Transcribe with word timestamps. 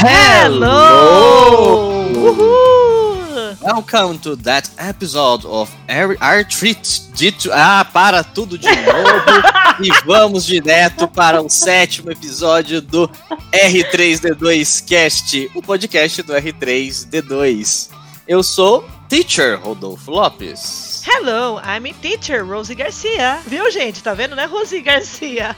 Hello! 0.00 1.90
Welcome 3.60 4.20
to 4.20 4.36
that 4.36 4.70
episode 4.78 5.44
of 5.44 5.74
Our 5.90 6.44
Treat 6.44 7.10
Dito. 7.14 7.50
Ah, 7.52 7.84
para 7.84 8.22
tudo 8.22 8.56
de 8.56 8.68
novo 8.68 9.42
e 9.82 9.90
vamos 10.06 10.46
direto 10.46 11.08
para 11.08 11.42
o 11.42 11.48
sétimo 11.48 12.12
episódio 12.12 12.80
do 12.80 13.10
R3D2 13.52 14.86
Cast, 14.86 15.50
o 15.56 15.60
podcast 15.60 16.22
do 16.22 16.32
R3D2. 16.32 17.90
Eu 18.28 18.44
sou 18.44 18.88
Teacher 19.08 19.58
Rodolfo 19.60 20.12
Lopes. 20.12 21.02
Hello, 21.20 21.58
I'm 21.64 21.84
a 21.84 21.92
teacher, 21.94 22.46
Rosie 22.46 22.76
Garcia. 22.76 23.40
Viu, 23.44 23.68
gente? 23.72 24.00
Tá 24.00 24.14
vendo, 24.14 24.36
né, 24.36 24.44
Rosie 24.44 24.80
Garcia? 24.80 25.56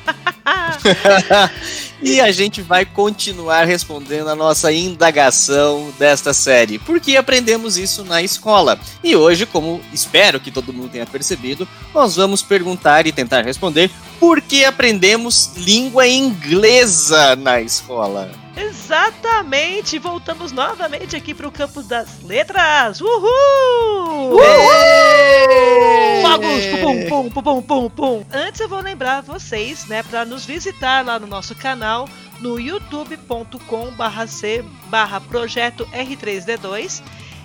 e 2.03 2.19
a 2.19 2.33
gente 2.33 2.62
vai 2.62 2.87
continuar 2.87 3.67
respondendo 3.67 4.31
a 4.31 4.34
nossa 4.34 4.73
indagação 4.73 5.93
desta 5.98 6.33
série, 6.33 6.79
porque 6.79 7.15
aprendemos 7.15 7.77
isso 7.77 8.03
na 8.07 8.23
escola. 8.23 8.81
E 9.05 9.15
hoje, 9.15 9.45
como 9.45 9.83
espero 9.93 10.41
que 10.41 10.51
todo 10.51 10.73
mundo 10.73 10.89
tenha 10.89 11.05
percebido, 11.05 11.69
nós 11.92 12.17
vamos 12.17 12.42
perguntar 12.42 13.06
e 13.06 13.12
tentar 13.12 13.42
responder 13.42 13.91
por 14.19 14.41
que 14.41 14.65
aprendemos 14.65 15.53
língua 15.59 16.09
inglesa 16.09 17.37
na 17.37 17.61
escola. 17.61 18.33
Exatamente! 18.56 19.98
Voltamos 19.98 20.53
novamente 20.53 21.17
aqui 21.17 21.34
para 21.34 21.47
o 21.47 21.53
campus 21.53 21.87
das 21.87 22.23
letras! 22.23 23.01
Uhul! 23.01 24.33
Uhul! 24.33 25.50
Fogos! 26.23 26.67
Pum, 26.81 27.09
pum, 27.09 27.31
pum, 27.31 27.43
pum, 27.43 27.63
pum, 27.63 27.91
pum. 27.91 28.25
Antes 28.33 28.61
eu 28.61 28.69
vou 28.69 28.81
lembrar 28.81 29.23
vocês, 29.23 29.87
né, 29.87 30.03
para 30.03 30.25
nos 30.25 30.45
visitar 30.45 31.05
lá 31.05 31.19
no 31.19 31.27
nosso 31.27 31.55
canal 31.55 32.09
no 32.41 32.59
youtube.com 32.59 33.91
barra 33.92 34.27
c 34.27 34.65
barra 34.87 35.20
projeto 35.20 35.87
R3D2 35.92 37.03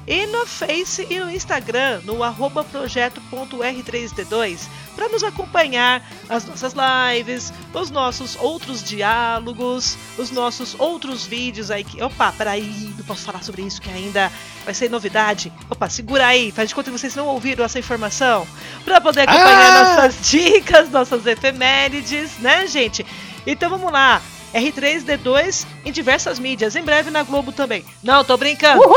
e 0.07 0.25
no 0.27 0.45
Face 0.45 1.05
e 1.09 1.19
no 1.19 1.31
Instagram, 1.31 2.01
no 2.03 2.23
arroba 2.23 2.63
projeto.r3d2, 2.63 4.67
para 4.95 5.09
nos 5.09 5.23
acompanhar 5.23 6.07
as 6.29 6.45
nossas 6.45 6.73
lives, 6.73 7.51
os 7.73 7.89
nossos 7.89 8.35
outros 8.35 8.83
diálogos, 8.83 9.97
os 10.17 10.29
nossos 10.31 10.75
outros 10.79 11.25
vídeos 11.25 11.71
aí 11.71 11.83
que. 11.83 12.01
Opa, 12.01 12.31
peraí, 12.31 12.93
não 12.97 13.05
posso 13.05 13.25
falar 13.25 13.43
sobre 13.43 13.63
isso 13.63 13.81
que 13.81 13.89
ainda 13.89 14.31
vai 14.63 14.73
ser 14.73 14.89
novidade. 14.89 15.51
Opa, 15.69 15.89
segura 15.89 16.27
aí, 16.27 16.51
faz 16.51 16.69
de 16.69 16.75
conta 16.75 16.89
que 16.91 16.97
vocês 16.97 17.15
não 17.15 17.27
ouviram 17.27 17.65
essa 17.65 17.79
informação. 17.79 18.47
Para 18.83 19.01
poder 19.01 19.21
acompanhar 19.21 19.75
ah! 19.75 19.95
nossas 19.95 20.29
dicas, 20.29 20.89
nossas 20.91 21.25
efemérides, 21.25 22.37
né, 22.39 22.67
gente? 22.67 23.03
Então 23.45 23.69
vamos 23.69 23.91
lá. 23.91 24.21
R3D2 24.53 25.65
em 25.83 25.91
diversas 25.91 26.39
mídias, 26.39 26.77
em 26.77 26.83
breve 26.83 27.11
na 27.11 27.23
Globo 27.23 27.51
também. 27.51 27.83
Não, 28.01 28.23
tô 28.23 28.37
brincando. 28.37 28.81
Uhul! 28.81 28.95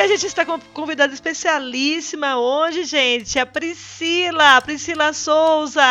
e 0.00 0.02
a 0.02 0.06
gente 0.06 0.26
está 0.26 0.46
com 0.46 0.58
convidada 0.72 1.12
especialíssima 1.12 2.38
hoje, 2.38 2.84
gente, 2.84 3.38
a 3.38 3.44
Priscila, 3.44 4.58
Priscila 4.62 5.12
Souza. 5.12 5.82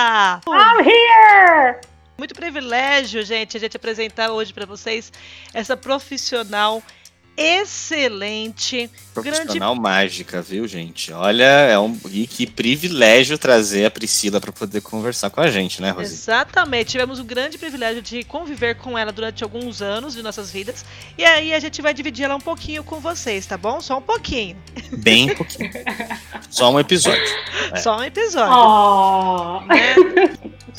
I'm 0.48 0.84
here! 0.84 1.80
Muito 2.18 2.34
privilégio, 2.34 3.24
gente, 3.24 3.56
a 3.56 3.60
gente 3.60 3.78
apresentar 3.78 4.32
hoje 4.32 4.52
para 4.52 4.66
vocês 4.66 5.14
essa 5.54 5.78
profissional 5.78 6.82
excelente. 7.36 8.90
Profissional 9.14 9.74
grande... 9.74 9.82
mágica, 9.82 10.42
viu, 10.42 10.68
gente? 10.68 11.12
Olha, 11.12 11.44
é 11.44 11.78
um 11.80 12.00
e 12.10 12.28
que 12.28 12.46
privilégio 12.46 13.38
trazer 13.38 13.86
a 13.86 13.92
Priscila 13.92 14.40
para 14.40 14.52
poder 14.52 14.82
conversar 14.82 15.30
com 15.30 15.42
a 15.42 15.50
gente, 15.50 15.82
né, 15.82 15.92
Rosi? 15.92 16.14
Exatamente. 16.14 16.92
Tivemos 16.92 17.20
o 17.20 17.24
grande 17.24 17.58
privilégio 17.58 18.02
de 18.02 18.24
conviver 18.24 18.76
com 18.76 18.98
ela 18.98 19.12
durante 19.12 19.44
alguns 19.44 19.82
anos 19.82 20.14
de 20.14 20.22
nossas 20.22 20.52
vidas. 20.52 20.86
E 21.18 21.26
aí 21.26 21.54
a 21.54 21.60
gente 21.60 21.82
vai 21.82 21.94
dividir 21.94 22.26
ela 22.26 22.36
um 22.36 22.42
pouquinho 22.42 22.84
com 22.84 23.00
vocês, 23.00 23.46
tá 23.46 23.58
bom? 23.58 23.82
Só 23.82 23.98
um 23.98 24.02
pouquinho. 24.02 24.58
Bem 24.92 25.36
pouquinho. 25.36 25.72
Só 26.50 26.72
um 26.72 26.80
episódio. 26.80 27.22
É. 27.72 27.78
Só 27.78 27.98
um 27.98 28.04
episódio. 28.04 28.54
Oh. 28.54 29.62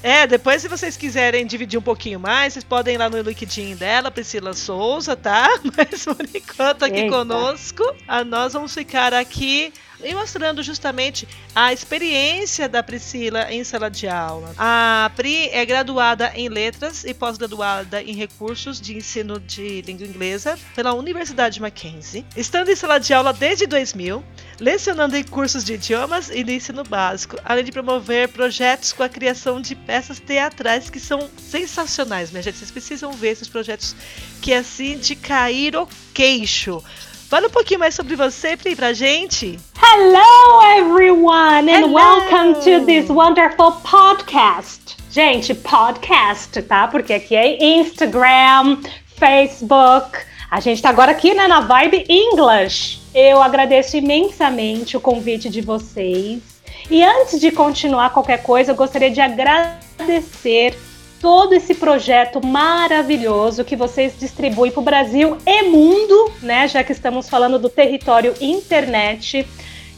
É, 0.02 0.26
depois 0.26 0.62
se 0.62 0.68
vocês 0.68 0.96
quiserem 0.96 1.46
dividir 1.46 1.78
um 1.78 1.82
pouquinho 1.82 2.18
mais, 2.18 2.52
vocês 2.52 2.64
podem 2.64 2.94
ir 2.94 2.98
lá 2.98 3.08
no 3.08 3.20
LinkedIn 3.20 3.76
dela, 3.76 4.10
Priscila 4.10 4.52
Souza, 4.52 5.16
tá? 5.16 5.48
Mas 5.76 6.04
por 6.04 6.24
enquanto 6.34 6.84
aqui 6.84 7.00
Eita. 7.00 7.16
conosco, 7.16 7.82
a 8.06 8.24
nós 8.24 8.52
vamos 8.52 8.74
ficar 8.74 9.12
aqui 9.14 9.72
e 10.02 10.14
mostrando 10.14 10.62
justamente 10.62 11.26
a 11.54 11.72
experiência 11.72 12.68
da 12.68 12.82
Priscila 12.82 13.52
em 13.52 13.64
sala 13.64 13.90
de 13.90 14.08
aula. 14.08 14.54
A 14.58 15.10
Pri 15.16 15.48
é 15.48 15.64
graduada 15.64 16.32
em 16.34 16.48
letras 16.48 17.04
e 17.04 17.12
pós-graduada 17.12 18.02
em 18.02 18.14
recursos 18.14 18.80
de 18.80 18.96
ensino 18.96 19.38
de 19.40 19.82
língua 19.82 20.06
inglesa 20.06 20.58
pela 20.74 20.94
Universidade 20.94 21.60
Mackenzie, 21.60 22.24
estando 22.36 22.70
em 22.70 22.76
sala 22.76 22.98
de 22.98 23.12
aula 23.12 23.32
desde 23.32 23.66
2000, 23.66 24.22
lecionando 24.58 25.16
em 25.16 25.24
cursos 25.24 25.64
de 25.64 25.74
idiomas 25.74 26.30
e 26.30 26.42
de 26.44 26.54
ensino 26.54 26.84
básico, 26.84 27.36
além 27.44 27.64
de 27.64 27.72
promover 27.72 28.28
projetos 28.28 28.92
com 28.92 29.02
a 29.02 29.08
criação 29.08 29.60
de 29.60 29.74
peças 29.74 30.20
teatrais 30.20 30.90
que 30.90 31.00
são 31.00 31.28
sensacionais, 31.38 32.30
minha 32.30 32.42
gente. 32.42 32.58
Vocês 32.58 32.70
precisam 32.70 33.12
ver 33.12 33.30
esses 33.30 33.48
projetos 33.48 33.94
que 34.40 34.52
é 34.52 34.58
assim 34.58 34.98
de 34.98 35.16
cair 35.16 35.76
o 35.76 35.88
queixo. 36.12 36.82
Fala 37.30 37.46
um 37.46 37.50
pouquinho 37.50 37.78
mais 37.78 37.94
sobre 37.94 38.16
você, 38.16 38.56
Pri, 38.56 38.74
pra 38.74 38.92
gente. 38.92 39.56
Hello, 39.80 40.62
everyone, 40.76 41.70
and 41.70 41.84
Hello. 41.84 41.94
welcome 41.94 42.54
to 42.54 42.84
this 42.84 43.08
wonderful 43.08 43.70
podcast. 43.82 44.96
Gente, 45.12 45.54
podcast, 45.54 46.60
tá? 46.62 46.88
Porque 46.88 47.12
aqui 47.12 47.36
é 47.36 47.64
Instagram, 47.78 48.78
Facebook. 49.16 50.18
A 50.50 50.58
gente 50.58 50.82
tá 50.82 50.88
agora 50.88 51.12
aqui, 51.12 51.32
né, 51.32 51.46
na 51.46 51.60
Vibe 51.60 52.04
English. 52.08 53.00
Eu 53.14 53.40
agradeço 53.40 53.96
imensamente 53.96 54.96
o 54.96 55.00
convite 55.00 55.48
de 55.48 55.60
vocês. 55.60 56.42
E 56.90 57.04
antes 57.04 57.38
de 57.38 57.52
continuar 57.52 58.10
qualquer 58.10 58.42
coisa, 58.42 58.72
eu 58.72 58.76
gostaria 58.76 59.08
de 59.08 59.20
agradecer 59.20 60.76
todo 61.20 61.52
esse 61.52 61.74
projeto 61.74 62.44
maravilhoso 62.44 63.64
que 63.64 63.76
vocês 63.76 64.18
distribuem 64.18 64.72
para 64.72 64.80
o 64.80 64.84
Brasil 64.84 65.36
e 65.46 65.62
mundo, 65.64 66.32
né? 66.42 66.66
Já 66.66 66.82
que 66.82 66.92
estamos 66.92 67.28
falando 67.28 67.58
do 67.58 67.68
território 67.68 68.34
internet, 68.40 69.46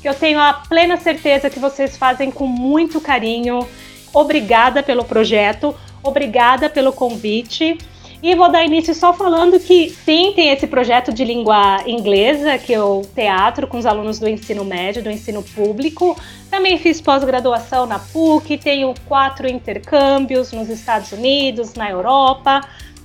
que 0.00 0.08
eu 0.08 0.14
tenho 0.14 0.40
a 0.40 0.52
plena 0.52 0.96
certeza 0.96 1.48
que 1.48 1.60
vocês 1.60 1.96
fazem 1.96 2.30
com 2.30 2.46
muito 2.46 3.00
carinho. 3.00 3.66
Obrigada 4.12 4.82
pelo 4.82 5.04
projeto, 5.04 5.74
obrigada 6.02 6.68
pelo 6.68 6.92
convite. 6.92 7.78
E 8.22 8.36
vou 8.36 8.48
dar 8.48 8.64
início 8.64 8.94
só 8.94 9.12
falando 9.12 9.58
que 9.58 9.90
sim, 9.90 10.32
tem 10.36 10.50
esse 10.50 10.68
projeto 10.68 11.12
de 11.12 11.24
língua 11.24 11.82
inglesa, 11.88 12.56
que 12.56 12.72
eu 12.72 13.02
teatro 13.16 13.66
com 13.66 13.76
os 13.76 13.84
alunos 13.84 14.20
do 14.20 14.28
ensino 14.28 14.64
médio, 14.64 15.02
do 15.02 15.10
ensino 15.10 15.42
público. 15.42 16.16
Também 16.48 16.78
fiz 16.78 17.00
pós-graduação 17.00 17.84
na 17.84 17.98
PUC, 17.98 18.58
tenho 18.58 18.94
quatro 19.08 19.48
intercâmbios 19.48 20.52
nos 20.52 20.68
Estados 20.68 21.10
Unidos, 21.10 21.74
na 21.74 21.90
Europa. 21.90 22.60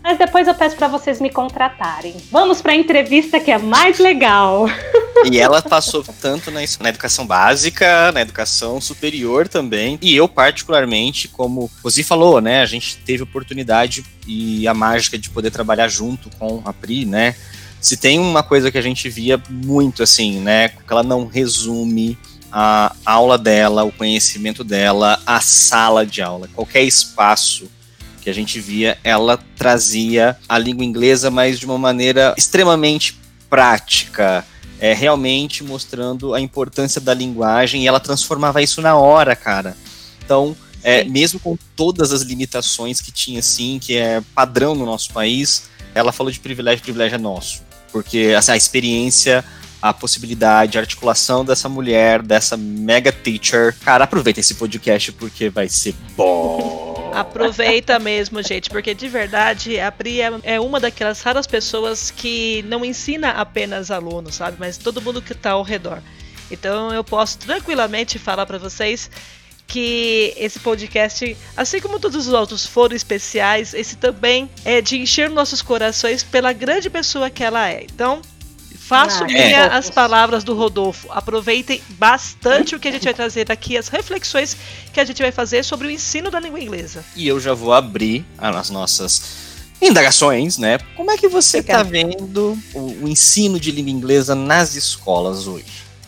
Mas 0.07 0.17
depois 0.17 0.47
eu 0.47 0.55
peço 0.55 0.77
para 0.77 0.87
vocês 0.87 1.19
me 1.19 1.29
contratarem. 1.29 2.15
Vamos 2.31 2.61
para 2.61 2.71
a 2.71 2.75
entrevista 2.77 3.41
que 3.41 3.51
é 3.51 3.57
mais 3.57 3.99
legal. 3.99 4.65
E 5.29 5.37
ela 5.37 5.61
passou 5.61 6.01
tanto 6.21 6.49
na, 6.49 6.61
na, 6.79 6.89
educação 6.89 7.27
básica, 7.27 8.09
na 8.13 8.21
educação 8.21 8.79
superior 8.79 9.49
também. 9.49 9.99
E 10.01 10.15
eu, 10.15 10.25
particularmente, 10.29 11.27
como 11.27 11.69
Rosi 11.83 12.03
falou, 12.03 12.39
né? 12.39 12.61
A 12.61 12.65
gente 12.65 12.95
teve 12.99 13.23
oportunidade 13.23 14.05
e 14.25 14.65
a 14.65 14.73
mágica 14.73 15.17
de 15.17 15.29
poder 15.29 15.51
trabalhar 15.51 15.89
junto 15.89 16.29
com 16.39 16.61
a 16.63 16.71
Pri, 16.71 17.03
né? 17.03 17.35
Se 17.81 17.97
tem 17.97 18.17
uma 18.17 18.43
coisa 18.43 18.71
que 18.71 18.77
a 18.77 18.81
gente 18.81 19.09
via 19.09 19.41
muito 19.49 20.03
assim, 20.03 20.39
né? 20.39 20.69
Que 20.69 20.89
ela 20.89 21.03
não 21.03 21.27
resume 21.27 22.17
a 22.49 22.95
aula 23.05 23.37
dela, 23.37 23.83
o 23.83 23.91
conhecimento 23.91 24.63
dela, 24.63 25.21
a 25.25 25.41
sala 25.41 26.05
de 26.05 26.21
aula, 26.21 26.47
qualquer 26.55 26.83
espaço 26.83 27.69
que 28.27 28.31
a 28.31 28.33
gente 28.33 28.59
via, 28.59 28.97
ela 29.05 29.39
trazia 29.55 30.35
a 30.49 30.57
língua 30.57 30.83
inglesa, 30.83 31.31
mas 31.31 31.57
de 31.57 31.65
uma 31.65 31.77
maneira 31.77 32.35
extremamente 32.37 33.17
prática, 33.49 34.45
é, 34.81 34.93
realmente 34.93 35.63
mostrando 35.63 36.33
a 36.33 36.41
importância 36.41 36.99
da 36.99 37.13
linguagem 37.13 37.83
e 37.83 37.87
ela 37.87 38.01
transformava 38.01 38.61
isso 38.61 38.81
na 38.81 38.97
hora, 38.97 39.33
cara. 39.33 39.77
Então, 40.25 40.57
é, 40.83 41.05
mesmo 41.05 41.39
com 41.39 41.57
todas 41.73 42.11
as 42.11 42.21
limitações 42.21 42.99
que 42.99 43.13
tinha, 43.13 43.39
assim, 43.39 43.79
que 43.79 43.95
é 43.95 44.21
padrão 44.35 44.75
no 44.75 44.85
nosso 44.85 45.13
país, 45.13 45.69
ela 45.95 46.11
falou 46.11 46.29
de 46.29 46.41
privilégio, 46.41 46.83
privilégio 46.83 47.15
é 47.15 47.19
nosso. 47.19 47.61
Porque 47.93 48.35
assim, 48.37 48.51
a 48.51 48.57
experiência 48.57 49.45
a 49.81 49.93
possibilidade, 49.93 50.77
a 50.77 50.81
articulação 50.81 51.45
dessa 51.45 51.69
mulher, 51.69 52.21
dessa 52.21 52.57
mega 52.57 53.11
teacher. 53.11 53.73
Cara, 53.85 54.03
aproveita 54.03 54.41
esse 54.41 54.55
podcast 54.55 55.13
porque 55.13 55.49
vai 55.49 55.69
ser 55.69 55.95
bom. 56.17 56.83
Aproveita 57.19 57.99
mesmo, 57.99 58.41
gente, 58.41 58.69
porque 58.69 58.93
de 58.93 59.07
verdade 59.07 59.79
a 59.79 59.91
Pri 59.91 60.21
é, 60.21 60.31
é 60.43 60.59
uma 60.59 60.79
daquelas 60.79 61.21
raras 61.21 61.47
pessoas 61.47 62.11
que 62.11 62.63
não 62.67 62.83
ensina 62.85 63.31
apenas 63.31 63.91
alunos, 63.91 64.35
sabe? 64.35 64.57
Mas 64.59 64.77
todo 64.77 65.01
mundo 65.01 65.21
que 65.21 65.33
está 65.33 65.51
ao 65.51 65.63
redor. 65.63 66.01
Então 66.49 66.93
eu 66.93 67.03
posso 67.03 67.37
tranquilamente 67.39 68.17
falar 68.17 68.45
para 68.45 68.57
vocês 68.57 69.09
que 69.67 70.33
esse 70.37 70.59
podcast, 70.59 71.35
assim 71.55 71.81
como 71.81 71.99
todos 71.99 72.27
os 72.27 72.33
outros 72.33 72.65
foram 72.65 72.95
especiais, 72.95 73.73
esse 73.73 73.97
também 73.97 74.49
é 74.63 74.81
de 74.81 74.97
encher 74.97 75.29
nossos 75.29 75.61
corações 75.61 76.23
pela 76.23 76.53
grande 76.53 76.89
pessoa 76.89 77.29
que 77.29 77.43
ela 77.43 77.69
é. 77.69 77.83
Então, 77.83 78.21
Faço 78.87 79.25
ah, 79.25 79.27
minha 79.27 79.39
é. 79.39 79.75
as 79.75 79.89
palavras 79.89 80.45
do 80.45 80.55
Rodolfo. 80.55 81.09
Aproveitem 81.11 81.81
bastante 81.89 82.73
o 82.73 82.79
que 82.79 82.87
a 82.87 82.91
gente 82.91 83.03
vai 83.03 83.13
trazer 83.13 83.51
aqui, 83.51 83.77
as 83.77 83.89
reflexões 83.89 84.55
que 84.93 84.99
a 85.01 85.03
gente 85.03 85.21
vai 85.21 85.29
fazer 85.29 85.63
sobre 85.63 85.87
o 85.87 85.91
ensino 85.91 86.31
da 86.31 86.39
língua 86.39 86.57
inglesa. 86.57 87.03
E 87.13 87.27
eu 87.27 87.37
já 87.37 87.53
vou 87.53 87.73
abrir 87.73 88.25
as 88.37 88.69
nossas 88.69 89.73
indagações, 89.81 90.57
né? 90.57 90.77
Como 90.95 91.11
é 91.11 91.17
que 91.17 91.27
você 91.27 91.57
está 91.57 91.83
vendo 91.83 92.57
o, 92.73 93.03
o 93.03 93.09
ensino 93.09 93.59
de 93.59 93.71
língua 93.71 93.91
inglesa 93.91 94.33
nas 94.33 94.73
escolas 94.73 95.47
hoje? 95.47 95.65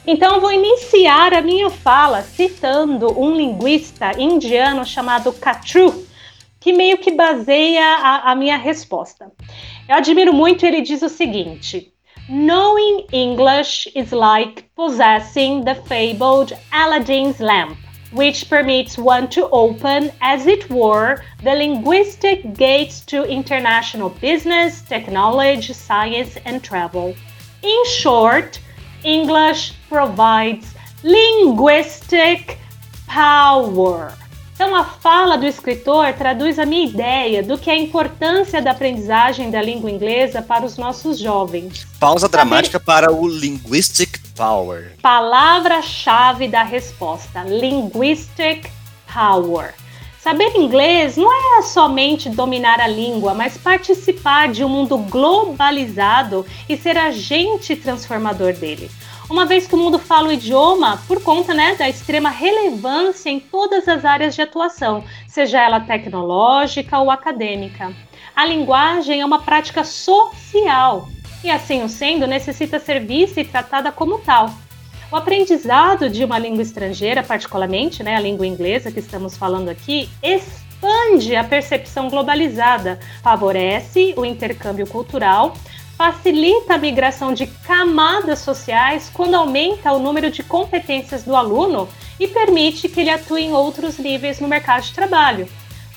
Então, 0.08 0.40
vou 0.40 0.50
iniciar 0.50 1.34
a 1.34 1.42
minha 1.42 1.70
fala 1.70 2.24
citando 2.24 3.20
um 3.20 3.36
linguista 3.36 4.18
indiano 4.18 4.86
chamado 4.86 5.34
Katru, 5.34 6.08
que 6.62 6.72
meio 6.72 6.98
que 6.98 7.12
baseia 7.12 7.84
a, 7.84 8.31
a 8.31 8.36
minha 8.36 8.56
resposta. 8.56 9.30
Eu 9.86 9.96
admiro 9.98 10.34
muito, 10.34 10.66
ele 10.66 10.81
diz 10.81 11.02
o 11.02 11.10
seguinte: 11.10 11.92
Knowing 12.31 13.00
English 13.12 13.88
is 13.96 14.12
like 14.12 14.70
possessing 14.76 15.66
the 15.66 15.74
fabled 15.74 16.54
Aladdin's 16.72 17.40
lamp, 17.40 17.76
which 18.12 18.48
permits 18.48 19.00
one 19.00 19.28
to 19.30 19.50
open, 19.50 20.12
as 20.22 20.46
it 20.46 20.70
were, 20.70 21.24
the 21.42 21.52
linguistic 21.52 22.54
gates 22.54 23.02
to 23.02 23.24
international 23.24 24.10
business, 24.22 24.84
technology, 24.84 25.74
science, 25.74 26.38
and 26.46 26.64
travel. 26.64 27.16
In 27.64 27.86
short, 27.86 28.60
English 29.04 29.74
provides 29.90 30.76
linguistic 31.02 32.60
power. 33.08 34.14
Então, 34.61 34.75
a 34.75 34.83
fala 34.83 35.38
do 35.38 35.45
escritor 35.45 36.11
traduz 36.15 36.59
a 36.59 36.65
minha 36.65 36.85
ideia 36.85 37.41
do 37.41 37.57
que 37.57 37.69
é 37.69 37.73
a 37.75 37.77
importância 37.77 38.61
da 38.61 38.71
aprendizagem 38.71 39.50
da 39.50 39.61
língua 39.61 39.89
inglesa 39.89 40.41
para 40.41 40.65
os 40.65 40.75
nossos 40.75 41.17
jovens. 41.17 41.88
Pausa 41.97 42.27
Saber... 42.27 42.31
dramática 42.33 42.77
para 42.77 43.09
o 43.09 43.25
linguistic 43.25 44.19
power. 44.35 44.97
Palavra-chave 45.01 46.50
da 46.50 46.61
resposta: 46.61 47.41
linguistic 47.44 48.69
power. 49.13 49.73
Saber 50.19 50.53
inglês 50.57 51.15
não 51.15 51.31
é 51.57 51.61
somente 51.61 52.29
dominar 52.29 52.81
a 52.81 52.88
língua, 52.88 53.33
mas 53.33 53.57
participar 53.57 54.50
de 54.50 54.61
um 54.61 54.67
mundo 54.67 54.97
globalizado 54.97 56.45
e 56.67 56.75
ser 56.75 56.97
agente 56.97 57.77
transformador 57.77 58.51
dele 58.51 58.91
uma 59.30 59.46
vez 59.46 59.68
que 59.68 59.76
o 59.76 59.78
mundo 59.78 60.00
fala 60.00 60.30
o 60.30 60.31
idioma 60.31 61.02
por 61.08 61.22
conta 61.22 61.54
né, 61.54 61.76
da 61.76 61.88
extrema 61.88 62.30
relevância 62.30 63.30
em 63.30 63.40
todas 63.40 63.88
as 63.88 64.04
áreas 64.04 64.34
de 64.34 64.42
atuação, 64.42 65.04
seja 65.28 65.62
ela 65.62 65.80
tecnológica 65.80 66.98
ou 67.00 67.12
acadêmica. 67.12 67.94
A 68.36 68.46
linguagem 68.46 69.22
é 69.22 69.26
uma 69.26 69.42
prática 69.42 69.84
social 69.84 71.08
e, 71.44 71.52
assim 71.52 71.84
o 71.84 71.90
sendo, 71.90 72.26
necessita 72.26 72.80
ser 72.80 73.06
vista 73.06 73.40
e 73.40 73.46
tratada 73.46 73.92
como 73.92 74.18
tal. 74.20 74.50
O 75.12 75.16
aprendizado 75.16 76.10
de 76.10 76.24
uma 76.24 76.38
língua 76.38 76.62
estrangeira, 76.62 77.24
particularmente 77.24 78.04
né, 78.04 78.16
a 78.16 78.20
língua 78.20 78.46
inglesa 78.46 78.92
que 78.92 79.00
estamos 79.00 79.36
falando 79.36 79.70
aqui, 79.70 80.10
expande 80.22 81.36
a 81.36 81.44
percepção 81.44 82.10
globalizada, 82.10 83.00
favorece 83.22 84.14
o 84.16 84.24
intercâmbio 84.24 84.88
cultural, 84.88 85.54
facilita 86.00 86.75
a 86.75 86.78
migração 86.78 87.34
de 87.34 87.46
camadas 87.46 88.40
sociais 88.40 89.12
quando 89.13 89.36
aumenta 89.36 89.92
o 89.92 90.00
número 90.00 90.31
de 90.31 90.42
competências 90.42 91.25
do 91.25 91.36
aluno 91.36 91.90
e 92.18 92.25
permite 92.25 92.88
que 92.88 93.01
ele 93.01 93.10
atue 93.10 93.44
em 93.44 93.51
outros 93.51 93.98
níveis 93.98 94.40
no 94.40 94.48
mercado 94.48 94.84
de 94.84 94.94
trabalho. 94.94 95.46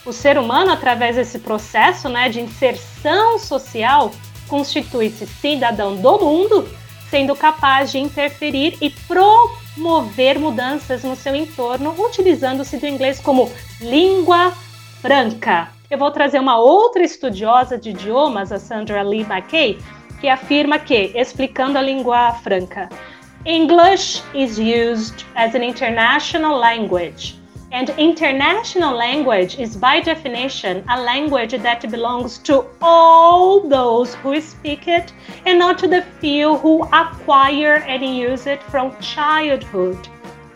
O 0.05 0.13
ser 0.13 0.37
humano, 0.39 0.73
através 0.73 1.15
desse 1.15 1.39
processo 1.39 2.09
né, 2.09 2.29
de 2.29 2.41
inserção 2.41 3.39
social, 3.39 4.11
constitui-se 4.49 5.25
cidadão 5.25 5.95
do 5.95 6.19
mundo, 6.19 6.69
sendo 7.09 7.37
capaz 7.37 7.93
de 7.93 8.01
interferir 8.01 8.77
e 8.81 8.91
promover 8.91 10.37
mudanças 10.37 11.05
no 11.05 11.15
seu 11.15 11.37
entorno, 11.37 11.95
utilizando-se 11.97 12.77
do 12.77 12.89
inglês 12.89 13.21
como 13.21 13.49
língua 13.81 14.53
franca 15.01 15.69
eu 15.93 15.99
vou 15.99 16.11
trazer 16.11 16.41
uma 16.41 16.57
outra 16.57 17.03
estudiosa 17.03 17.77
de 17.77 17.91
idiomas, 17.91 18.51
a 18.51 18.59
Sandra 18.59 19.03
Lee 19.03 19.27
McKay, 19.27 19.79
que 20.23 20.27
afirma 20.27 20.79
que, 20.79 21.13
explicando 21.15 21.77
a 21.77 21.83
língua 21.83 22.33
franca, 22.43 22.89
English 23.45 24.23
is 24.33 24.57
used 24.59 25.27
as 25.35 25.55
an 25.55 25.63
international 25.63 26.59
language. 26.59 27.39
And 27.73 27.91
international 27.99 28.97
language 28.97 29.61
is 29.61 29.77
by 29.77 30.01
definition 30.01 30.83
a 30.89 30.99
language 30.99 31.59
that 31.59 31.87
belongs 31.87 32.39
to 32.45 32.65
all 32.81 33.69
those 33.69 34.15
who 34.23 34.41
speak 34.41 34.89
it 34.89 35.13
and 35.45 35.59
not 35.59 35.79
to 35.81 35.89
the 35.89 36.03
few 36.21 36.57
who 36.57 36.85
acquire 36.85 37.85
and 37.87 38.03
use 38.03 38.47
it 38.47 38.63
from 38.71 38.97
childhood. 39.01 40.09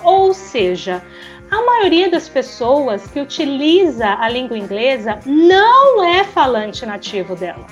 Ou 0.03 0.33
seja, 0.33 1.03
a 1.51 1.63
maioria 1.63 2.11
das 2.11 2.29
pessoas 2.29 3.07
que 3.07 3.21
utiliza 3.21 4.15
a 4.15 4.29
língua 4.29 4.59
inglesa 4.59 5.19
não 5.25 6.03
é 6.03 6.25
falante 6.25 6.85
nativo 6.85 7.37
dela. 7.37 7.67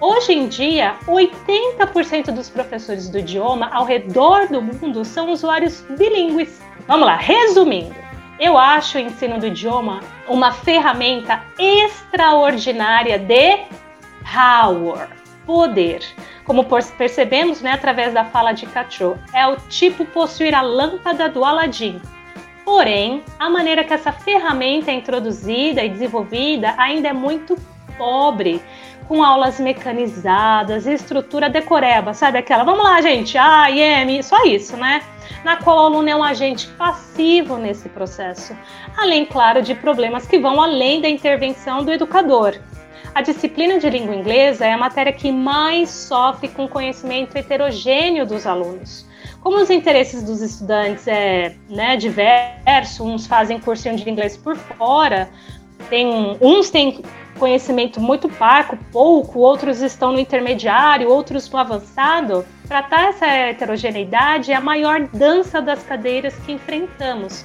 Hoje 0.00 0.32
em 0.32 0.46
dia, 0.46 0.94
80% 1.06 2.30
dos 2.30 2.50
professores 2.50 3.08
do 3.08 3.18
idioma 3.18 3.70
ao 3.72 3.84
redor 3.84 4.46
do 4.48 4.60
mundo 4.60 5.04
são 5.04 5.30
usuários 5.30 5.80
bilíngues. 5.98 6.60
Vamos 6.86 7.06
lá, 7.06 7.16
resumindo. 7.16 7.96
Eu 8.38 8.58
acho 8.58 8.98
o 8.98 9.00
ensino 9.00 9.40
do 9.40 9.46
idioma 9.46 10.00
uma 10.28 10.52
ferramenta 10.52 11.42
extraordinária 11.58 13.18
de 13.18 13.58
power, 14.30 15.08
poder. 15.46 16.00
Como 16.44 16.64
percebemos 16.64 17.62
né, 17.62 17.72
através 17.72 18.12
da 18.12 18.24
fala 18.24 18.52
de 18.52 18.66
Cachorro, 18.66 19.18
é 19.32 19.46
o 19.46 19.56
tipo 19.56 20.04
possuir 20.04 20.54
a 20.54 20.60
lâmpada 20.60 21.28
do 21.28 21.44
Aladim, 21.44 22.00
Porém, 22.66 23.22
a 23.38 23.48
maneira 23.48 23.84
que 23.84 23.94
essa 23.94 24.10
ferramenta 24.10 24.90
é 24.90 24.94
introduzida 24.94 25.84
e 25.84 25.88
desenvolvida 25.88 26.74
ainda 26.76 27.06
é 27.06 27.12
muito 27.12 27.56
pobre, 27.96 28.60
com 29.06 29.22
aulas 29.22 29.60
mecanizadas, 29.60 30.84
estrutura 30.84 31.48
decoreba, 31.48 32.12
sabe 32.12 32.38
aquela? 32.38 32.64
Vamos 32.64 32.82
lá, 32.82 33.00
gente, 33.00 33.38
A, 33.38 33.70
I, 33.70 33.78
M, 33.78 34.20
só 34.20 34.44
isso, 34.44 34.76
né? 34.76 35.00
Na 35.44 35.58
qual 35.58 35.76
o 35.76 35.86
aluno 35.86 36.08
é 36.08 36.16
um 36.16 36.24
agente 36.24 36.66
passivo 36.70 37.56
nesse 37.56 37.88
processo, 37.88 38.52
além, 38.96 39.24
claro, 39.24 39.62
de 39.62 39.72
problemas 39.72 40.26
que 40.26 40.36
vão 40.36 40.60
além 40.60 41.00
da 41.00 41.08
intervenção 41.08 41.84
do 41.84 41.92
educador. 41.92 42.58
A 43.14 43.22
disciplina 43.22 43.78
de 43.78 43.88
língua 43.88 44.12
inglesa 44.12 44.66
é 44.66 44.72
a 44.72 44.78
matéria 44.78 45.12
que 45.12 45.30
mais 45.30 45.88
sofre 45.88 46.48
com 46.48 46.64
o 46.64 46.68
conhecimento 46.68 47.36
heterogêneo 47.36 48.26
dos 48.26 48.44
alunos. 48.44 49.05
Como 49.46 49.58
os 49.58 49.70
interesses 49.70 50.24
dos 50.24 50.42
estudantes 50.42 51.06
é 51.06 51.54
né, 51.68 51.96
diverso, 51.96 53.04
uns 53.04 53.28
fazem 53.28 53.60
cursinho 53.60 53.94
de 53.94 54.10
inglês 54.10 54.36
por 54.36 54.56
fora, 54.56 55.30
tem, 55.88 56.36
uns 56.40 56.68
têm 56.68 57.00
conhecimento 57.38 58.00
muito 58.00 58.28
parco, 58.28 58.76
pouco, 58.90 59.38
outros 59.38 59.82
estão 59.82 60.10
no 60.10 60.18
intermediário, 60.18 61.08
outros 61.08 61.48
no 61.48 61.58
avançado. 61.60 62.44
Tratar 62.66 63.10
essa 63.10 63.24
heterogeneidade 63.24 64.50
é 64.50 64.56
a 64.56 64.60
maior 64.60 65.06
dança 65.14 65.62
das 65.62 65.80
cadeiras 65.84 66.34
que 66.38 66.50
enfrentamos, 66.50 67.44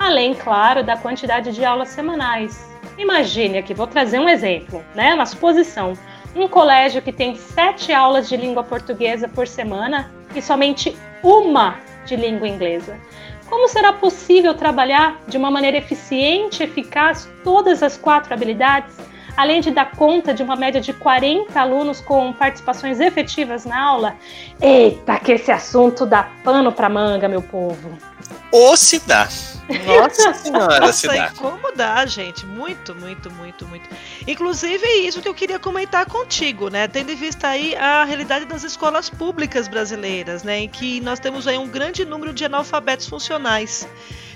além, 0.00 0.32
claro, 0.32 0.82
da 0.82 0.96
quantidade 0.96 1.52
de 1.52 1.62
aulas 1.62 1.88
semanais. 1.88 2.66
Imagine 2.96 3.58
aqui, 3.58 3.74
vou 3.74 3.86
trazer 3.86 4.18
um 4.18 4.26
exemplo, 4.26 4.82
né, 4.94 5.12
uma 5.12 5.26
suposição. 5.26 5.92
Um 6.34 6.48
colégio 6.48 7.02
que 7.02 7.12
tem 7.12 7.36
sete 7.36 7.92
aulas 7.92 8.26
de 8.26 8.38
língua 8.38 8.64
portuguesa 8.64 9.28
por 9.28 9.46
semana 9.46 10.10
e 10.34 10.40
somente 10.40 10.96
uma 11.22 11.78
de 12.04 12.16
língua 12.16 12.48
inglesa. 12.48 12.98
Como 13.48 13.68
será 13.68 13.92
possível 13.92 14.54
trabalhar 14.54 15.20
de 15.28 15.36
uma 15.36 15.50
maneira 15.50 15.76
eficiente 15.76 16.62
e 16.62 16.64
eficaz 16.64 17.28
todas 17.44 17.82
as 17.82 17.96
quatro 17.96 18.32
habilidades, 18.32 18.96
além 19.36 19.60
de 19.60 19.70
dar 19.70 19.92
conta 19.92 20.32
de 20.34 20.42
uma 20.42 20.56
média 20.56 20.80
de 20.80 20.92
40 20.92 21.58
alunos 21.60 22.00
com 22.00 22.32
participações 22.32 23.00
efetivas 23.00 23.64
na 23.64 23.80
aula? 23.80 24.16
Eita, 24.60 25.18
que 25.18 25.32
esse 25.32 25.50
assunto 25.50 26.06
dá 26.06 26.28
pano 26.44 26.72
para 26.72 26.88
manga, 26.88 27.28
meu 27.28 27.42
povo. 27.42 27.96
Ou 28.50 28.76
se 28.76 28.98
dá. 29.00 29.28
Nossa 29.86 30.34
senhora, 30.34 30.80
Nossa, 30.80 31.16
e 31.16 31.30
como 31.30 31.72
dá, 31.74 32.04
gente? 32.04 32.44
Muito, 32.44 32.94
muito, 32.94 33.30
muito, 33.30 33.66
muito. 33.66 33.88
Inclusive, 34.26 34.84
é 34.84 34.96
isso 34.98 35.22
que 35.22 35.28
eu 35.28 35.34
queria 35.34 35.58
comentar 35.58 36.04
contigo, 36.06 36.68
né? 36.68 36.88
Tendo 36.88 37.12
em 37.12 37.14
vista 37.14 37.48
aí 37.48 37.74
a 37.76 38.04
realidade 38.04 38.44
das 38.44 38.64
escolas 38.64 39.08
públicas 39.08 39.68
brasileiras, 39.68 40.42
né? 40.42 40.58
Em 40.60 40.68
que 40.68 41.00
nós 41.00 41.18
temos 41.18 41.46
aí 41.46 41.56
um 41.56 41.68
grande 41.68 42.04
número 42.04 42.32
de 42.32 42.44
analfabetos 42.44 43.06
funcionais. 43.06 43.88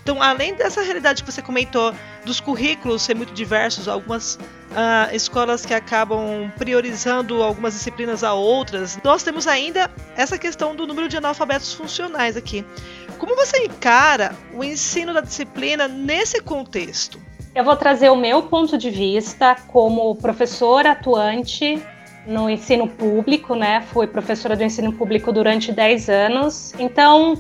Então, 0.07 0.23
além 0.23 0.55
dessa 0.55 0.83
realidade 0.83 1.25
que 1.25 1.33
você 1.33 1.43
comentou 1.43 1.93
dos 2.25 2.39
currículos 2.39 3.03
ser 3.03 3.17
muito 3.17 3.35
diversos, 3.35 3.89
algumas 3.89 4.37
uh, 4.37 5.13
escolas 5.13 5.67
que 5.67 5.75
acabam 5.75 6.49
priorizando 6.57 7.43
algumas 7.43 7.75
disciplinas 7.75 8.23
a 8.23 8.33
outras, 8.33 8.97
nós 9.03 9.25
temos 9.25 9.49
ainda 9.49 9.91
essa 10.17 10.39
questão 10.39 10.77
do 10.77 10.87
número 10.87 11.09
de 11.09 11.17
analfabetos 11.17 11.75
funcionais 11.75 12.37
aqui. 12.37 12.65
Como 13.19 13.35
você 13.35 13.65
encara 13.65 14.33
o 14.55 14.63
ensino 14.63 15.13
da 15.13 15.21
disciplina 15.21 15.89
nesse 15.89 16.41
contexto? 16.41 17.21
Eu 17.53 17.65
vou 17.65 17.75
trazer 17.75 18.09
o 18.09 18.15
meu 18.15 18.43
ponto 18.45 18.79
de 18.79 18.91
vista 18.91 19.57
como 19.67 20.15
professora 20.15 20.93
atuante 20.93 21.83
no 22.25 22.49
ensino 22.49 22.87
público, 22.87 23.57
né? 23.57 23.85
Fui 23.93 24.07
professora 24.07 24.55
do 24.55 24.63
ensino 24.63 24.93
público 24.93 25.33
durante 25.33 25.73
10 25.73 26.09
anos. 26.09 26.75
Então, 26.79 27.37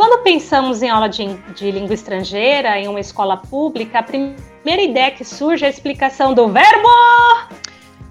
quando 0.00 0.22
pensamos 0.22 0.82
em 0.82 0.88
aula 0.88 1.10
de, 1.10 1.26
de 1.54 1.70
língua 1.70 1.92
estrangeira 1.92 2.78
em 2.78 2.88
uma 2.88 3.00
escola 3.00 3.36
pública, 3.36 3.98
a 3.98 4.02
primeira 4.02 4.80
ideia 4.80 5.10
que 5.10 5.22
surge 5.22 5.62
é 5.62 5.66
a 5.66 5.70
explicação 5.70 6.32
do 6.32 6.48
verbo 6.48 6.88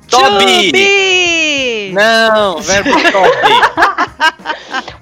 Toby! 0.07 0.71
Não, 1.91 2.59
verbo 2.59 2.91
Toby. 2.91 3.29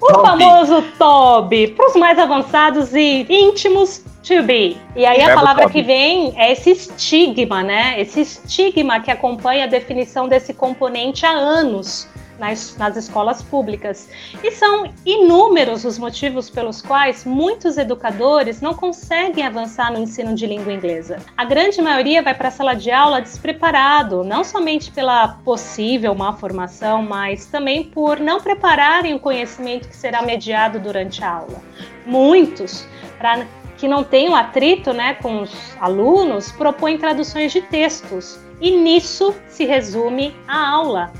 o 0.00 0.14
famoso 0.22 0.82
Toby. 0.98 1.66
Para 1.68 1.88
os 1.88 1.94
mais 1.94 2.18
avançados 2.18 2.94
e 2.94 3.26
íntimos, 3.28 4.02
to 4.26 4.42
be. 4.44 4.78
E 4.96 5.04
aí 5.04 5.20
a 5.20 5.34
palavra 5.34 5.68
que 5.68 5.82
vem 5.82 6.32
é 6.38 6.52
esse 6.52 6.70
estigma, 6.70 7.62
né? 7.62 8.00
Esse 8.00 8.22
estigma 8.22 8.98
que 9.00 9.10
acompanha 9.10 9.64
a 9.64 9.66
definição 9.66 10.26
desse 10.26 10.54
componente 10.54 11.26
há 11.26 11.32
anos 11.32 12.08
nas, 12.38 12.76
nas 12.76 12.96
escolas 12.96 13.42
públicas. 13.42 14.08
E 14.42 14.50
são 14.52 14.92
inúmeros 15.04 15.84
os 15.84 15.98
motivos 15.98 16.48
pelos 16.48 16.80
quais 16.80 17.24
muitos 17.24 17.76
educadores 17.76 18.60
não 18.60 18.74
conseguem 18.74 19.44
avançar 19.44 19.92
no 19.92 19.98
ensino 19.98 20.34
de 20.34 20.46
língua 20.46 20.72
inglesa. 20.72 21.18
A 21.36 21.44
grande 21.44 21.80
maioria 21.82 22.22
vai 22.22 22.34
para 22.34 22.48
a 22.48 22.52
sala 22.52 22.74
de 22.74 22.90
aula 22.90 23.20
despreparado, 23.20 24.24
não 24.24 24.44
somente 24.44 24.90
pela 24.90 25.28
possível 25.44 26.14
má 26.14 26.32
formação, 26.32 27.02
mas 27.02 27.46
também 27.46 27.84
por 27.84 28.20
não 28.20 28.40
prepararem 28.40 29.14
o 29.14 29.20
conhecimento 29.20 29.88
que 29.88 29.96
será 29.96 30.22
mediado 30.22 30.78
durante 30.78 31.22
a 31.24 31.30
aula. 31.30 31.62
Muitos, 32.06 32.86
para 33.18 33.46
que 33.76 33.86
não 33.86 34.02
tenham 34.02 34.34
atrito 34.34 34.92
né, 34.92 35.14
com 35.14 35.42
os 35.42 35.76
alunos, 35.80 36.50
propõem 36.52 36.98
traduções 36.98 37.52
de 37.52 37.62
textos. 37.62 38.38
E 38.60 38.72
nisso 38.72 39.34
se 39.46 39.64
resume 39.64 40.34
a 40.46 40.68
aula. 40.68 41.12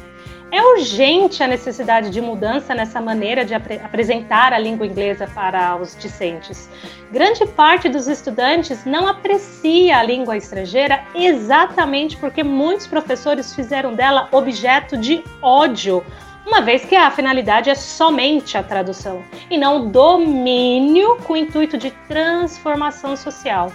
É 0.50 0.62
urgente 0.62 1.43
a 1.43 1.47
necessidade 1.47 2.09
de 2.09 2.23
mudança 2.23 2.75
nessa 2.75 3.02
maneira 3.02 3.45
de 3.45 3.52
ap 3.52 3.71
apresentar 3.85 4.55
a 4.55 4.59
língua 4.59 4.87
inglesa 4.87 5.26
para 5.26 5.76
os 5.76 5.95
discentes. 5.95 6.71
Grande 7.12 7.47
parte 7.47 7.87
dos 7.87 8.09
estudantes 8.09 8.87
não 8.87 9.07
aprecia 9.07 9.99
a 9.99 10.02
língua 10.02 10.38
estrangeira 10.38 11.05
exatamente 11.14 12.17
porque 12.17 12.43
muitos 12.43 12.87
professores 12.87 13.55
fizeram 13.55 13.95
dela 13.95 14.26
objeto 14.33 14.97
de 14.97 15.23
ódio, 15.43 16.02
uma 16.47 16.62
vez 16.62 16.83
que 16.83 16.97
a 16.97 17.11
finalidade 17.11 17.69
é 17.69 17.75
somente 17.75 18.57
a 18.57 18.62
tradução 18.62 19.23
e 19.50 19.59
não 19.59 19.76
o 19.76 19.88
domínio 19.90 21.17
com 21.25 21.35
o 21.35 21.37
intuito 21.37 21.76
de 21.76 21.90
transformação 22.09 23.14
social. 23.19 23.71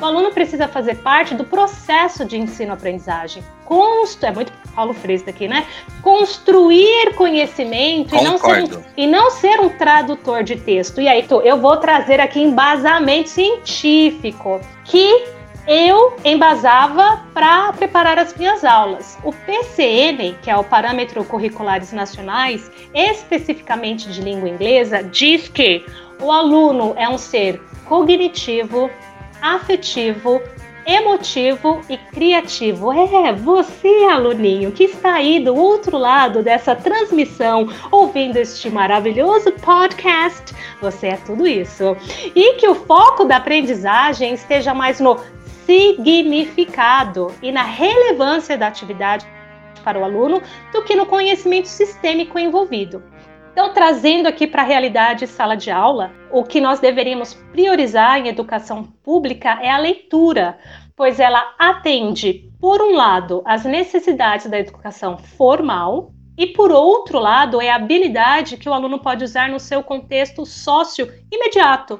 O 0.00 0.04
aluno 0.04 0.30
precisa 0.30 0.66
fazer 0.66 0.96
parte 0.96 1.34
do 1.34 1.44
processo 1.44 2.24
de 2.24 2.38
ensino-aprendizagem. 2.38 3.42
É 4.22 4.30
muito 4.30 4.52
Paulo 4.76 4.92
Freire 4.92 5.24
aqui, 5.26 5.48
né? 5.48 5.66
Construir 6.02 7.14
conhecimento 7.14 8.14
e 8.14 8.22
não, 8.22 8.36
ser 8.36 8.62
um, 8.62 8.82
e 8.96 9.06
não 9.06 9.30
ser 9.30 9.58
um 9.58 9.70
tradutor 9.70 10.44
de 10.44 10.56
texto. 10.56 11.00
E 11.00 11.08
aí, 11.08 11.22
tô, 11.22 11.40
eu 11.40 11.58
vou 11.58 11.78
trazer 11.78 12.20
aqui 12.20 12.40
embasamento 12.40 13.30
científico 13.30 14.60
que 14.84 15.24
eu 15.66 16.16
embasava 16.24 17.24
para 17.34 17.72
preparar 17.72 18.18
as 18.18 18.36
minhas 18.36 18.64
aulas. 18.64 19.18
O 19.24 19.32
PCN, 19.32 20.36
que 20.42 20.50
é 20.50 20.56
o 20.56 20.62
Parâmetro 20.62 21.24
Curriculares 21.24 21.92
Nacionais, 21.92 22.70
especificamente 22.94 24.08
de 24.12 24.20
língua 24.20 24.48
inglesa, 24.48 25.02
diz 25.02 25.48
que 25.48 25.84
o 26.20 26.30
aluno 26.30 26.94
é 26.96 27.08
um 27.08 27.18
ser 27.18 27.60
cognitivo, 27.86 28.88
afetivo, 29.40 30.40
emotivo 30.86 31.80
e 31.88 31.96
criativo. 31.96 32.92
É, 32.92 33.32
você, 33.32 34.06
aluninho, 34.10 34.70
que 34.70 34.84
está 34.84 35.14
aí 35.14 35.40
do 35.40 35.54
outro 35.54 35.98
lado 35.98 36.42
dessa 36.42 36.76
transmissão, 36.76 37.68
ouvindo 37.90 38.36
este 38.36 38.70
maravilhoso 38.70 39.50
podcast, 39.52 40.54
você 40.80 41.08
é 41.08 41.16
tudo 41.16 41.46
isso. 41.46 41.96
E 42.34 42.54
que 42.54 42.68
o 42.68 42.74
foco 42.74 43.24
da 43.24 43.36
aprendizagem 43.36 44.34
esteja 44.34 44.72
mais 44.72 45.00
no 45.00 45.18
significado 45.66 47.34
e 47.42 47.50
na 47.50 47.64
relevância 47.64 48.56
da 48.56 48.68
atividade 48.68 49.26
para 49.82 49.98
o 49.98 50.04
aluno 50.04 50.40
do 50.72 50.82
que 50.82 50.94
no 50.94 51.06
conhecimento 51.06 51.68
sistêmico 51.68 52.38
envolvido. 52.38 53.02
Então, 53.56 53.72
trazendo 53.72 54.26
aqui 54.26 54.46
para 54.46 54.60
a 54.60 54.66
realidade 54.66 55.26
sala 55.26 55.56
de 55.56 55.70
aula, 55.70 56.12
o 56.30 56.44
que 56.44 56.60
nós 56.60 56.78
deveríamos 56.78 57.32
priorizar 57.32 58.18
em 58.18 58.28
educação 58.28 58.84
pública 59.02 59.58
é 59.62 59.70
a 59.70 59.78
leitura, 59.78 60.58
pois 60.94 61.18
ela 61.18 61.54
atende, 61.58 62.50
por 62.60 62.82
um 62.82 62.94
lado, 62.94 63.40
as 63.46 63.64
necessidades 63.64 64.46
da 64.46 64.58
educação 64.58 65.16
formal, 65.16 66.12
e 66.36 66.48
por 66.48 66.70
outro 66.70 67.18
lado, 67.18 67.58
é 67.58 67.70
a 67.70 67.76
habilidade 67.76 68.58
que 68.58 68.68
o 68.68 68.74
aluno 68.74 68.98
pode 68.98 69.24
usar 69.24 69.48
no 69.48 69.58
seu 69.58 69.82
contexto 69.82 70.44
sócio 70.44 71.10
imediato. 71.32 71.98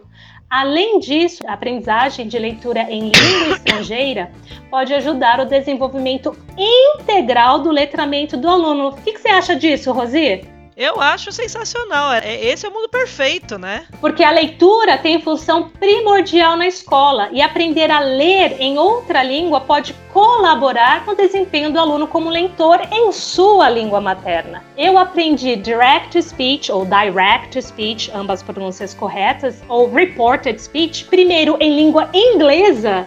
Além 0.51 0.99
disso, 0.99 1.43
a 1.47 1.55
aprendizagem 1.55 2.29
de 2.29 2.39
leitura 2.39 2.83
em 2.83 3.11
língua 3.11 3.55
estrangeira 3.57 4.31
pode 4.71 4.93
ajudar 4.93 5.41
o 5.41 5.47
desenvolvimento 5.47 6.37
integral 6.99 7.61
do 7.61 7.71
letramento 7.71 8.37
do 8.37 8.47
aluno. 8.47 8.89
O 8.89 8.97
que 8.97 9.17
você 9.17 9.29
acha 9.29 9.57
disso, 9.57 9.91
Rosi? 9.91 10.55
Eu 10.77 11.01
acho 11.01 11.33
sensacional. 11.33 12.13
É, 12.13 12.45
esse 12.45 12.67
é 12.67 12.69
o 12.69 12.73
mundo 12.73 12.91
perfeito, 12.91 13.57
né? 13.59 13.87
Porque 13.99 14.23
a 14.23 14.31
leitura 14.31 14.99
tem 14.99 15.19
função 15.23 15.71
primordial 15.71 16.55
na 16.55 16.67
escola 16.67 17.31
e 17.33 17.41
aprender 17.41 17.91
a 17.91 18.01
ler 18.01 18.61
em 18.61 18.77
outra 18.77 19.23
língua 19.23 19.59
pode 19.59 19.95
colaborar 20.13 21.07
no 21.07 21.17
desempenho 21.17 21.73
do 21.73 21.81
aluno 21.81 22.07
como 22.07 22.29
leitor 22.29 22.79
em 22.93 23.11
sua 23.11 23.71
língua 23.71 24.03
materna. 24.03 24.63
Eu 24.77 24.99
aprendi 24.99 25.57
direct 25.57 26.23
speech 26.23 26.71
ou 26.71 26.85
direct 26.85 27.61
speech, 27.63 28.11
ambas 28.15 28.43
pronúncias 28.43 28.93
corretas, 28.93 29.63
ou 29.71 29.91
reported 29.91 30.61
speech, 30.61 31.07
primeiro 31.07 31.57
em 31.59 31.75
língua 31.75 32.11
inglesa 32.13 33.07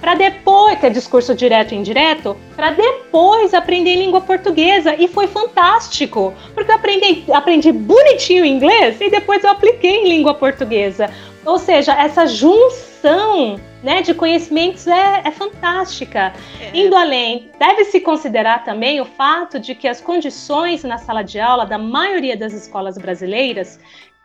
para 0.00 0.14
depois, 0.14 0.78
que 0.78 0.86
é 0.86 0.90
discurso 0.90 1.34
direto 1.34 1.72
e 1.72 1.76
indireto, 1.76 2.36
para 2.54 2.70
depois 2.70 3.52
aprender 3.52 3.96
língua 3.96 4.20
portuguesa. 4.20 4.94
E 4.94 5.08
foi 5.08 5.26
fantástico, 5.26 6.34
porque 6.54 6.70
eu 6.70 6.76
aprendi, 6.76 7.24
aprendi 7.32 7.72
bonitinho 7.72 8.44
inglês 8.44 9.00
e 9.00 9.10
depois 9.10 9.42
eu 9.44 9.50
apliquei 9.50 10.02
em 10.02 10.08
língua 10.08 10.34
portuguesa. 10.34 11.10
Ou 11.44 11.58
seja, 11.58 11.92
essa 11.92 12.26
junção 12.26 13.58
né, 13.82 14.02
de 14.02 14.12
conhecimentos 14.12 14.86
é, 14.86 15.22
é 15.24 15.30
fantástica. 15.30 16.32
É. 16.60 16.76
Indo 16.76 16.96
além, 16.96 17.50
deve-se 17.58 18.00
considerar 18.00 18.64
também 18.64 19.00
o 19.00 19.04
fato 19.04 19.58
de 19.58 19.74
que 19.74 19.86
as 19.86 20.00
condições 20.00 20.82
na 20.84 20.98
sala 20.98 21.22
de 21.22 21.38
aula 21.38 21.64
da 21.64 21.78
maioria 21.78 22.36
das 22.36 22.52
escolas 22.52 22.98
brasileiras 22.98 23.78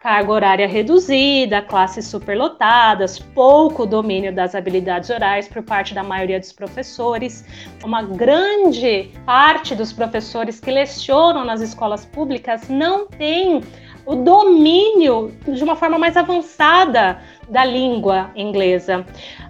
carga 0.04 0.34
horária 0.34 0.68
reduzida, 0.68 1.62
classes 1.62 2.06
superlotadas, 2.08 3.18
pouco 3.18 3.86
domínio 3.86 4.36
das 4.36 4.54
habilidades 4.54 5.10
orais 5.10 5.48
por 5.48 5.64
parte 5.64 5.94
da 5.94 6.04
maioria 6.04 6.38
dos 6.42 6.52
professores. 6.52 7.46
Uma 7.82 8.04
grande 8.04 9.10
parte 9.26 9.74
dos 9.74 9.94
professores 9.94 10.60
que 10.60 10.70
lecionam 10.70 11.46
nas 11.46 11.62
escolas 11.62 12.04
públicas 12.04 12.68
não 12.68 13.08
tem 13.08 13.64
o 14.06 14.16
domínio 14.16 15.34
de 15.48 15.64
uma 15.64 15.78
forma 15.78 15.98
mais 15.98 16.18
avançada 16.18 17.22
da 17.48 17.64
língua 17.64 18.30
inglesa. 18.36 19.06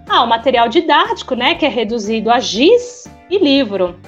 Ah, 0.08 0.22
o 0.22 0.28
material 0.28 0.68
didático, 0.68 1.34
né, 1.34 1.56
que 1.56 1.66
é 1.66 1.68
reduzido 1.68 2.30
a 2.30 2.38
giz 2.38 3.10
e 3.28 3.38
livro. 3.38 3.98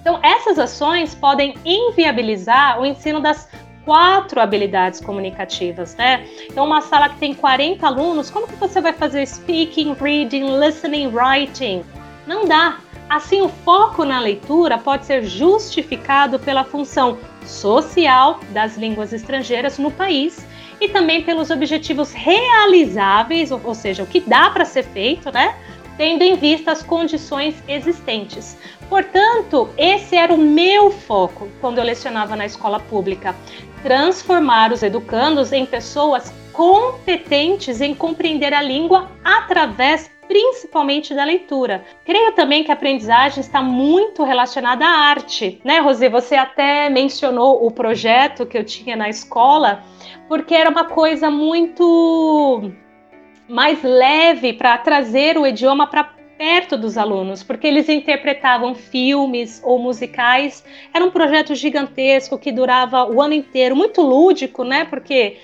Então, 0.00 0.20
essas 0.22 0.56
ações 0.56 1.16
podem 1.16 1.56
inviabilizar 1.64 2.80
o 2.80 2.86
ensino 2.86 3.18
das 3.18 3.48
quatro 3.86 4.40
habilidades 4.40 5.00
comunicativas, 5.00 5.94
né? 5.94 6.26
Então, 6.50 6.66
uma 6.66 6.82
sala 6.82 7.08
que 7.08 7.18
tem 7.18 7.32
40 7.32 7.86
alunos, 7.86 8.28
como 8.28 8.48
que 8.48 8.56
você 8.56 8.80
vai 8.80 8.92
fazer 8.92 9.24
speaking, 9.24 9.94
reading, 9.94 10.58
listening, 10.58 11.06
writing? 11.14 11.84
Não 12.26 12.44
dá. 12.44 12.78
Assim, 13.08 13.40
o 13.40 13.48
foco 13.48 14.04
na 14.04 14.18
leitura 14.18 14.76
pode 14.76 15.06
ser 15.06 15.22
justificado 15.22 16.40
pela 16.40 16.64
função 16.64 17.16
social 17.44 18.40
das 18.50 18.76
línguas 18.76 19.12
estrangeiras 19.12 19.78
no 19.78 19.92
país 19.92 20.44
e 20.80 20.88
também 20.88 21.22
pelos 21.22 21.48
objetivos 21.50 22.12
realizáveis, 22.12 23.52
ou 23.52 23.74
seja, 23.74 24.02
o 24.02 24.06
que 24.06 24.18
dá 24.18 24.50
para 24.50 24.64
ser 24.64 24.82
feito, 24.82 25.30
né? 25.30 25.54
Tendo 25.96 26.22
em 26.22 26.34
vista 26.34 26.72
as 26.72 26.82
condições 26.82 27.54
existentes. 27.68 28.58
Portanto, 28.88 29.70
esse 29.78 30.16
era 30.16 30.34
o 30.34 30.38
meu 30.38 30.90
foco 30.90 31.48
quando 31.60 31.78
eu 31.78 31.84
lecionava 31.84 32.36
na 32.36 32.44
escola 32.44 32.78
pública 32.78 33.34
transformar 33.86 34.72
os 34.72 34.82
educandos 34.82 35.52
em 35.52 35.64
pessoas 35.64 36.34
competentes 36.52 37.80
em 37.80 37.94
compreender 37.94 38.52
a 38.52 38.60
língua 38.60 39.08
através 39.24 40.10
principalmente 40.26 41.14
da 41.14 41.22
leitura. 41.22 41.84
Creio 42.04 42.32
também 42.32 42.64
que 42.64 42.72
a 42.72 42.74
aprendizagem 42.74 43.40
está 43.40 43.62
muito 43.62 44.24
relacionada 44.24 44.84
à 44.84 44.88
arte, 44.88 45.60
né, 45.64 45.78
Rosi? 45.78 46.08
Você 46.08 46.34
até 46.34 46.90
mencionou 46.90 47.64
o 47.64 47.70
projeto 47.70 48.44
que 48.44 48.58
eu 48.58 48.64
tinha 48.64 48.96
na 48.96 49.08
escola 49.08 49.84
porque 50.26 50.52
era 50.52 50.68
uma 50.68 50.86
coisa 50.86 51.30
muito 51.30 52.72
mais 53.48 53.80
leve 53.84 54.52
para 54.52 54.76
trazer 54.78 55.38
o 55.38 55.46
idioma 55.46 55.86
para 55.86 56.15
perto 56.38 56.76
dos 56.76 56.98
alunos, 56.98 57.42
porque 57.42 57.66
eles 57.66 57.88
interpretavam 57.88 58.74
filmes 58.74 59.60
ou 59.64 59.78
musicais. 59.78 60.64
Era 60.92 61.04
um 61.04 61.10
projeto 61.10 61.54
gigantesco 61.54 62.38
que 62.38 62.52
durava 62.52 63.04
o 63.04 63.20
ano 63.20 63.34
inteiro, 63.34 63.74
muito 63.74 64.02
lúdico, 64.02 64.64
né? 64.64 64.84
Porque 64.84 65.38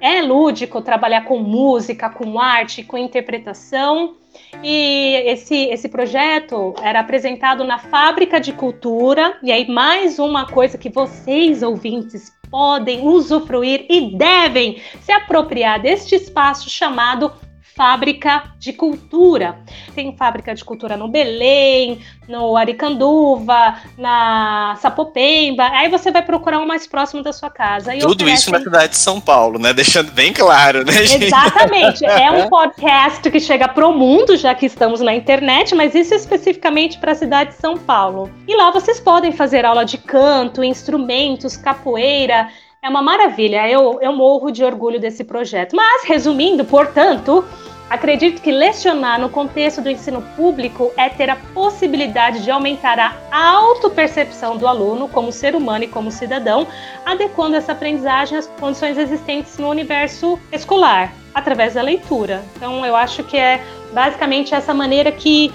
é 0.00 0.20
lúdico 0.20 0.82
trabalhar 0.82 1.24
com 1.24 1.38
música, 1.38 2.10
com 2.10 2.38
arte, 2.38 2.82
com 2.82 2.98
interpretação. 2.98 4.16
E 4.62 5.14
esse, 5.26 5.54
esse 5.66 5.88
projeto 5.88 6.74
era 6.82 7.00
apresentado 7.00 7.64
na 7.64 7.78
Fábrica 7.78 8.40
de 8.40 8.52
Cultura. 8.52 9.38
E 9.42 9.52
aí, 9.52 9.68
mais 9.68 10.18
uma 10.18 10.46
coisa 10.46 10.76
que 10.76 10.90
vocês, 10.90 11.62
ouvintes, 11.62 12.32
podem 12.50 13.06
usufruir 13.06 13.86
e 13.88 14.16
devem 14.16 14.82
se 15.00 15.12
apropriar 15.12 15.80
deste 15.80 16.14
espaço 16.14 16.68
chamado 16.68 17.32
fábrica 17.74 18.44
de 18.58 18.72
cultura. 18.72 19.58
Tem 19.94 20.14
fábrica 20.16 20.54
de 20.54 20.64
cultura 20.64 20.96
no 20.96 21.08
Belém, 21.08 22.00
no 22.28 22.56
Aricanduva, 22.56 23.76
na 23.96 24.76
Sapopemba. 24.80 25.64
Aí 25.64 25.88
você 25.88 26.10
vai 26.10 26.22
procurar 26.22 26.58
um 26.58 26.66
mais 26.66 26.86
próximo 26.86 27.22
da 27.22 27.32
sua 27.32 27.50
casa. 27.50 27.92
Tudo 27.92 28.22
oferecem... 28.22 28.34
isso 28.34 28.50
na 28.50 28.60
cidade 28.60 28.88
de 28.90 28.98
São 28.98 29.20
Paulo, 29.20 29.58
né? 29.58 29.72
Deixando 29.72 30.12
bem 30.12 30.32
claro, 30.32 30.84
né, 30.84 30.92
gente? 31.04 31.24
Exatamente. 31.24 32.04
É 32.04 32.30
um 32.30 32.48
podcast 32.50 33.30
que 33.30 33.40
chega 33.40 33.68
pro 33.68 33.92
mundo, 33.92 34.36
já 34.36 34.54
que 34.54 34.66
estamos 34.66 35.00
na 35.00 35.14
internet, 35.14 35.74
mas 35.74 35.94
isso 35.94 36.14
especificamente 36.14 36.98
para 36.98 37.12
a 37.12 37.16
cidade 37.16 37.50
de 37.50 37.56
São 37.56 37.76
Paulo. 37.76 38.30
E 38.46 38.54
lá 38.54 38.70
vocês 38.70 39.00
podem 39.00 39.32
fazer 39.32 39.64
aula 39.64 39.84
de 39.84 39.98
canto, 39.98 40.62
instrumentos, 40.62 41.56
capoeira, 41.56 42.48
é 42.82 42.88
uma 42.88 43.00
maravilha, 43.00 43.70
eu, 43.70 44.00
eu 44.02 44.12
morro 44.12 44.50
de 44.50 44.64
orgulho 44.64 44.98
desse 44.98 45.22
projeto. 45.22 45.76
Mas, 45.76 46.04
resumindo, 46.04 46.64
portanto, 46.64 47.44
Acredito 47.90 48.40
que 48.40 48.50
lecionar 48.50 49.20
no 49.20 49.28
contexto 49.28 49.82
do 49.82 49.90
ensino 49.90 50.22
público 50.34 50.90
é 50.96 51.10
ter 51.10 51.28
a 51.28 51.36
possibilidade 51.52 52.42
de 52.42 52.50
aumentar 52.50 52.98
a 53.30 53.50
autopercepção 53.50 54.56
do 54.56 54.66
aluno 54.66 55.08
como 55.08 55.30
ser 55.30 55.54
humano 55.54 55.84
e 55.84 55.88
como 55.88 56.10
cidadão, 56.10 56.66
adequando 57.04 57.54
essa 57.54 57.72
aprendizagem 57.72 58.38
às 58.38 58.46
condições 58.46 58.96
existentes 58.96 59.58
no 59.58 59.68
universo 59.68 60.38
escolar, 60.50 61.12
através 61.34 61.74
da 61.74 61.82
leitura. 61.82 62.42
Então, 62.56 62.86
eu 62.86 62.96
acho 62.96 63.24
que 63.24 63.36
é 63.36 63.62
basicamente 63.92 64.54
essa 64.54 64.72
maneira 64.72 65.12
que 65.12 65.52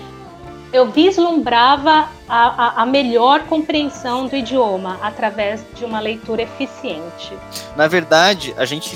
eu 0.72 0.92
vislumbrava 0.92 2.10
a, 2.28 2.48
a, 2.80 2.82
a, 2.82 2.86
melhor 2.86 3.44
compreensão 3.46 4.28
do 4.28 4.36
idioma 4.36 5.00
através 5.02 5.64
de 5.76 5.86
uma 5.86 6.00
leitura 6.00 6.42
eficiente. 6.42 7.34
Na 7.76 7.88
verdade, 7.88 8.54
a 8.58 8.66
gente 8.66 8.96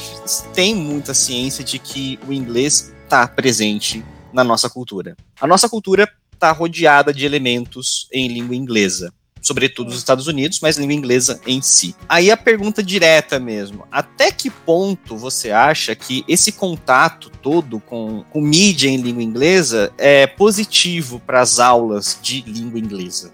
tem 0.54 0.76
muita 0.76 1.14
ciência 1.14 1.64
de 1.64 1.80
que 1.80 2.20
o 2.28 2.34
inglês 2.34 2.94
está 3.04 3.28
presente 3.28 4.04
na 4.34 4.44
nossa 4.44 4.70
cultura. 4.70 5.16
A 5.40 5.48
nossa 5.48 5.70
cultura 5.70 6.10
está 6.34 6.52
rodeada 6.52 7.14
de 7.14 7.26
elementos 7.26 8.08
em 8.12 8.28
língua 8.28 8.56
inglesa, 8.56 9.14
sobretudo 9.42 9.90
nos 9.90 9.98
Estados 9.98 10.28
Unidos, 10.28 10.60
mas 10.62 10.78
língua 10.78 10.94
inglesa 10.94 11.42
em 11.48 11.62
si. 11.62 11.96
Aí 12.08 12.30
a 12.30 12.38
pergunta 12.38 12.84
direta 12.84 13.40
mesmo: 13.40 13.86
até 13.92 14.32
que 14.32 14.50
ponto 14.50 15.18
você 15.18 15.52
acha 15.52 15.96
que 15.96 16.24
esse 16.28 16.52
contato 16.52 17.30
todo 17.42 17.80
com, 17.80 18.24
com 18.30 18.42
mídia 18.42 18.90
em 18.90 18.98
língua 18.98 19.24
inglesa 19.24 19.92
é 19.98 20.28
positivo 20.28 21.20
para 21.20 21.42
as 21.42 21.60
aulas 21.60 22.20
de 22.22 22.42
língua 22.42 22.80
inglesa? 22.80 23.34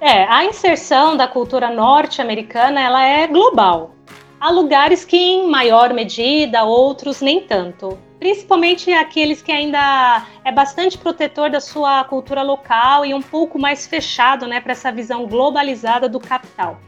É, 0.00 0.24
a 0.24 0.44
inserção 0.44 1.16
da 1.16 1.26
cultura 1.26 1.70
norte-americana 1.70 2.80
ela 2.80 3.04
é 3.04 3.26
global. 3.26 3.94
Há 4.38 4.50
lugares 4.50 5.04
que, 5.04 5.16
em 5.16 5.48
maior 5.48 5.94
medida, 5.94 6.64
outros 6.64 7.22
nem 7.22 7.40
tanto 7.40 7.98
principalmente 8.26 8.90
aqueles 8.90 9.40
que 9.40 9.52
ainda 9.52 10.26
é 10.44 10.50
bastante 10.50 10.98
protetor 10.98 11.48
da 11.48 11.60
sua 11.60 12.02
cultura 12.02 12.42
local 12.42 13.06
e 13.06 13.14
um 13.14 13.22
pouco 13.22 13.56
mais 13.56 13.86
fechado 13.86 14.48
né, 14.48 14.60
para 14.60 14.72
essa 14.72 14.90
visão 14.90 15.28
globalizada 15.28 16.08
do 16.08 16.18
capital. 16.18 16.80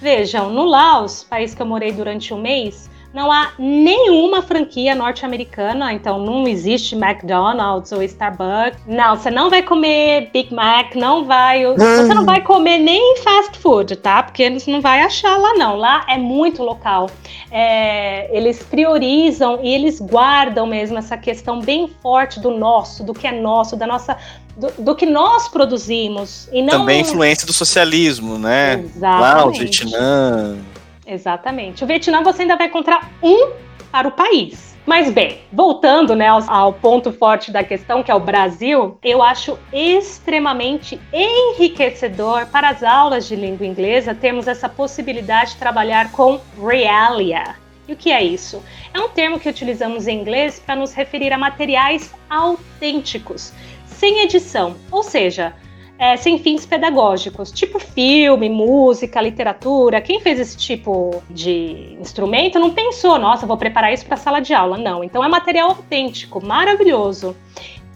Vejam, 0.00 0.48
no 0.48 0.64
Laos, 0.64 1.24
país 1.24 1.56
que 1.56 1.60
eu 1.60 1.66
morei 1.66 1.90
durante 1.90 2.32
um 2.32 2.40
mês, 2.40 2.88
não 3.16 3.32
há 3.32 3.52
nenhuma 3.58 4.42
franquia 4.42 4.94
norte-americana, 4.94 5.90
então 5.90 6.18
não 6.22 6.46
existe 6.46 6.94
McDonald's 6.94 7.90
ou 7.90 8.02
Starbucks. 8.02 8.78
Não, 8.86 9.16
você 9.16 9.30
não 9.30 9.48
vai 9.48 9.62
comer 9.62 10.28
Big 10.34 10.54
Mac, 10.54 10.94
não 10.94 11.24
vai. 11.24 11.64
Você 11.64 12.12
não 12.12 12.26
vai 12.26 12.42
comer 12.42 12.76
nem 12.76 13.16
fast 13.22 13.58
food, 13.58 13.96
tá? 13.96 14.22
Porque 14.22 14.42
eles 14.42 14.66
não 14.66 14.82
vai 14.82 15.00
achar 15.00 15.38
lá, 15.38 15.54
não. 15.54 15.76
Lá 15.76 16.04
é 16.10 16.18
muito 16.18 16.62
local. 16.62 17.08
É, 17.50 18.36
eles 18.36 18.62
priorizam 18.62 19.60
e 19.62 19.74
eles 19.74 19.98
guardam 19.98 20.66
mesmo 20.66 20.98
essa 20.98 21.16
questão 21.16 21.60
bem 21.60 21.88
forte 22.02 22.38
do 22.38 22.50
nosso, 22.50 23.02
do 23.02 23.14
que 23.14 23.26
é 23.26 23.32
nosso, 23.32 23.76
da 23.76 23.86
nossa 23.86 24.14
do, 24.54 24.70
do, 24.78 24.94
que 24.94 25.06
nós 25.06 25.48
produzimos. 25.48 26.50
E 26.52 26.60
não... 26.60 26.80
Também 26.80 27.00
influência 27.00 27.46
do 27.46 27.52
socialismo, 27.54 28.38
né? 28.38 28.74
Exatamente. 28.74 29.00
Lá, 29.00 29.46
o 29.46 29.52
Vietnã. 29.52 30.58
Exatamente. 31.06 31.84
O 31.84 31.86
Vietnã 31.86 32.22
você 32.22 32.42
ainda 32.42 32.56
vai 32.56 32.66
encontrar 32.66 33.10
um 33.22 33.52
para 33.90 34.08
o 34.08 34.12
país. 34.12 34.76
Mas 34.84 35.10
bem, 35.10 35.40
voltando 35.52 36.14
né, 36.14 36.28
ao, 36.28 36.48
ao, 36.48 36.72
ponto 36.72 37.12
forte 37.12 37.50
da 37.50 37.64
questão, 37.64 38.04
que 38.04 38.10
é 38.10 38.14
o 38.14 38.20
Brasil, 38.20 38.96
eu 39.02 39.20
acho 39.20 39.58
extremamente 39.72 41.00
enriquecedor 41.12 42.46
para 42.46 42.68
as 42.68 42.84
aulas 42.84 43.26
de 43.26 43.34
língua 43.34 43.66
inglesa 43.66 44.14
termos 44.14 44.46
essa 44.46 44.68
possibilidade 44.68 45.52
de 45.52 45.56
trabalhar 45.56 46.12
com 46.12 46.40
realia. 46.56 47.56
E 47.88 47.92
o 47.92 47.96
que 47.96 48.12
é 48.12 48.22
isso? 48.22 48.62
É 48.94 49.00
um 49.00 49.08
termo 49.08 49.40
que 49.40 49.48
utilizamos 49.48 50.06
em 50.06 50.20
inglês 50.20 50.60
para 50.64 50.76
nos 50.76 50.92
referir 50.92 51.32
a 51.32 51.38
materiais 51.38 52.12
autênticos, 52.30 53.52
sem 53.86 54.20
edição, 54.20 54.76
ou 54.90 55.02
seja, 55.02 55.52
é, 55.98 56.16
sem 56.16 56.38
fins 56.38 56.66
pedagógicos, 56.66 57.50
tipo 57.50 57.78
filme, 57.78 58.48
música, 58.48 59.20
literatura. 59.20 60.00
Quem 60.00 60.20
fez 60.20 60.38
esse 60.38 60.56
tipo 60.56 61.22
de 61.30 61.96
instrumento 62.00 62.58
não 62.58 62.70
pensou, 62.70 63.18
nossa, 63.18 63.46
vou 63.46 63.56
preparar 63.56 63.92
isso 63.92 64.04
para 64.04 64.16
sala 64.16 64.40
de 64.40 64.52
aula. 64.52 64.76
Não, 64.76 65.02
então 65.02 65.24
é 65.24 65.28
material 65.28 65.70
autêntico, 65.70 66.44
maravilhoso. 66.44 67.36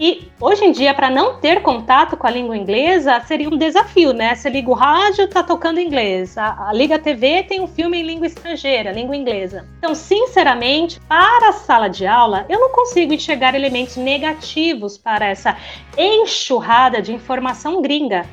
E 0.00 0.32
hoje 0.40 0.64
em 0.64 0.72
dia, 0.72 0.94
para 0.94 1.10
não 1.10 1.34
ter 1.34 1.60
contato 1.60 2.16
com 2.16 2.26
a 2.26 2.30
língua 2.30 2.56
inglesa, 2.56 3.20
seria 3.20 3.50
um 3.50 3.58
desafio, 3.58 4.14
né? 4.14 4.34
Você 4.34 4.48
liga 4.48 4.70
o 4.70 4.72
rádio, 4.72 5.28
tá 5.28 5.42
tocando 5.42 5.78
inglês. 5.78 6.38
A, 6.38 6.70
a 6.70 6.72
Liga 6.72 6.98
TV 6.98 7.42
tem 7.42 7.60
um 7.60 7.66
filme 7.66 8.00
em 8.00 8.02
língua 8.02 8.26
estrangeira, 8.26 8.92
língua 8.92 9.14
inglesa. 9.14 9.68
Então, 9.76 9.94
sinceramente, 9.94 10.98
para 11.00 11.50
a 11.50 11.52
sala 11.52 11.88
de 11.88 12.06
aula, 12.06 12.46
eu 12.48 12.58
não 12.58 12.70
consigo 12.70 13.12
enxergar 13.12 13.54
elementos 13.54 13.98
negativos 13.98 14.96
para 14.96 15.26
essa 15.26 15.54
enxurrada 15.98 17.02
de 17.02 17.12
informação 17.12 17.82
gringa. 17.82 18.24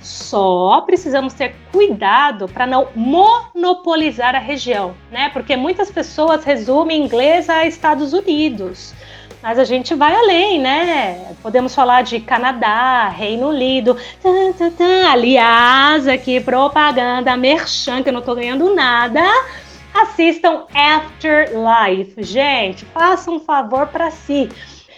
Só 0.00 0.80
precisamos 0.80 1.34
ter 1.34 1.54
cuidado 1.70 2.48
para 2.48 2.66
não 2.66 2.88
monopolizar 2.96 4.34
a 4.34 4.40
região, 4.40 4.96
né? 5.08 5.30
Porque 5.32 5.56
muitas 5.56 5.88
pessoas 5.88 6.42
resumem 6.42 7.04
inglês 7.04 7.48
a 7.48 7.64
Estados 7.64 8.12
Unidos. 8.12 8.92
Mas 9.42 9.58
a 9.58 9.64
gente 9.64 9.92
vai 9.92 10.14
além, 10.14 10.60
né? 10.60 11.34
Podemos 11.42 11.74
falar 11.74 12.02
de 12.02 12.20
Canadá, 12.20 13.08
Reino 13.08 13.48
Unido. 13.48 13.96
Aliás, 15.10 16.06
aqui 16.06 16.40
propaganda 16.40 17.36
merchan, 17.36 18.04
que 18.04 18.08
eu 18.08 18.12
não 18.12 18.22
tô 18.22 18.36
ganhando 18.36 18.72
nada. 18.72 19.20
Assistam 19.92 20.64
Afterlife. 20.72 22.22
Gente, 22.22 22.84
façam 22.84 23.34
um 23.34 23.40
favor 23.40 23.88
para 23.88 24.12
si. 24.12 24.48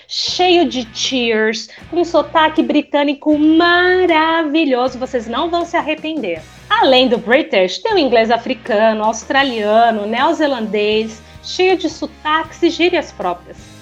Cheio 0.06 0.68
de 0.68 0.86
cheers, 0.92 1.70
com 1.90 2.04
sotaque 2.04 2.62
britânico 2.62 3.36
maravilhoso, 3.38 4.98
vocês 4.98 5.26
não 5.26 5.48
vão 5.48 5.64
se 5.64 5.78
arrepender. 5.78 6.42
Além 6.68 7.08
do 7.08 7.16
British, 7.16 7.78
tem 7.78 7.94
o 7.94 7.98
inglês 7.98 8.30
africano, 8.30 9.02
australiano, 9.02 10.06
neozelandês, 10.06 11.22
cheio 11.42 11.78
de 11.78 11.88
sotaques 11.88 12.62
e 12.62 12.68
gírias 12.68 13.10
próprias. 13.10 13.73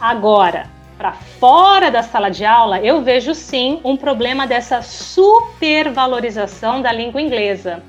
Agora, 0.00 0.68
para 0.98 1.12
fora 1.12 1.90
da 1.90 2.02
sala 2.02 2.30
de 2.30 2.44
aula, 2.44 2.80
eu 2.80 3.02
vejo 3.02 3.34
sim 3.34 3.80
um 3.82 3.96
problema 3.96 4.46
dessa 4.46 4.82
supervalorização 4.82 6.82
da 6.82 6.92
língua 6.92 7.20
inglesa. 7.20 7.82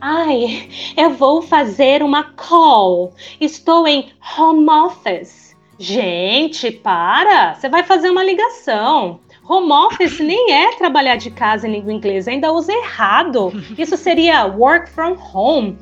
Ai, 0.00 0.68
eu 0.96 1.10
vou 1.10 1.42
fazer 1.42 2.02
uma 2.02 2.24
call. 2.34 3.12
Estou 3.40 3.86
em 3.86 4.12
home 4.38 4.68
office. 4.68 5.54
Gente, 5.78 6.70
para! 6.70 7.54
Você 7.54 7.68
vai 7.68 7.84
fazer 7.84 8.10
uma 8.10 8.24
ligação. 8.24 9.20
Home 9.48 9.70
office 9.70 10.18
nem 10.18 10.52
é 10.52 10.76
trabalhar 10.76 11.16
de 11.16 11.30
casa 11.30 11.68
em 11.68 11.72
língua 11.72 11.92
inglesa, 11.92 12.32
ainda 12.32 12.52
usa 12.52 12.72
errado. 12.72 13.52
Isso 13.78 13.96
seria 13.96 14.46
work 14.46 14.90
from 14.90 15.16
home. 15.32 15.78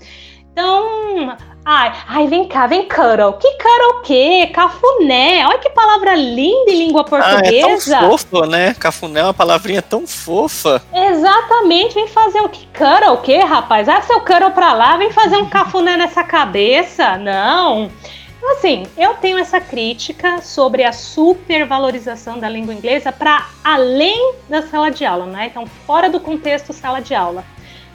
Então, 0.55 1.37
ai, 1.65 1.93
ai, 2.07 2.29
vem 2.29 2.47
cá, 2.47 2.69
vem 2.69 2.89
cuddle. 2.89 3.33
Que 3.33 3.59
cuddle 3.59 3.99
o 3.99 4.03
quê? 4.03 4.49
Cafuné. 4.55 5.45
Olha 5.45 5.59
que 5.59 5.69
palavra 5.71 6.15
linda 6.15 6.71
em 6.71 6.87
língua 6.87 7.03
portuguesa. 7.03 7.43
Ah, 7.45 7.53
é 7.53 7.61
tão 7.61 8.09
fofo, 8.09 8.47
né? 8.47 8.73
Cafuné 8.75 9.19
é 9.19 9.25
uma 9.25 9.35
palavrinha 9.35 9.83
tão 9.83 10.07
fofa. 10.07 10.81
Exatamente. 10.95 11.97
Vem 11.97 12.07
fazer 12.07 12.41
o 12.41 12.49
que? 12.49 12.69
Cuddle 12.69 13.15
o 13.15 13.21
quê, 13.21 13.39
rapaz? 13.39 13.89
Ah, 13.89 14.01
seu 14.03 14.21
cuddle 14.21 14.53
pra 14.53 14.73
lá, 14.75 14.97
vem 14.97 15.11
fazer 15.11 15.37
um 15.39 15.47
cafuné 15.47 15.97
nessa 15.97 16.23
cabeça. 16.23 17.19
Não. 17.19 17.91
Então, 18.39 18.53
assim, 18.53 18.87
eu 18.97 19.15
tenho 19.15 19.39
essa 19.39 19.61
crítica 19.61 20.41
sobre 20.41 20.85
a 20.85 20.93
supervalorização 20.93 22.39
da 22.39 22.49
língua 22.49 22.73
inglesa 22.73 23.11
para 23.11 23.49
além 23.65 24.35
da 24.49 24.63
sala 24.63 24.89
de 24.89 25.05
aula, 25.05 25.27
né? 25.27 25.47
Então, 25.47 25.67
fora 25.67 26.09
do 26.09 26.21
contexto 26.21 26.73
sala 26.73 27.01
de 27.01 27.13
aula 27.13 27.45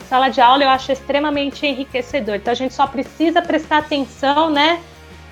sala 0.09 0.29
de 0.29 0.41
aula 0.41 0.63
eu 0.63 0.69
acho 0.69 0.91
extremamente 0.91 1.67
enriquecedor. 1.67 2.35
Então 2.35 2.51
a 2.51 2.55
gente 2.55 2.73
só 2.73 2.87
precisa 2.87 3.43
prestar 3.43 3.77
atenção, 3.77 4.49
né, 4.49 4.81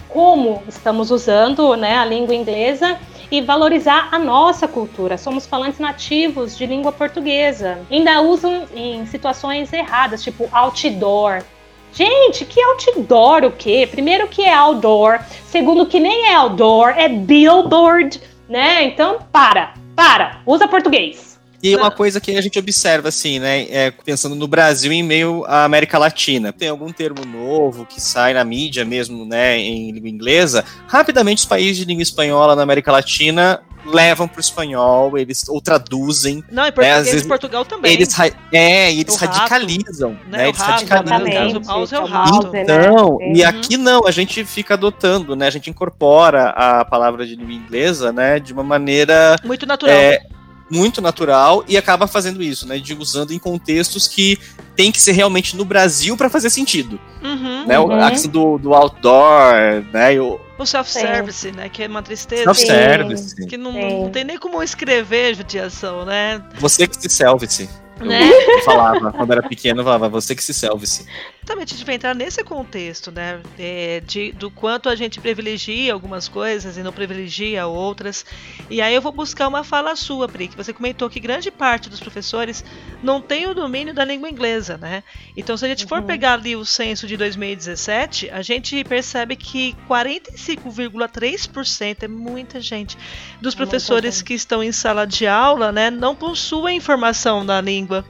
como 0.08 0.62
estamos 0.68 1.10
usando, 1.10 1.76
né, 1.76 1.98
a 1.98 2.06
língua 2.06 2.36
inglesa 2.36 2.98
e 3.32 3.42
valorizar 3.42 4.08
a 4.12 4.20
nossa 4.20 4.68
cultura. 4.68 5.18
Somos 5.18 5.48
falantes 5.48 5.80
nativos 5.80 6.56
de 6.56 6.66
língua 6.68 6.92
portuguesa. 6.92 7.80
Ainda 7.92 8.22
usam 8.22 8.68
em 8.74 9.06
situações 9.08 9.74
erradas, 9.74 10.24
tipo 10.24 10.48
outdoor. 10.52 11.44
Gente, 11.92 12.46
que 12.46 12.62
outdoor 12.62 13.44
o 13.46 13.52
quê? 13.52 13.88
Primeiro 13.90 14.28
que 14.28 14.44
é 14.44 14.54
outdoor, 14.54 15.20
segundo 15.48 15.88
que 15.88 16.00
nem 16.00 16.28
é 16.30 16.36
outdoor, 16.36 16.90
é 16.90 17.10
billboard, 17.10 18.22
né? 18.48 18.84
Então, 18.84 19.18
para, 19.32 19.74
para, 19.96 20.42
usa 20.46 20.68
português. 20.68 21.27
E 21.62 21.76
uma 21.76 21.90
coisa 21.90 22.22
que 22.22 22.36
a 22.36 22.42
gente 22.42 22.60
observa, 22.60 23.10
assim, 23.10 23.40
né, 23.40 23.68
é, 23.70 23.92
pensando 23.92 24.36
no 24.36 24.48
Brasil 24.48 24.92
em 24.92 25.04
meio 25.04 25.44
à 25.46 25.64
América 25.64 25.98
Latina, 25.98 26.54
tem 26.54 26.70
algum 26.70 26.92
termo 26.92 27.26
novo 27.26 27.86
que 27.86 28.00
sai 28.00 28.34
na 28.34 28.44
mídia 28.44 28.86
mesmo, 28.86 29.26
né, 29.26 29.58
em 29.58 29.92
língua 29.92 30.10
inglesa, 30.10 30.64
rapidamente 30.88 31.40
os 31.40 31.46
países 31.46 31.78
de 31.78 31.86
língua 31.86 32.04
espanhola 32.04 32.56
na 32.56 32.62
América 32.62 32.92
Latina 32.92 33.62
levam 33.86 34.28
para 34.28 34.38
o 34.38 34.42
espanhol, 34.42 35.18
eles 35.18 35.48
ou 35.48 35.62
traduzem. 35.62 36.44
Não, 36.52 36.66
em 36.66 36.72
português 36.72 37.06
né, 37.06 37.12
vezes, 37.12 37.28
Portugal 37.28 37.66
também. 37.66 37.94
Eles, 37.94 38.14
é, 38.52 38.92
e 38.92 39.00
eles 39.00 39.16
o 39.16 39.18
radicalizam, 39.18 40.14
rato, 40.14 40.30
né? 40.30 40.48
Eles 40.50 40.60
rato, 40.60 40.86
radicalizam. 40.86 41.62
O 41.62 41.66
mouse 41.66 41.96
é 41.96 42.00
o 42.00 42.06
rato. 42.06 42.52
Então, 42.56 43.18
né? 43.20 43.34
e 43.36 43.44
aqui 43.44 43.78
não, 43.78 44.06
a 44.06 44.12
gente 44.12 44.44
fica 44.46 44.74
adotando, 44.74 45.36
né? 45.36 45.48
A 45.48 45.52
gente 45.52 45.70
incorpora 45.70 46.50
a 46.50 46.86
palavra 46.86 47.26
de 47.26 47.36
língua 47.36 47.54
inglesa, 47.54 48.12
né, 48.12 48.40
de 48.40 48.54
uma 48.54 48.64
maneira 48.64 49.36
muito 49.44 49.66
natural. 49.66 49.96
É, 49.96 50.22
muito 50.70 51.02
natural 51.02 51.64
e 51.68 51.78
acaba 51.78 52.08
fazendo 52.08 52.42
isso, 52.44 52.68
né? 52.68 52.78
De 52.78 52.94
usando 52.94 53.32
em 53.32 53.40
contextos 53.40 54.08
que 54.08 54.38
tem 54.76 54.92
que 54.92 55.02
ser 55.02 55.14
realmente 55.14 55.56
no 55.56 55.66
Brasil 55.66 56.16
para 56.18 56.30
fazer 56.30 56.50
sentido. 56.50 57.00
Uhum, 57.24 57.66
né? 57.66 57.80
Uhum. 57.80 58.04
A 58.04 58.12
questão 58.12 58.32
do, 58.32 58.58
do 58.58 58.74
outdoor, 58.74 59.54
né? 59.94 60.20
O, 60.20 60.40
o 60.58 60.66
self-service, 60.66 61.52
né? 61.52 61.70
Que 61.70 61.84
é 61.84 61.88
uma 61.88 62.04
tristeza. 62.04 62.44
Self-service. 62.54 63.48
Que 63.48 63.58
não, 63.58 63.72
não, 63.72 64.10
tem 64.10 64.24
nem 64.24 64.38
como 64.38 64.62
escrever 64.62 65.36
judiação, 65.36 66.06
né? 66.06 66.44
Você 66.60 66.88
que 66.88 66.96
se 67.00 67.10
service. 67.10 67.70
Né? 68.00 68.30
Eu 68.30 68.64
falava, 68.64 69.12
quando 69.12 69.32
era 69.32 69.42
pequeno, 69.42 69.82
eu 69.82 69.86
falava, 69.86 70.08
você 70.08 70.36
que 70.36 70.44
se 70.44 70.54
selve-se. 70.54 71.06
Exatamente, 71.48 71.76
a 71.76 71.78
gente 71.78 71.86
vai 71.86 71.96
entrar 71.96 72.14
nesse 72.14 72.44
contexto, 72.44 73.10
né? 73.10 73.40
É, 73.58 74.02
de, 74.06 74.34
do 74.34 74.52
quanto 74.52 74.90
a 74.90 74.96
gente 74.98 75.22
privilegia 75.22 75.94
algumas 75.94 76.28
coisas 76.28 76.76
e 76.76 76.84
não 76.84 76.92
privilegia 76.92 77.66
outras. 77.66 78.26
E 78.70 78.82
aí 78.82 78.94
eu 78.94 79.02
vou 79.02 79.14
buscar 79.14 79.48
uma 79.48 79.64
fala 79.64 79.96
sua, 79.96 80.28
Pri, 80.28 80.50
que 80.50 80.58
você 80.58 80.74
comentou 80.74 81.10
que 81.10 81.22
grande 81.22 81.50
parte 81.50 81.90
dos 81.90 82.02
professores 82.02 82.66
não 83.02 83.22
tem 83.22 83.48
o 83.48 83.56
domínio 83.56 83.94
da 83.94 84.04
língua 84.04 84.30
inglesa, 84.30 84.78
né? 84.78 85.06
Então, 85.38 85.56
se 85.56 85.64
a 85.64 85.70
gente 85.70 85.86
for 85.86 86.02
uhum. 86.02 86.06
pegar 86.06 86.34
ali 86.34 86.54
o 86.54 86.66
censo 86.66 87.08
de 87.08 87.16
2017, 87.16 88.30
a 88.30 88.42
gente 88.42 88.84
percebe 88.84 89.38
que 89.38 89.74
45,3% 89.88 92.04
é 92.04 92.10
muita 92.10 92.60
gente 92.60 92.98
dos 93.40 93.54
é 93.54 93.58
professores 93.58 94.22
que 94.22 94.34
estão 94.34 94.62
em 94.62 94.74
sala 94.74 95.08
de 95.08 95.26
aula, 95.26 95.72
né, 95.72 95.90
não 95.90 96.14
possuem 96.14 96.76
informação 96.76 97.46
na 97.46 97.62
língua 97.62 98.04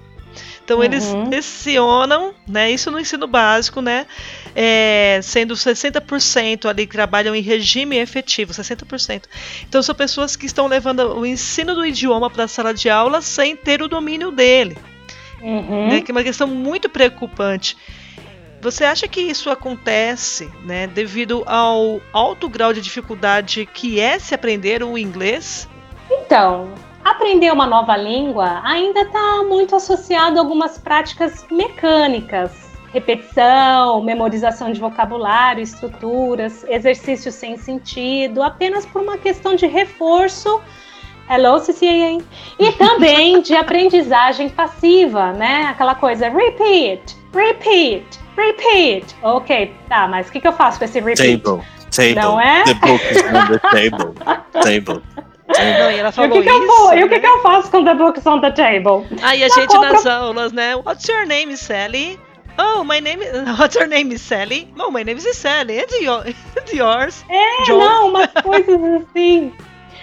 então 0.63 0.77
uhum. 0.77 0.83
eles 0.83 1.13
lecionam, 1.29 2.33
né? 2.47 2.69
Isso 2.71 2.91
no 2.91 2.99
ensino 2.99 3.27
básico, 3.27 3.81
né? 3.81 4.05
É, 4.55 5.19
sendo 5.23 5.53
60% 5.53 6.65
ali 6.65 6.85
que 6.85 6.93
trabalham 6.93 7.35
em 7.35 7.41
regime 7.41 7.97
efetivo, 7.97 8.53
60%. 8.53 9.23
Então 9.67 9.81
são 9.81 9.95
pessoas 9.95 10.35
que 10.35 10.45
estão 10.45 10.67
levando 10.67 10.99
o 11.17 11.25
ensino 11.25 11.75
do 11.75 11.85
idioma 11.85 12.29
para 12.29 12.45
a 12.45 12.47
sala 12.47 12.73
de 12.73 12.89
aula 12.89 13.21
sem 13.21 13.55
ter 13.55 13.81
o 13.81 13.87
domínio 13.87 14.31
dele. 14.31 14.77
Uhum. 15.41 15.87
Né, 15.89 16.01
que 16.01 16.11
é 16.11 16.13
uma 16.13 16.23
questão 16.23 16.47
muito 16.47 16.89
preocupante. 16.89 17.77
Você 18.59 18.83
acha 18.83 19.07
que 19.07 19.21
isso 19.21 19.49
acontece, 19.51 20.51
né, 20.63 20.87
devido 20.87 21.43
ao 21.45 22.01
alto 22.11 22.49
grau 22.49 22.73
de 22.73 22.81
dificuldade 22.81 23.67
que 23.71 23.99
é 23.99 24.17
se 24.17 24.33
aprender 24.33 24.81
o 24.83 24.97
inglês? 24.97 25.69
Então, 26.09 26.73
Aprender 27.07 27.53
uma 27.53 27.65
nova 27.65 27.95
língua 27.95 28.59
ainda 28.65 28.99
está 28.99 29.41
muito 29.41 29.73
associado 29.73 30.37
a 30.37 30.41
algumas 30.41 30.77
práticas 30.77 31.45
mecânicas, 31.49 32.51
repetição, 32.91 34.03
memorização 34.03 34.73
de 34.73 34.81
vocabulário, 34.81 35.63
estruturas, 35.63 36.65
exercícios 36.67 37.33
sem 37.33 37.55
sentido, 37.55 38.43
apenas 38.43 38.85
por 38.85 39.01
uma 39.01 39.17
questão 39.17 39.55
de 39.55 39.65
reforço. 39.67 40.59
Hello, 41.29 41.61
CCA. 41.61 42.21
E 42.59 42.71
também 42.77 43.41
de 43.41 43.55
aprendizagem 43.55 44.49
passiva, 44.49 45.31
né? 45.31 45.67
Aquela 45.69 45.95
coisa 45.95 46.27
repeat, 46.27 47.15
repeat, 47.33 48.19
repeat. 48.35 49.15
Ok, 49.23 49.73
tá, 49.87 50.09
mas 50.09 50.27
o 50.27 50.31
que, 50.33 50.41
que 50.41 50.47
eu 50.47 50.53
faço 50.53 50.77
com 50.77 50.83
esse 50.83 50.99
repeat? 50.99 51.41
Table, 51.41 51.65
table. 51.89 52.15
Não 52.15 52.41
é? 52.41 52.65
The 52.65 52.73
book 52.73 53.01
is 53.09 53.23
on 53.23 53.47
the 53.47 53.59
table. 53.69 54.13
Table. 54.61 55.01
Não, 55.47 55.91
e 55.91 55.99
ela 55.99 56.11
falou 56.11 56.37
e 56.37 56.39
o 56.39 56.43
que, 56.43 56.49
isso, 56.49 56.71
eu, 56.71 56.89
né? 56.89 56.99
E 56.99 57.03
o 57.03 57.09
que, 57.09 57.15
né? 57.15 57.19
que 57.21 57.27
eu 57.27 57.41
faço 57.41 57.71
com 57.71 57.83
The 57.83 57.93
Books 57.93 58.25
on 58.25 58.41
the 58.41 58.51
Table? 58.51 59.07
Aí 59.21 59.43
a 59.43 59.47
gente 59.47 59.73
nas 59.77 60.05
aulas, 60.05 60.51
né? 60.51 60.75
What's 60.75 61.07
your 61.07 61.25
name, 61.25 61.55
Sally? 61.55 62.19
Oh, 62.59 62.83
my 62.83 62.99
name 62.99 63.23
is... 63.23 63.31
What's 63.57 63.75
your 63.75 63.87
name, 63.87 64.17
Sally? 64.17 64.67
Oh, 64.77 64.91
my 64.91 65.03
name 65.03 65.17
is 65.17 65.37
Sally. 65.37 65.79
And, 65.79 66.01
your... 66.01 66.25
And 66.57 66.73
yours? 66.73 67.23
É, 67.29 67.63
John? 67.63 67.79
não, 67.79 68.07
umas 68.09 68.31
coisas 68.43 68.81
assim. 69.01 69.53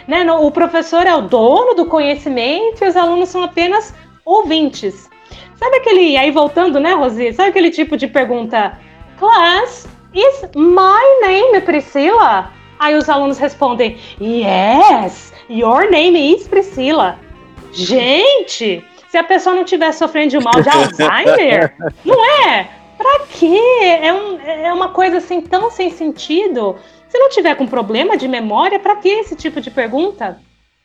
Né? 0.09 0.31
O 0.33 0.51
professor 0.51 1.07
é 1.07 1.15
o 1.15 1.23
dono 1.23 1.75
do 1.75 1.87
conhecimento 1.87 2.83
e 2.83 2.89
os 2.89 2.97
alunos 2.97 3.29
são 3.29 3.43
apenas 3.43 3.95
ouvintes. 4.25 5.11
Sabe 5.57 5.77
aquele... 5.77 6.17
Aí 6.17 6.31
voltando, 6.31 6.81
né, 6.81 6.95
Rosi? 6.95 7.33
Sabe 7.33 7.51
aquele 7.51 7.71
tipo 7.71 7.97
de 7.97 8.07
pergunta? 8.07 8.79
Class, 9.19 9.87
is 10.15 10.43
my 10.55 11.21
name 11.23 11.61
Priscila? 11.61 12.51
Aí 12.79 12.95
os 12.97 13.09
alunos 13.09 13.39
respondem, 13.39 13.99
yes, 14.21 15.33
your 15.49 15.91
name 15.91 16.17
is 16.17 16.47
Priscila. 16.49 17.19
Gente, 17.73 18.85
se 19.09 19.19
a 19.19 19.25
pessoa 19.25 19.55
não 19.55 19.65
estiver 19.65 19.93
sofrendo 19.93 20.31
de 20.31 20.41
mal 20.41 20.61
de 20.61 20.69
Alzheimer, 20.69 21.75
não 22.05 22.25
é? 22.47 22.69
Pra 22.97 23.27
quê? 23.29 23.59
É, 24.03 24.13
um, 24.13 24.41
é 24.41 24.73
uma 24.73 24.91
coisa 24.91 25.19
assim 25.19 25.41
tão 25.41 25.71
sem 25.71 25.91
sentido. 25.91 26.77
Se 27.09 27.19
não 27.19 27.29
tiver 27.29 27.55
com 27.57 27.67
problema 27.67 28.17
de 28.17 28.27
memória, 28.27 28.79
para 28.79 28.97
que 28.97 29.09
esse 29.09 29.37
tipo 29.37 29.61
de 29.61 29.71
pergunta? 29.71 30.41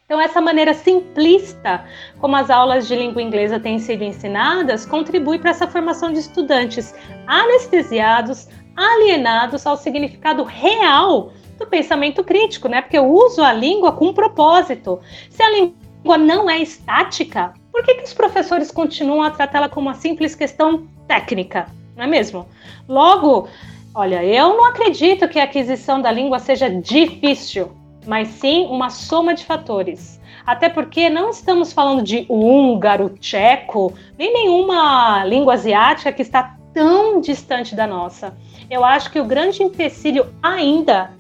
Então, 0.06 0.20
essa 0.20 0.42
maneira 0.42 0.74
simplista 0.74 1.86
como 2.20 2.36
as 2.36 2.50
aulas 2.50 2.88
de 2.88 2.96
língua 2.96 3.22
inglesa 3.22 3.60
têm 3.60 3.78
sido 3.78 4.04
ensinadas 4.04 4.84
contribui 4.84 5.38
para 5.38 5.52
essa 5.52 5.68
formação 5.68 6.12
de 6.12 6.18
estudantes 6.18 6.96
anestesiados, 7.28 8.48
alienados 8.76 9.68
ao 9.68 9.78
significado 9.78 10.44
real 10.44 11.32
do 11.60 11.68
pensamento 11.68 12.24
crítico, 12.24 12.70
né? 12.70 12.82
Porque 12.82 12.98
eu 12.98 13.06
uso 13.06 13.44
a 13.44 13.52
língua 13.52 13.92
com 13.92 14.08
um 14.08 14.14
propósito. 14.14 15.00
Se 15.30 15.44
a 15.44 15.52
língua 15.52 16.18
não 16.18 16.50
é 16.50 16.60
estática, 16.60 17.54
por 17.72 17.84
que, 17.84 17.96
que 17.96 18.04
os 18.04 18.14
professores 18.14 18.72
continuam 18.72 19.22
a 19.22 19.30
tratá-la 19.30 19.68
como 19.68 19.88
uma 19.88 19.96
simples 19.96 20.34
questão 20.34 20.88
técnica? 21.08 21.68
Não 21.96 22.06
é 22.06 22.08
mesmo? 22.08 22.48
Logo, 22.88 23.50
olha, 23.94 24.24
eu 24.24 24.56
não 24.56 24.66
acredito 24.66 25.28
que 25.28 25.40
a 25.40 25.44
aquisição 25.44 26.02
da 26.02 26.12
língua 26.12 26.40
seja 26.40 26.70
difícil, 26.70 27.72
mas 28.08 28.30
sim 28.30 28.66
uma 28.68 28.90
soma 28.90 29.34
de 29.34 29.44
fatores. 29.44 30.20
Até 30.46 30.70
porque 30.70 31.10
não 31.10 31.30
estamos 31.30 31.74
falando 31.74 32.02
de 32.02 32.26
húngaro, 32.30 33.10
tcheco, 33.20 33.94
nem 34.18 34.34
nenhuma 34.34 35.24
língua 35.26 35.54
asiática 35.54 36.12
que 36.12 36.22
está 36.22 36.56
tão 36.74 37.20
distante 37.20 37.76
da 37.76 37.86
nossa. 37.86 38.36
Eu 38.70 38.86
acho 38.86 39.12
que 39.12 39.20
o 39.20 39.26
grande 39.26 39.62
empecilho 39.62 40.34
ainda 40.42 41.12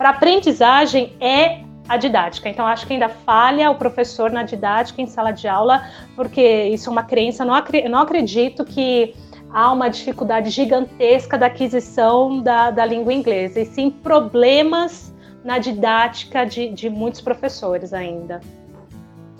para 0.00 0.08
aprendizagem 0.08 1.12
é 1.20 1.60
a 1.86 1.98
didática. 1.98 2.48
Então, 2.48 2.66
acho 2.66 2.86
que 2.86 2.94
ainda 2.94 3.10
falha 3.10 3.70
o 3.70 3.74
professor 3.74 4.30
na 4.30 4.42
didática 4.42 5.02
em 5.02 5.06
sala 5.06 5.30
de 5.30 5.46
aula, 5.46 5.86
porque 6.16 6.40
isso 6.68 6.88
é 6.88 6.92
uma 6.92 7.02
crença. 7.02 7.44
Não, 7.44 7.52
não 7.90 7.98
acredito 7.98 8.64
que 8.64 9.14
há 9.52 9.70
uma 9.70 9.90
dificuldade 9.90 10.48
gigantesca 10.48 11.36
da 11.36 11.48
aquisição 11.48 12.40
da, 12.40 12.70
da 12.70 12.86
língua 12.86 13.12
inglesa, 13.12 13.60
e 13.60 13.66
sim 13.66 13.90
problemas 13.90 15.12
na 15.44 15.58
didática 15.58 16.46
de, 16.46 16.70
de 16.70 16.88
muitos 16.88 17.20
professores 17.20 17.92
ainda. 17.92 18.40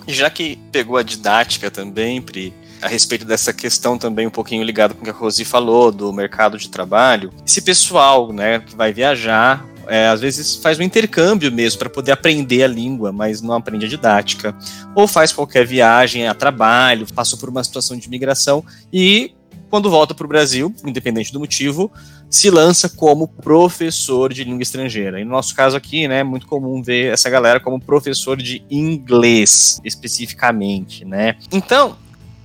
Já 0.06 0.28
que 0.28 0.56
pegou 0.70 0.98
a 0.98 1.02
didática 1.02 1.70
também, 1.70 2.20
Pri, 2.20 2.52
a 2.82 2.88
respeito 2.88 3.24
dessa 3.24 3.54
questão 3.54 3.96
também 3.96 4.26
um 4.26 4.30
pouquinho 4.30 4.62
ligado 4.62 4.94
com 4.94 5.00
o 5.00 5.04
que 5.04 5.10
a 5.10 5.14
Rosi 5.14 5.42
falou 5.42 5.90
do 5.90 6.12
mercado 6.12 6.58
de 6.58 6.68
trabalho. 6.68 7.32
Esse 7.46 7.62
pessoal, 7.62 8.30
né, 8.30 8.58
que 8.58 8.76
vai 8.76 8.92
viajar, 8.92 9.64
é, 9.90 10.06
às 10.06 10.20
vezes 10.20 10.54
faz 10.54 10.78
um 10.78 10.82
intercâmbio 10.82 11.50
mesmo 11.50 11.80
para 11.80 11.90
poder 11.90 12.12
aprender 12.12 12.62
a 12.62 12.68
língua, 12.68 13.10
mas 13.10 13.42
não 13.42 13.54
aprende 13.54 13.86
a 13.86 13.88
didática. 13.88 14.56
Ou 14.94 15.08
faz 15.08 15.32
qualquer 15.32 15.66
viagem 15.66 16.28
a 16.28 16.34
trabalho, 16.34 17.06
passou 17.12 17.36
por 17.36 17.48
uma 17.48 17.64
situação 17.64 17.96
de 17.96 18.06
imigração 18.06 18.64
e 18.92 19.34
quando 19.68 19.90
volta 19.90 20.14
para 20.14 20.24
o 20.24 20.28
Brasil, 20.28 20.72
independente 20.84 21.32
do 21.32 21.40
motivo, 21.40 21.90
se 22.28 22.50
lança 22.50 22.88
como 22.88 23.26
professor 23.26 24.32
de 24.32 24.44
língua 24.44 24.62
estrangeira. 24.62 25.20
E 25.20 25.24
no 25.24 25.30
nosso 25.30 25.54
caso 25.54 25.76
aqui, 25.76 26.06
né, 26.06 26.20
é 26.20 26.24
muito 26.24 26.46
comum 26.46 26.82
ver 26.82 27.12
essa 27.12 27.28
galera 27.28 27.60
como 27.60 27.80
professor 27.80 28.36
de 28.36 28.64
inglês, 28.70 29.80
especificamente, 29.84 31.04
né? 31.04 31.36
Então, 31.52 31.96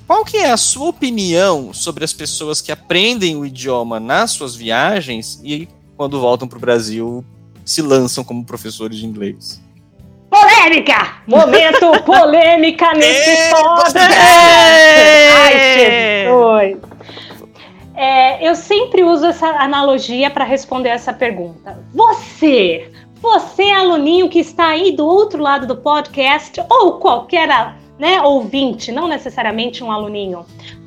qual 0.08 0.24
que 0.24 0.38
é 0.38 0.52
a 0.52 0.58
sua 0.58 0.90
opinião 0.90 1.74
sobre 1.74 2.04
as 2.04 2.14
pessoas 2.14 2.62
que 2.62 2.72
aprendem 2.72 3.36
o 3.36 3.46
idioma 3.46 4.00
nas 4.00 4.32
suas 4.32 4.56
viagens 4.56 5.40
e 5.44 5.68
quando 5.98 6.20
voltam 6.20 6.48
para 6.48 6.58
o 6.58 6.62
Brasil 6.62 7.26
se 7.66 7.82
lançam 7.82 8.24
como 8.24 8.46
professores 8.46 8.98
de 8.98 9.06
inglês? 9.06 9.62
Polêmica! 10.30 11.22
Momento 11.26 11.92
polêmica 12.06 12.94
nesse 12.94 13.50
podcast! 13.50 14.10
Ai, 15.36 15.78
Jesus! 15.78 16.96
É, 17.96 18.48
eu 18.48 18.56
sempre 18.56 19.04
uso 19.04 19.26
essa 19.26 19.48
analogia 19.48 20.30
para 20.30 20.44
responder 20.44 20.90
essa 20.90 21.14
pergunta. 21.14 21.80
Você, 21.94 22.92
você 23.22 23.64
aluninho 23.72 24.30
que 24.30 24.40
está 24.40 24.68
aí 24.68 24.92
do 24.92 25.06
outro 25.06 25.42
lado 25.42 25.66
do 25.66 25.78
podcast, 25.78 26.62
ou 26.70 27.00
qualquer 27.00 27.48
né, 27.98 28.22
ouvinte, 28.22 28.92
não 28.92 29.08
necessariamente 29.08 29.82
um 29.82 29.92
aluninho, 29.92 30.46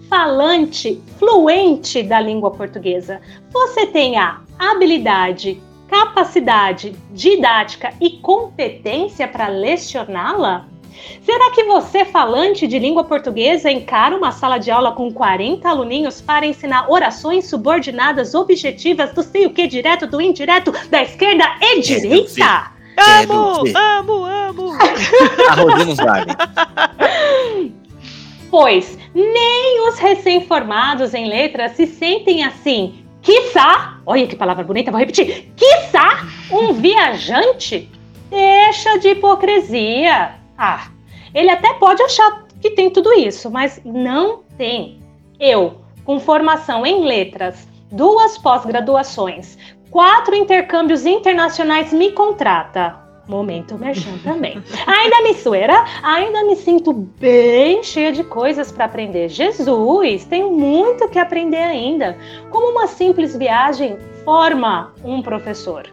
falante, 0.08 1.00
fluente 1.18 2.02
da 2.02 2.20
língua 2.20 2.50
portuguesa, 2.50 3.20
você 3.50 3.86
tem 3.86 4.18
a 4.18 4.40
habilidade, 4.58 5.62
capacidade 5.88 6.94
didática 7.10 7.92
e 8.00 8.10
competência 8.10 9.26
para 9.26 9.48
lecioná-la? 9.48 10.66
Será 11.22 11.50
que 11.52 11.64
você, 11.64 12.04
falante 12.04 12.66
de 12.66 12.78
língua 12.78 13.04
portuguesa, 13.04 13.70
encara 13.70 14.16
uma 14.16 14.32
sala 14.32 14.58
de 14.58 14.70
aula 14.70 14.92
com 14.92 15.12
40 15.12 15.68
aluninhos 15.68 16.20
para 16.20 16.46
ensinar 16.46 16.90
orações 16.90 17.48
subordinadas 17.48 18.34
objetivas 18.34 19.12
do 19.12 19.22
sei 19.22 19.46
o 19.46 19.50
que 19.50 19.66
direto, 19.66 20.06
do 20.06 20.20
indireto, 20.20 20.72
da 20.90 21.02
esquerda 21.02 21.44
e 21.60 21.80
direita? 21.80 22.72
Amo, 22.98 23.62
amo, 23.76 24.24
amo! 24.24 24.72
A 25.48 25.54
Rodina 25.54 25.94
sabe. 25.94 26.32
Pois 28.50 28.98
nem 29.14 29.88
os 29.88 29.98
recém-formados 29.98 31.14
em 31.14 31.28
letras 31.28 31.72
se 31.72 31.86
sentem 31.86 32.44
assim. 32.44 33.04
Quiçá, 33.22 33.98
olha 34.06 34.26
que 34.26 34.36
palavra 34.36 34.64
bonita, 34.64 34.90
vou 34.90 35.00
repetir. 35.00 35.52
Quiçá 35.56 36.26
um 36.50 36.72
viajante 36.80 37.90
deixa 38.30 38.98
de 38.98 39.08
hipocrisia. 39.08 40.34
Ah, 40.56 40.88
ele 41.34 41.50
até 41.50 41.74
pode 41.74 42.02
achar 42.02 42.44
que 42.60 42.70
tem 42.70 42.90
tudo 42.90 43.12
isso, 43.12 43.50
mas 43.50 43.80
não 43.84 44.42
tem. 44.56 45.00
Eu, 45.38 45.80
com 46.04 46.18
formação 46.18 46.84
em 46.84 47.04
letras, 47.04 47.68
duas 47.90 48.36
pós-graduações, 48.38 49.56
quatro 49.90 50.34
intercâmbios 50.34 51.06
internacionais, 51.06 51.92
me 51.92 52.12
contrata. 52.12 53.07
Momento 53.28 53.78
merchan 53.78 54.16
também. 54.24 54.62
Ainda 54.86 55.22
me 55.22 55.34
suera, 55.34 55.84
ainda 56.02 56.44
me 56.44 56.56
sinto 56.56 56.92
bem 56.92 57.82
cheia 57.82 58.10
de 58.10 58.24
coisas 58.24 58.72
para 58.72 58.86
aprender. 58.86 59.28
Jesus, 59.28 60.24
tenho 60.24 60.50
muito 60.50 61.08
que 61.08 61.18
aprender 61.18 61.62
ainda. 61.62 62.16
Como 62.50 62.72
uma 62.72 62.86
simples 62.86 63.36
viagem 63.36 63.98
forma 64.24 64.94
um 65.04 65.20
professor 65.20 65.86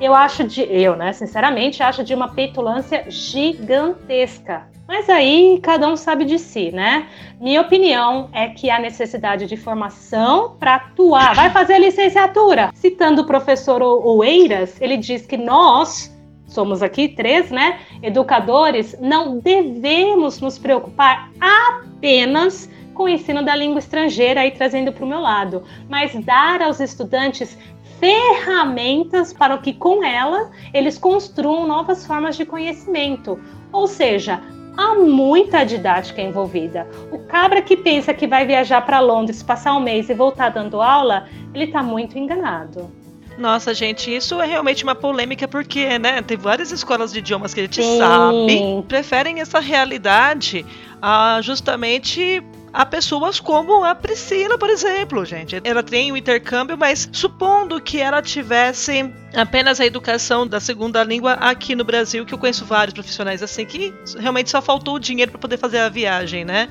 eu 0.00 0.14
acho 0.14 0.44
de, 0.44 0.62
eu, 0.62 0.96
né, 0.96 1.12
sinceramente, 1.12 1.82
acho 1.82 2.02
de 2.02 2.14
uma 2.14 2.28
petulância 2.28 3.04
gigantesca. 3.08 4.66
Mas 4.88 5.08
aí 5.08 5.60
cada 5.62 5.86
um 5.86 5.96
sabe 5.96 6.24
de 6.24 6.36
si, 6.36 6.72
né? 6.72 7.06
Minha 7.40 7.60
opinião 7.60 8.28
é 8.32 8.48
que 8.48 8.68
há 8.68 8.78
necessidade 8.80 9.46
de 9.46 9.56
formação 9.56 10.56
para 10.58 10.74
atuar. 10.76 11.36
Vai 11.36 11.48
fazer 11.50 11.78
licenciatura. 11.78 12.72
Citando 12.74 13.22
o 13.22 13.24
professor 13.24 13.80
Oeiras, 13.82 14.80
ele 14.80 14.96
diz 14.96 15.24
que 15.24 15.36
nós, 15.36 16.09
somos 16.50 16.82
aqui 16.82 17.08
três, 17.08 17.50
né, 17.50 17.80
educadores, 18.02 18.96
não 19.00 19.38
devemos 19.38 20.40
nos 20.40 20.58
preocupar 20.58 21.30
apenas 21.40 22.68
com 22.92 23.04
o 23.04 23.08
ensino 23.08 23.42
da 23.42 23.56
língua 23.56 23.78
estrangeira 23.78 24.42
aí 24.42 24.50
trazendo 24.50 24.92
para 24.92 25.04
o 25.04 25.08
meu 25.08 25.20
lado, 25.20 25.62
mas 25.88 26.12
dar 26.24 26.60
aos 26.60 26.80
estudantes 26.80 27.56
ferramentas 27.98 29.32
para 29.32 29.56
que 29.58 29.72
com 29.72 30.04
ela 30.04 30.50
eles 30.74 30.98
construam 30.98 31.66
novas 31.66 32.06
formas 32.06 32.36
de 32.36 32.44
conhecimento. 32.44 33.40
Ou 33.72 33.86
seja, 33.86 34.42
há 34.76 34.94
muita 34.96 35.64
didática 35.64 36.20
envolvida. 36.20 36.86
O 37.12 37.18
cabra 37.20 37.62
que 37.62 37.76
pensa 37.76 38.12
que 38.12 38.26
vai 38.26 38.46
viajar 38.46 38.84
para 38.84 39.00
Londres, 39.00 39.42
passar 39.42 39.74
um 39.76 39.80
mês 39.80 40.08
e 40.08 40.14
voltar 40.14 40.48
dando 40.48 40.82
aula, 40.82 41.28
ele 41.54 41.64
está 41.64 41.82
muito 41.82 42.18
enganado. 42.18 42.99
Nossa, 43.40 43.72
gente, 43.72 44.14
isso 44.14 44.38
é 44.38 44.46
realmente 44.46 44.84
uma 44.84 44.94
polêmica 44.94 45.48
porque, 45.48 45.98
né, 45.98 46.20
tem 46.20 46.36
várias 46.36 46.70
escolas 46.70 47.10
de 47.10 47.20
idiomas 47.20 47.54
que 47.54 47.60
a 47.60 47.62
gente 47.62 47.82
Sim. 47.82 47.96
sabe 47.98 48.84
preferem 48.86 49.40
essa 49.40 49.58
realidade 49.58 50.66
a 51.00 51.40
justamente 51.42 52.42
a 52.70 52.84
pessoas 52.84 53.40
como 53.40 53.82
a 53.82 53.94
Priscila, 53.94 54.58
por 54.58 54.68
exemplo, 54.68 55.24
gente. 55.24 55.58
Ela 55.64 55.82
tem 55.82 56.10
o 56.10 56.14
um 56.14 56.16
intercâmbio, 56.18 56.76
mas 56.76 57.08
supondo 57.12 57.80
que 57.80 57.98
ela 57.98 58.20
tivesse 58.20 59.10
apenas 59.34 59.80
a 59.80 59.86
educação 59.86 60.46
da 60.46 60.60
segunda 60.60 61.02
língua 61.02 61.32
aqui 61.32 61.74
no 61.74 61.82
Brasil, 61.82 62.26
que 62.26 62.34
eu 62.34 62.38
conheço 62.38 62.66
vários 62.66 62.92
profissionais 62.92 63.42
assim 63.42 63.64
que 63.64 63.92
realmente 64.18 64.50
só 64.50 64.60
faltou 64.60 64.96
o 64.96 65.00
dinheiro 65.00 65.30
para 65.30 65.40
poder 65.40 65.56
fazer 65.56 65.78
a 65.78 65.88
viagem, 65.88 66.44
né? 66.44 66.68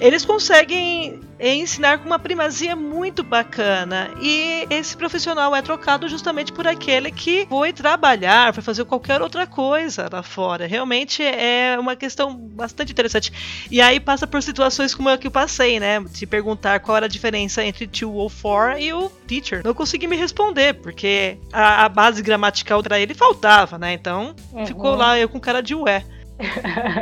Eles 0.00 0.24
conseguem 0.24 1.20
ensinar 1.40 1.98
com 1.98 2.06
uma 2.06 2.18
primazia 2.18 2.74
muito 2.74 3.22
bacana. 3.22 4.10
E 4.20 4.66
esse 4.70 4.96
profissional 4.96 5.54
é 5.54 5.62
trocado 5.62 6.08
justamente 6.08 6.52
por 6.52 6.66
aquele 6.66 7.10
que 7.10 7.46
foi 7.48 7.72
trabalhar, 7.72 8.52
foi 8.52 8.62
fazer 8.62 8.84
qualquer 8.84 9.22
outra 9.22 9.46
coisa 9.46 10.08
lá 10.12 10.22
fora. 10.22 10.66
Realmente 10.66 11.22
é 11.22 11.76
uma 11.78 11.94
questão 11.94 12.34
bastante 12.36 12.92
interessante. 12.92 13.32
E 13.70 13.80
aí 13.80 14.00
passa 14.00 14.26
por 14.26 14.42
situações 14.42 14.94
como 14.94 15.08
a 15.08 15.18
que 15.18 15.26
eu 15.26 15.30
passei, 15.30 15.78
né? 15.78 16.00
De 16.00 16.26
perguntar 16.26 16.80
qual 16.80 16.96
era 16.96 17.06
a 17.06 17.08
diferença 17.08 17.64
entre 17.64 17.86
to 17.86 18.12
ou 18.12 18.28
for 18.28 18.78
e 18.78 18.92
o 18.92 19.08
teacher. 19.26 19.62
Não 19.64 19.74
consegui 19.74 20.06
me 20.06 20.16
responder, 20.16 20.74
porque 20.74 21.38
a, 21.52 21.84
a 21.84 21.88
base 21.88 22.22
gramatical 22.22 22.82
para 22.82 22.98
ele 22.98 23.14
faltava, 23.14 23.78
né? 23.78 23.92
Então 23.92 24.34
uhum. 24.52 24.66
ficou 24.66 24.94
lá 24.94 25.18
eu 25.18 25.28
com 25.28 25.40
cara 25.40 25.60
de 25.60 25.74
ué. 25.74 26.04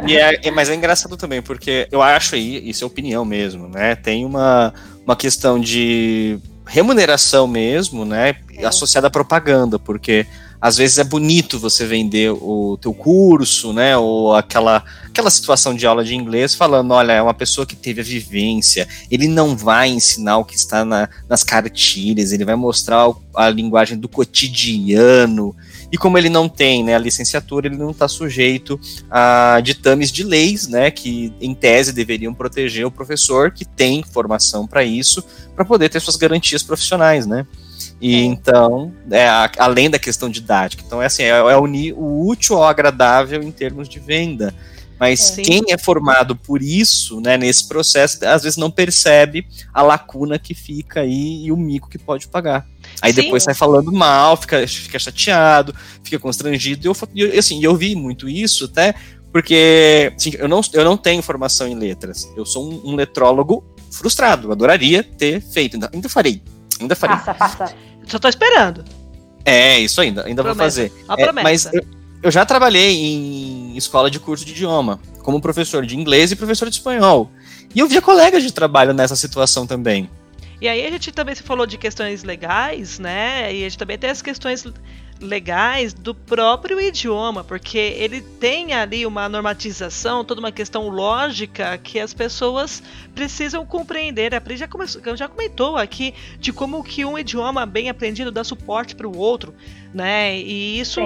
E 0.07 0.17
é, 0.17 0.41
é, 0.49 0.51
mas 0.51 0.69
é 0.69 0.75
engraçado 0.75 1.17
também, 1.17 1.43
porque 1.43 1.87
eu 1.91 2.03
acho 2.03 2.35
aí, 2.35 2.69
isso 2.69 2.85
é 2.85 2.87
opinião 2.87 3.25
mesmo, 3.25 3.69
né? 3.69 3.95
Tem 3.95 4.25
uma, 4.25 4.73
uma 5.05 5.17
questão 5.17 5.61
de 5.61 6.39
remuneração 6.67 7.47
mesmo, 7.47 8.05
né? 8.05 8.37
É. 8.57 8.65
Associada 8.65 9.07
à 9.07 9.11
propaganda, 9.11 9.79
porque 9.79 10.27
às 10.61 10.77
vezes 10.77 10.99
é 10.99 11.05
bonito 11.05 11.59
você 11.59 11.87
vender 11.87 12.31
o 12.31 12.79
teu 12.81 12.93
curso, 12.93 13.73
né? 13.73 13.97
Ou 13.97 14.35
aquela, 14.35 14.83
aquela 15.07 15.31
situação 15.31 15.75
de 15.75 15.87
aula 15.87 16.05
de 16.05 16.15
inglês 16.15 16.55
falando, 16.55 16.93
olha, 16.93 17.13
é 17.13 17.23
uma 17.23 17.35
pessoa 17.35 17.67
que 17.67 17.77
teve 17.77 18.01
a 18.01 18.05
vivência, 18.05 18.89
ele 19.11 19.29
não 19.29 19.57
vai 19.57 19.89
ensinar 19.89 20.39
o 20.39 20.45
que 20.45 20.57
está 20.57 20.85
na, 20.85 21.09
nas 21.29 21.45
cartilhas, 21.45 22.33
ele 22.33 22.45
vai 22.45 22.57
mostrar 22.57 23.07
a 23.35 23.49
linguagem 23.49 23.99
do 23.99 24.09
cotidiano. 24.09 25.55
E 25.91 25.97
como 25.97 26.19
ele 26.19 26.29
não 26.29 26.49
tem 26.49 26.83
né, 26.83 26.95
a 26.95 26.99
licenciatura, 26.99 27.67
ele 27.67 27.77
não 27.77 27.91
está 27.91 28.09
sujeito 28.09 28.79
a 29.11 29.61
ditames 29.63 30.11
de 30.11 30.25
leis, 30.25 30.67
né, 30.67 30.91
que 30.91 31.33
em 31.41 31.55
tese 31.55 31.93
deveriam 31.93 32.35
proteger 32.35 32.87
o 32.87 32.91
professor 32.91 33.51
que 33.51 33.65
tem 33.65 34.03
formação 34.03 34.67
para 34.67 34.85
isso, 34.85 35.25
para 35.55 35.65
poder 35.65 35.89
ter 35.89 36.01
suas 36.01 36.17
garantias 36.17 36.63
profissionais, 36.63 37.27
né? 37.27 37.47
E 38.01 38.15
é. 38.15 38.19
então, 38.25 38.93
é, 39.11 39.29
a, 39.29 39.51
além 39.59 39.89
da 39.89 39.99
questão 39.99 40.29
didática, 40.29 40.83
então 40.87 41.01
é 41.01 41.07
assim, 41.07 41.23
é, 41.23 41.29
é 41.29 41.57
unir 41.57 41.95
o 41.95 42.27
útil 42.27 42.57
ao 42.57 42.65
agradável 42.65 43.43
em 43.43 43.51
termos 43.51 43.89
de 43.89 43.99
venda. 43.99 44.55
Mas 44.99 45.21
Sim. 45.21 45.43
quem 45.43 45.63
é 45.69 45.77
formado 45.77 46.35
por 46.35 46.63
isso, 46.63 47.21
né, 47.21 47.37
nesse 47.37 47.69
processo, 47.69 48.25
às 48.25 48.43
vezes 48.43 48.57
não 48.57 48.71
percebe 48.71 49.47
a 49.73 49.83
lacuna 49.83 50.39
que 50.39 50.55
fica 50.55 51.01
aí 51.01 51.45
e 51.45 51.53
o 51.53 51.57
mico 51.57 51.89
que 51.89 51.99
pode 51.99 52.29
pagar. 52.29 52.67
Aí 53.03 53.13
Sim. 53.13 53.23
depois 53.23 53.43
sai 53.43 53.55
falando 53.55 53.93
mal, 53.93 54.37
fica, 54.37 54.67
fica 54.67 54.99
chateado, 54.99 55.75
fica 56.03 56.19
constrangido. 56.19 56.87
E 57.15 57.21
eu, 57.21 57.39
assim, 57.39 57.63
eu 57.63 57.77
vi 57.77 57.95
muito 57.95 58.29
isso 58.29 58.65
até 58.65 58.95
porque 59.37 60.13
assim, 60.17 60.33
eu, 60.39 60.49
não, 60.49 60.63
eu 60.73 60.83
não 60.83 60.97
tenho 60.97 61.23
formação 61.23 61.69
em 61.69 61.75
letras. 61.75 62.27
Eu 62.35 62.47
sou 62.47 62.71
um, 62.71 62.93
um 62.93 62.97
letrólogo 62.97 63.63
frustrado. 63.91 64.49
Eu 64.49 64.53
adoraria 64.53 65.03
ter 65.03 65.43
feito. 65.43 65.75
Ainda, 65.75 65.91
ainda 65.93 66.09
farei. 66.09 66.43
Ainda 66.81 66.97
farei. 66.97 67.17
Passa, 67.17 67.35
passa. 67.35 67.75
Só 68.07 68.19
tô 68.19 68.29
esperando. 68.29 68.83
É, 69.45 69.79
isso 69.79 70.01
ainda. 70.01 70.25
Ainda 70.25 70.43
promessa. 70.43 70.81
vou 70.81 70.91
fazer. 70.91 71.05
A 71.07 71.21
é, 71.21 71.43
mas 71.43 71.69
eu, 71.73 71.85
eu 72.23 72.31
já 72.31 72.45
trabalhei 72.45 72.97
em 72.97 73.77
escola 73.77 74.11
de 74.11 74.19
curso 74.19 74.45
de 74.45 74.53
idioma, 74.53 75.01
como 75.23 75.41
professor 75.41 75.85
de 75.85 75.97
inglês 75.97 76.33
e 76.33 76.37
professor 76.37 76.69
de 76.69 76.77
espanhol. 76.77 77.31
E 77.75 77.81
eu 77.81 77.89
via 77.89 78.01
colegas 78.01 78.43
de 78.43 78.53
trabalho 78.53 78.93
nessa 78.93 79.17
situação 79.17 79.67
também. 79.67 80.09
E 80.61 80.69
aí 80.69 80.87
a 80.87 80.91
gente 80.91 81.13
também 81.13 81.35
se 81.35 81.43
falou 81.43 81.67
de 81.67 81.77
questões 81.77 82.25
legais, 82.25 82.99
né? 82.99 83.55
E 83.55 83.65
a 83.65 83.69
gente 83.69 83.77
também 83.77 83.99
tem 83.99 84.09
as 84.09 84.23
questões 84.23 84.65
legais 85.21 85.93
do 85.93 86.15
próprio 86.15 86.81
idioma, 86.81 87.43
porque 87.45 87.79
ele 87.79 88.21
tem 88.21 88.75
ali 88.75 89.07
uma 89.07 89.29
normatização, 89.29 90.25
toda 90.25 90.41
uma 90.41 90.53
questão 90.53 90.89
lógica 90.89 91.77
que 91.79 91.99
as 91.99 92.15
pessoas 92.15 92.83
precisam 93.15 93.65
compreender. 93.65 94.35
A 94.35 94.41
Pri 94.41 94.57
já, 94.57 94.69
começou, 94.69 95.03
já 95.17 95.29
comentou 95.29 95.77
aqui 95.77 96.15
de 96.39 96.53
como 96.53 96.83
que 96.83 97.05
um 97.05 97.19
idioma 97.19 97.67
bem 97.67 97.89
aprendido 97.89 98.31
dá 98.31 98.43
suporte 98.45 98.95
para 98.95 99.09
o 99.09 99.17
outro, 99.17 99.55
né? 99.93 100.39
E 100.39 100.81
isso 100.81 101.01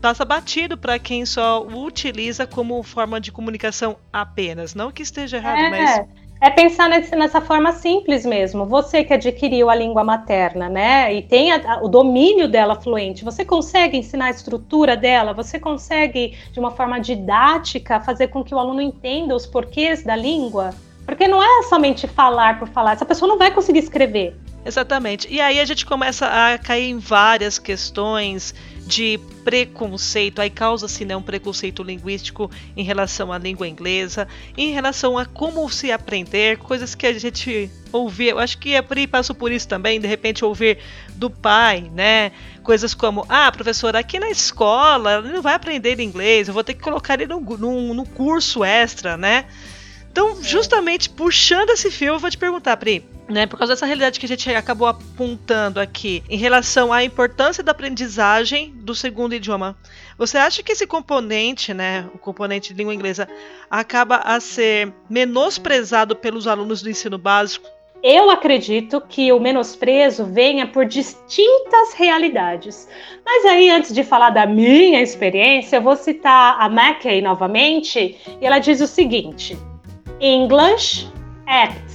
passa 0.00 0.24
batido 0.24 0.76
para 0.76 0.98
quem 0.98 1.26
só 1.26 1.62
o 1.62 1.84
utiliza 1.84 2.46
como 2.46 2.82
forma 2.82 3.20
de 3.20 3.30
comunicação 3.30 3.96
apenas. 4.12 4.74
Não 4.74 4.90
que 4.90 5.02
esteja 5.02 5.36
errado, 5.36 5.58
é. 5.58 5.70
mas 5.70 6.08
é 6.40 6.50
pensar 6.50 6.88
nesse, 6.88 7.14
nessa 7.16 7.40
forma 7.40 7.72
simples 7.72 8.24
mesmo. 8.24 8.64
Você 8.64 9.02
que 9.02 9.12
adquiriu 9.12 9.68
a 9.68 9.74
língua 9.74 10.04
materna, 10.04 10.68
né, 10.68 11.12
e 11.12 11.22
tem 11.22 11.50
a, 11.50 11.74
a, 11.74 11.82
o 11.82 11.88
domínio 11.88 12.48
dela 12.48 12.76
fluente, 12.76 13.24
você 13.24 13.44
consegue 13.44 13.96
ensinar 13.96 14.26
a 14.26 14.30
estrutura 14.30 14.96
dela? 14.96 15.32
Você 15.32 15.58
consegue, 15.58 16.38
de 16.52 16.60
uma 16.60 16.70
forma 16.70 17.00
didática, 17.00 18.00
fazer 18.00 18.28
com 18.28 18.44
que 18.44 18.54
o 18.54 18.58
aluno 18.58 18.80
entenda 18.80 19.34
os 19.34 19.46
porquês 19.46 20.04
da 20.04 20.14
língua? 20.14 20.70
Porque 21.04 21.26
não 21.26 21.42
é 21.42 21.62
somente 21.64 22.06
falar 22.06 22.58
por 22.58 22.68
falar, 22.68 22.92
essa 22.92 23.04
pessoa 23.04 23.28
não 23.28 23.38
vai 23.38 23.50
conseguir 23.50 23.80
escrever. 23.80 24.36
Exatamente. 24.64 25.26
E 25.32 25.40
aí 25.40 25.58
a 25.58 25.64
gente 25.64 25.86
começa 25.86 26.26
a 26.26 26.58
cair 26.58 26.90
em 26.90 26.98
várias 26.98 27.58
questões 27.58 28.54
de 28.88 29.20
preconceito, 29.44 30.40
aí 30.40 30.48
causa-se 30.48 31.04
né, 31.04 31.14
um 31.14 31.20
preconceito 31.20 31.82
linguístico 31.82 32.50
em 32.74 32.82
relação 32.82 33.30
à 33.30 33.36
língua 33.36 33.68
inglesa, 33.68 34.26
em 34.56 34.72
relação 34.72 35.18
a 35.18 35.26
como 35.26 35.68
se 35.68 35.92
aprender, 35.92 36.56
coisas 36.56 36.94
que 36.94 37.06
a 37.06 37.12
gente 37.18 37.70
ouvia, 37.92 38.30
eu 38.30 38.38
acho 38.38 38.56
que 38.56 38.74
a 38.74 38.82
Pri 38.82 39.06
passou 39.06 39.36
por 39.36 39.52
isso 39.52 39.68
também, 39.68 40.00
de 40.00 40.06
repente 40.06 40.42
ouvir 40.42 40.78
do 41.16 41.28
pai, 41.28 41.90
né, 41.94 42.32
coisas 42.62 42.94
como, 42.94 43.26
ah, 43.28 43.52
professor, 43.52 43.94
aqui 43.94 44.18
na 44.18 44.30
escola 44.30 45.18
ele 45.18 45.34
não 45.34 45.42
vai 45.42 45.52
aprender 45.52 46.00
inglês, 46.00 46.48
eu 46.48 46.54
vou 46.54 46.64
ter 46.64 46.72
que 46.72 46.80
colocar 46.80 47.20
ele 47.20 47.26
no, 47.26 47.40
no, 47.40 47.92
no 47.92 48.06
curso 48.06 48.64
extra, 48.64 49.18
né, 49.18 49.44
então, 50.10 50.42
justamente 50.42 51.10
puxando 51.10 51.70
esse 51.70 51.90
fio, 51.90 52.14
eu 52.14 52.18
vou 52.18 52.30
te 52.30 52.38
perguntar, 52.38 52.78
Pri, 52.78 53.04
né, 53.28 53.46
por 53.46 53.58
causa 53.58 53.74
dessa 53.74 53.86
realidade 53.86 54.18
que 54.18 54.26
a 54.26 54.28
gente 54.28 54.50
acabou 54.54 54.88
apontando 54.88 55.78
aqui 55.78 56.22
em 56.28 56.36
relação 56.36 56.92
à 56.92 57.04
importância 57.04 57.62
da 57.62 57.72
aprendizagem 57.72 58.72
do 58.76 58.94
segundo 58.94 59.34
idioma. 59.34 59.76
Você 60.16 60.38
acha 60.38 60.62
que 60.62 60.72
esse 60.72 60.86
componente, 60.86 61.74
né, 61.74 62.08
o 62.14 62.18
componente 62.18 62.72
de 62.72 62.78
língua 62.78 62.94
inglesa, 62.94 63.28
acaba 63.70 64.16
a 64.16 64.40
ser 64.40 64.92
menosprezado 65.08 66.16
pelos 66.16 66.46
alunos 66.46 66.82
do 66.82 66.90
ensino 66.90 67.18
básico? 67.18 67.68
Eu 68.02 68.30
acredito 68.30 69.00
que 69.00 69.32
o 69.32 69.40
menosprezo 69.40 70.24
venha 70.24 70.68
por 70.68 70.86
distintas 70.86 71.94
realidades. 71.94 72.88
Mas 73.24 73.44
aí, 73.44 73.68
antes 73.70 73.92
de 73.92 74.04
falar 74.04 74.30
da 74.30 74.46
minha 74.46 75.02
experiência, 75.02 75.76
eu 75.76 75.82
vou 75.82 75.96
citar 75.96 76.56
a 76.60 76.68
Mackey 76.68 77.20
novamente, 77.20 78.16
e 78.40 78.46
ela 78.46 78.60
diz 78.60 78.80
o 78.80 78.86
seguinte: 78.86 79.58
English 80.20 81.08
acts 81.48 81.87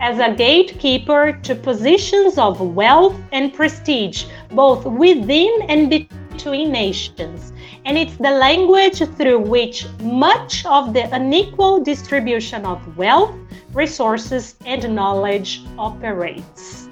as 0.00 0.18
a 0.18 0.34
gatekeeper 0.34 1.32
to 1.42 1.54
positions 1.54 2.38
of 2.38 2.60
wealth 2.60 3.16
and 3.32 3.52
prestige, 3.52 4.26
both 4.50 4.84
within 4.84 5.62
and 5.68 5.90
between 5.90 6.70
nations. 6.70 7.52
And 7.84 7.98
it's 7.98 8.16
the 8.16 8.30
language 8.30 8.98
through 9.16 9.40
which 9.40 9.86
much 10.00 10.64
of 10.66 10.92
the 10.92 11.12
unequal 11.14 11.80
distribution 11.80 12.64
of 12.64 12.96
wealth, 12.96 13.34
resources, 13.72 14.56
and 14.66 14.94
knowledge 14.94 15.62
operates. 15.78 16.88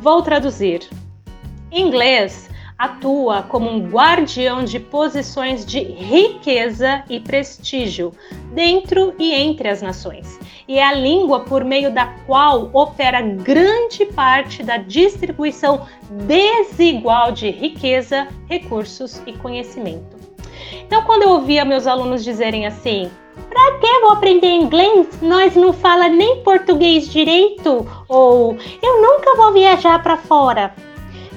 Vou 0.00 0.22
traduzir. 0.22 0.88
Inglês 1.70 2.48
atua 2.78 3.42
como 3.42 3.68
um 3.68 3.90
guardião 3.90 4.64
de 4.64 4.80
posições 4.80 5.66
de 5.66 5.80
riqueza 5.80 7.04
e 7.10 7.20
prestígio 7.20 8.12
dentro 8.54 9.14
e 9.18 9.34
entre 9.34 9.68
as 9.68 9.82
nações 9.82 10.38
e 10.70 10.78
é 10.78 10.86
a 10.86 10.92
língua 10.92 11.40
por 11.40 11.64
meio 11.64 11.92
da 11.92 12.06
qual 12.28 12.70
opera 12.72 13.20
grande 13.20 14.06
parte 14.06 14.62
da 14.62 14.76
distribuição 14.76 15.84
desigual 16.08 17.32
de 17.32 17.50
riqueza, 17.50 18.28
recursos 18.48 19.20
e 19.26 19.32
conhecimento. 19.32 20.16
Então, 20.86 21.02
quando 21.02 21.24
eu 21.24 21.30
ouvia 21.30 21.64
meus 21.64 21.88
alunos 21.88 22.22
dizerem 22.22 22.68
assim, 22.68 23.10
Pra 23.48 23.78
que 23.78 24.00
vou 24.00 24.12
aprender 24.12 24.48
inglês? 24.48 25.08
Nós 25.20 25.56
não 25.56 25.72
fala 25.72 26.08
nem 26.08 26.42
português 26.44 27.08
direito? 27.08 27.84
Ou 28.08 28.56
eu 28.80 29.02
nunca 29.02 29.36
vou 29.36 29.52
viajar 29.52 30.00
para 30.00 30.16
fora. 30.16 30.72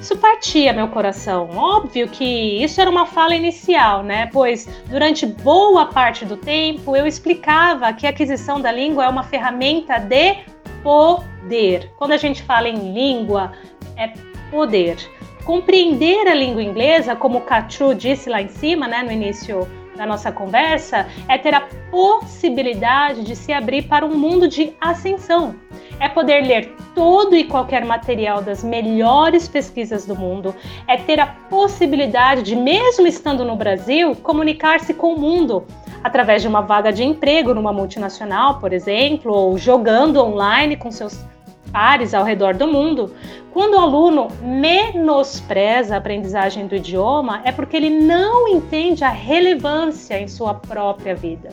Isso 0.04 0.18
partia 0.18 0.74
meu 0.74 0.90
coração. 0.90 1.50
Óbvio 1.56 2.10
que 2.10 2.62
isso 2.62 2.82
era 2.82 2.90
uma 2.90 3.06
fala 3.06 3.34
inicial, 3.38 4.04
né? 4.04 4.30
Pois 4.34 4.68
durante 4.90 5.26
boa 5.26 5.86
parte 5.86 6.26
do 6.26 6.36
tempo 6.36 6.94
eu 6.94 7.08
explicava 7.08 7.94
que 7.94 8.06
a 8.06 8.10
aquisição 8.10 8.60
da 8.60 8.70
língua 8.70 9.06
é 9.06 9.08
uma 9.08 9.24
ferramenta 9.24 9.98
de 10.00 10.40
poder. 10.84 11.90
Quando 11.96 12.12
a 12.12 12.18
gente 12.18 12.44
fala 12.44 12.68
em 12.68 12.94
língua, 12.94 13.54
é 13.96 14.12
poder. 14.52 14.98
Compreender 15.46 16.28
a 16.28 16.34
língua 16.34 16.62
inglesa, 16.62 17.16
como 17.16 17.38
o 17.38 17.42
Katru 17.42 17.96
disse 17.96 18.30
lá 18.30 18.42
em 18.42 18.50
cima, 18.50 18.90
né, 18.90 19.04
no 19.04 19.12
início 19.12 19.66
da 19.96 20.06
nossa 20.06 20.32
conversa, 20.32 21.08
é 21.28 21.38
ter 21.38 21.54
a 21.54 21.68
possibilidade 21.90 23.24
de 23.24 23.36
se 23.36 23.54
abrir 23.54 23.84
para 23.84 24.06
um 24.06 24.16
mundo 24.16 24.48
de 24.48 24.74
ascensão. 24.82 25.56
É 26.00 26.10
poder 26.10 26.42
ler 26.42 26.76
todo 26.96 27.36
e 27.36 27.44
qualquer 27.44 27.86
material 27.86 28.42
das 28.42 28.64
melhores 28.64 29.48
pesquisas 29.48 30.06
do 30.06 30.16
mundo, 30.16 30.56
é 30.88 30.98
ter 30.98 31.20
a 31.20 31.28
possibilidade 31.28 32.44
de, 32.44 32.56
mesmo 32.56 33.08
estando 33.08 33.46
no 33.46 33.56
Brasil, 33.56 34.16
comunicar-se 34.16 34.94
com 34.94 35.14
o 35.14 35.20
mundo 35.20 35.66
através 36.04 36.42
de 36.42 36.48
uma 36.48 36.62
vaga 36.62 36.92
de 36.92 37.04
emprego 37.04 37.54
numa 37.54 37.72
multinacional, 37.72 38.60
por 38.60 38.74
exemplo, 38.74 39.34
ou 39.34 39.58
jogando 39.58 40.22
online 40.22 40.76
com 40.76 40.92
seus 40.92 41.26
pares 41.74 42.14
ao 42.14 42.24
redor 42.24 42.54
do 42.54 42.68
mundo. 42.68 43.14
Quando 43.52 43.74
o 43.74 43.80
aluno 43.80 44.28
menospreza 44.42 45.96
a 45.96 45.98
aprendizagem 45.98 46.68
do 46.68 46.76
idioma, 46.76 47.42
é 47.44 47.52
porque 47.52 47.76
ele 47.76 47.90
não 47.90 48.48
entende 48.48 49.04
a 49.04 49.10
relevância 49.10 50.20
em 50.20 50.28
sua 50.28 50.54
própria 50.54 51.16
vida. 51.16 51.50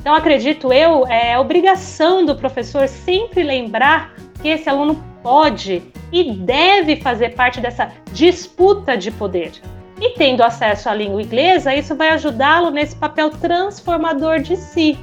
Então, 0.00 0.14
acredito 0.14 0.72
eu, 0.72 1.06
é 1.06 1.38
obrigação 1.38 2.24
do 2.24 2.34
professor 2.34 2.88
sempre 2.88 3.42
lembrar 3.42 4.14
que 4.42 4.48
esse 4.48 4.68
aluno 4.68 5.02
pode 5.22 5.82
e 6.10 6.32
deve 6.32 6.96
fazer 6.96 7.34
parte 7.34 7.60
dessa 7.60 7.92
disputa 8.12 8.96
de 8.96 9.10
poder. 9.10 9.52
E 10.00 10.10
tendo 10.10 10.42
acesso 10.42 10.88
à 10.88 10.94
língua 10.94 11.20
inglesa, 11.20 11.74
isso 11.74 11.94
vai 11.94 12.10
ajudá-lo 12.10 12.70
nesse 12.70 12.94
papel 12.96 13.30
transformador 13.30 14.40
de 14.40 14.56
si. 14.56 14.96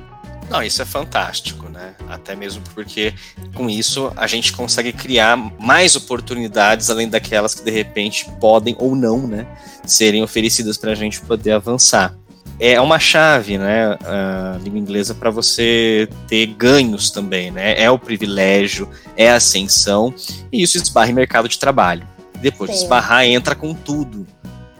Não, 0.49 0.61
isso 0.61 0.81
é 0.81 0.85
fantástico, 0.85 1.67
né? 1.69 1.95
Até 2.07 2.35
mesmo 2.35 2.61
porque 2.73 3.13
com 3.53 3.69
isso 3.69 4.11
a 4.15 4.27
gente 4.27 4.53
consegue 4.53 4.93
criar 4.93 5.35
mais 5.59 5.95
oportunidades 5.95 6.89
além 6.89 7.09
daquelas 7.09 7.55
que 7.55 7.63
de 7.63 7.71
repente 7.71 8.29
podem 8.39 8.75
ou 8.77 8.95
não, 8.95 9.27
né, 9.27 9.47
serem 9.85 10.23
oferecidas 10.23 10.77
para 10.77 10.91
a 10.91 10.95
gente 10.95 11.21
poder 11.21 11.51
avançar 11.51 12.15
é 12.59 12.79
uma 12.79 12.99
chave, 12.99 13.57
né, 13.57 13.97
a 14.03 14.57
língua 14.61 14.79
inglesa 14.79 15.13
para 15.13 15.29
você 15.29 16.07
ter 16.27 16.45
ganhos 16.47 17.11
também, 17.11 17.51
né? 17.51 17.81
É 17.81 17.89
o 17.91 17.99
privilégio, 17.99 18.89
é 19.17 19.29
a 19.29 19.35
ascensão 19.35 20.13
e 20.51 20.61
isso 20.61 20.77
esbarra 20.77 21.09
em 21.09 21.13
mercado 21.13 21.49
de 21.49 21.59
trabalho. 21.59 22.07
Depois 22.39 22.71
de 22.71 22.77
esbarrar 22.77 23.25
entra 23.25 23.55
com 23.55 23.73
tudo 23.73 24.25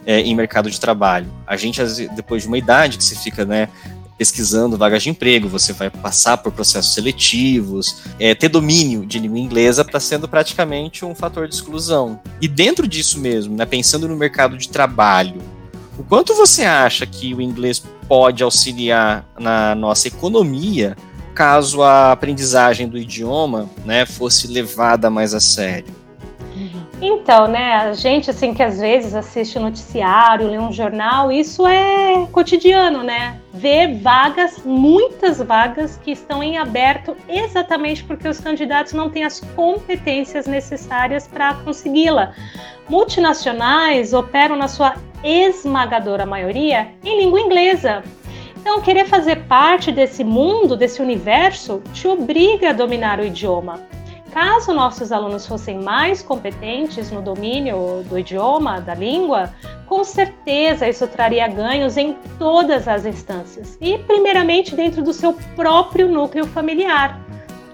é, 0.06 0.21
em 0.21 0.36
mercado 0.36 0.69
de 0.69 0.80
trabalho. 0.80 1.28
A 1.45 1.58
gente 1.58 1.82
depois 2.15 2.43
de 2.43 2.47
uma 2.47 2.58
idade 2.58 2.97
que 2.97 3.04
você 3.04 3.15
fica, 3.15 3.43
né, 3.43 3.67
pesquisando 4.17 4.78
vagas 4.78 5.04
de 5.04 5.10
emprego, 5.10 5.49
você 5.49 5.73
vai 5.73 5.89
passar 5.89 6.38
por 6.38 6.51
processos 6.51 6.93
seletivos, 6.93 8.04
é, 8.19 8.34
ter 8.34 8.49
domínio 8.49 9.06
de 9.06 9.19
língua 9.19 9.39
inglesa 9.39 9.82
está 9.82 9.99
sendo 9.99 10.28
praticamente 10.28 11.04
um 11.04 11.13
fator 11.13 11.47
de 11.47 11.56
exclusão. 11.56 12.19
E 12.41 12.47
dentro 12.47 12.88
disso 12.88 13.19
mesmo, 13.19 13.56
né, 13.56 13.65
pensando 13.65 14.08
no 14.08 14.15
mercado 14.15 14.58
de 14.58 14.69
trabalho, 14.69 15.41
o 15.97 16.04
quanto 16.04 16.34
você 16.34 16.63
acha 16.63 17.06
que 17.06 17.34
o 17.34 17.41
inglês 17.41 17.84
pode 18.08 18.43
auxiliar 18.43 19.25
na 19.39 19.73
nossa 19.73 20.08
economia 20.08 20.95
caso 21.34 21.82
a 21.82 22.12
aprendizagem 22.13 22.88
do 22.88 22.97
idioma 22.97 23.69
né, 23.86 24.06
fosse 24.06 24.47
levada 24.47 25.10
mais 25.10 25.34
a 25.34 25.39
sério? 25.39 26.05
Então, 27.02 27.48
né, 27.48 27.74
a 27.74 27.94
gente 27.94 28.30
assim 28.30 28.54
que 28.54 28.64
às 28.64 28.80
vezes 28.80 29.14
assiste 29.14 29.58
o 29.58 29.62
noticiário, 29.62 30.48
lê 30.48 30.58
um 30.58 30.72
jornal, 30.72 31.30
isso 31.30 31.68
é 31.68 32.26
cotidiano, 32.32 33.04
né? 33.04 33.39
Ver 33.54 34.00
vagas, 34.00 34.62
muitas 34.64 35.39
vagas 35.39 36.00
que 36.02 36.12
estão 36.12 36.41
em 36.41 36.58
aberto 36.58 37.16
exatamente 37.28 38.04
porque 38.04 38.28
os 38.28 38.39
candidatos 38.39 38.93
não 38.93 39.10
têm 39.10 39.26
as 39.26 39.41
competências 39.56 40.48
necessárias 40.48 41.28
para 41.28 41.56
consegui-la. 41.56 42.34
Multinacionais 42.88 44.14
operam 44.14 44.56
na 44.56 44.70
sua 44.70 44.96
esmagadora 45.22 46.26
maioria 46.26 46.88
em 47.04 47.20
língua 47.20 47.41
inglesa. 47.41 48.04
Então, 48.58 48.82
querer 48.82 49.06
fazer 49.06 49.43
parte 49.43 49.91
desse 49.91 50.24
mundo, 50.24 50.78
desse 50.78 51.02
universo, 51.02 51.84
te 51.93 52.08
obriga 52.08 52.70
a 52.70 52.74
dominar 52.74 53.20
o 53.20 53.26
idioma. 53.26 53.82
Caso 54.36 54.74
nossos 54.74 55.14
alunos 55.14 55.48
fossem 55.48 55.80
mais 55.80 56.22
competentes 56.22 57.10
no 57.10 57.22
domínio 57.22 58.04
do 58.10 58.20
idioma, 58.20 58.82
da 58.82 58.94
língua, 58.94 59.54
com 59.88 60.04
certeza 60.04 60.90
isso 60.90 61.08
traria 61.08 61.48
ganhos 61.48 61.96
em 61.96 62.18
todas 62.38 62.86
as 62.86 63.06
instâncias 63.06 63.78
e, 63.80 63.98
primeiramente, 64.00 64.76
dentro 64.76 65.02
do 65.02 65.14
seu 65.14 65.32
próprio 65.56 66.10
núcleo 66.10 66.46
familiar, 66.48 67.18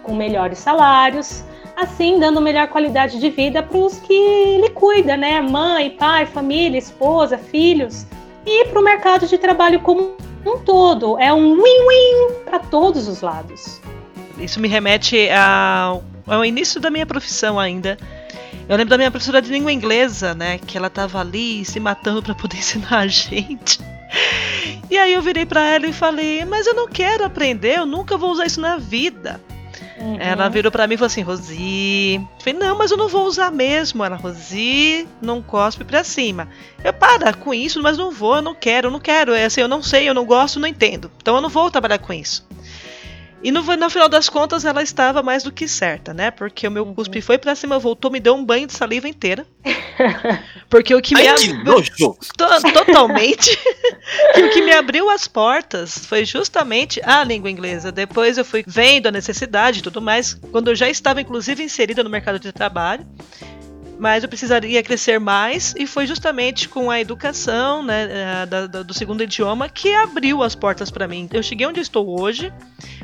com 0.03 0.13
melhores 0.13 0.59
salários, 0.59 1.43
assim 1.75 2.19
dando 2.19 2.39
melhor 2.39 2.67
qualidade 2.67 3.19
de 3.19 3.29
vida 3.31 3.63
para 3.63 3.79
os 3.79 3.97
que 3.97 4.57
lhe 4.59 4.69
cuida, 4.69 5.17
né? 5.17 5.41
Mãe, 5.41 5.89
pai, 5.89 6.27
família, 6.27 6.77
esposa, 6.77 7.39
filhos, 7.39 8.05
e 8.45 8.65
para 8.65 8.79
o 8.79 8.83
mercado 8.83 9.25
de 9.25 9.39
trabalho 9.39 9.79
como 9.79 10.11
um 10.45 10.59
todo. 10.59 11.17
É 11.17 11.33
um 11.33 11.55
win-win 11.55 12.43
para 12.45 12.59
todos 12.59 13.07
os 13.07 13.21
lados. 13.21 13.81
Isso 14.39 14.59
me 14.59 14.67
remete 14.67 15.29
ao 15.29 16.03
ao 16.27 16.45
início 16.45 16.79
da 16.79 16.89
minha 16.89 17.05
profissão 17.05 17.59
ainda. 17.59 17.97
Eu 18.67 18.77
lembro 18.77 18.91
da 18.91 18.97
minha 18.97 19.11
professora 19.11 19.41
de 19.41 19.51
língua 19.51 19.71
inglesa, 19.71 20.33
né? 20.33 20.59
Que 20.59 20.77
ela 20.77 20.89
tava 20.89 21.19
ali 21.19 21.65
se 21.65 21.79
matando 21.79 22.21
para 22.21 22.35
poder 22.35 22.57
ensinar 22.59 22.99
a 22.99 23.07
gente. 23.07 23.79
E 24.89 24.97
aí 24.97 25.13
eu 25.13 25.21
virei 25.21 25.45
para 25.45 25.61
ela 25.61 25.87
e 25.87 25.93
falei: 25.93 26.45
Mas 26.45 26.67
eu 26.67 26.73
não 26.73 26.87
quero 26.87 27.25
aprender, 27.25 27.79
eu 27.79 27.85
nunca 27.85 28.17
vou 28.17 28.31
usar 28.31 28.45
isso 28.45 28.61
na 28.61 28.77
vida. 28.77 29.41
Uhum. 29.99 30.17
Ela 30.19 30.49
virou 30.49 30.71
para 30.71 30.87
mim 30.87 30.95
e 30.95 30.97
falou 30.97 31.07
assim: 31.07 31.21
Rosi. 31.21 32.15
Eu 32.15 32.43
falei: 32.43 32.59
Não, 32.59 32.77
mas 32.77 32.91
eu 32.91 32.97
não 32.97 33.07
vou 33.07 33.25
usar 33.25 33.51
mesmo. 33.51 34.03
Ela, 34.03 34.15
Rosi, 34.15 35.07
não 35.21 35.41
cospe 35.41 35.83
pra 35.83 36.03
cima. 36.03 36.47
Eu, 36.83 36.93
para 36.93 37.33
com 37.33 37.53
isso, 37.53 37.81
mas 37.81 37.97
não 37.97 38.11
vou, 38.11 38.37
eu 38.37 38.41
não 38.41 38.55
quero, 38.55 38.87
eu 38.87 38.91
não 38.91 38.99
quero. 38.99 39.33
É 39.33 39.45
assim, 39.45 39.61
eu 39.61 39.67
não 39.67 39.81
sei, 39.81 40.09
eu 40.09 40.13
não 40.13 40.25
gosto, 40.25 40.59
não 40.59 40.67
entendo. 40.67 41.11
Então 41.21 41.35
eu 41.35 41.41
não 41.41 41.49
vou 41.49 41.69
trabalhar 41.69 41.99
com 41.99 42.13
isso. 42.13 42.45
E 43.43 43.51
no, 43.51 43.63
no, 43.63 43.89
final 43.89 44.07
das 44.07 44.29
contas 44.29 44.65
ela 44.65 44.83
estava 44.83 45.23
mais 45.23 45.43
do 45.43 45.51
que 45.51 45.67
certa, 45.67 46.13
né? 46.13 46.29
Porque 46.29 46.67
o 46.67 46.71
meu 46.71 46.85
uhum. 46.85 46.93
cuspe 46.93 47.21
foi 47.21 47.37
pra 47.37 47.55
cima, 47.55 47.79
voltou, 47.79 48.11
me 48.11 48.19
deu 48.19 48.35
um 48.35 48.45
banho 48.45 48.67
de 48.67 48.73
saliva 48.73 49.07
inteira. 49.07 49.45
Porque 50.69 50.93
o 50.93 51.01
que 51.01 51.15
me 51.15 51.27
abriu. 51.27 51.63
Totalmente. 52.73 53.57
que 54.33 54.43
o 54.43 54.49
que 54.51 54.61
me 54.61 54.71
abriu 54.71 55.09
as 55.09 55.27
portas 55.27 56.05
foi 56.05 56.23
justamente 56.23 57.01
a 57.03 57.23
língua 57.23 57.49
inglesa. 57.49 57.91
Depois 57.91 58.37
eu 58.37 58.45
fui 58.45 58.63
vendo 58.65 59.07
a 59.07 59.11
necessidade 59.11 59.79
e 59.79 59.81
tudo 59.81 60.01
mais, 60.01 60.35
quando 60.51 60.69
eu 60.69 60.75
já 60.75 60.87
estava, 60.87 61.19
inclusive, 61.19 61.63
inserida 61.63 62.03
no 62.03 62.09
mercado 62.09 62.39
de 62.39 62.51
trabalho 62.51 63.05
mas 64.01 64.23
eu 64.23 64.29
precisaria 64.29 64.81
crescer 64.81 65.19
mais 65.19 65.75
e 65.77 65.85
foi 65.85 66.07
justamente 66.07 66.67
com 66.67 66.89
a 66.89 66.99
educação 66.99 67.83
né, 67.83 68.07
eh, 68.09 68.45
da, 68.47 68.65
da, 68.65 68.81
do 68.81 68.95
segundo 68.95 69.21
idioma 69.21 69.69
que 69.69 69.93
abriu 69.93 70.41
as 70.41 70.55
portas 70.55 70.89
para 70.89 71.07
mim. 71.07 71.29
Eu 71.31 71.43
cheguei 71.43 71.67
onde 71.67 71.79
estou 71.79 72.19
hoje, 72.19 72.51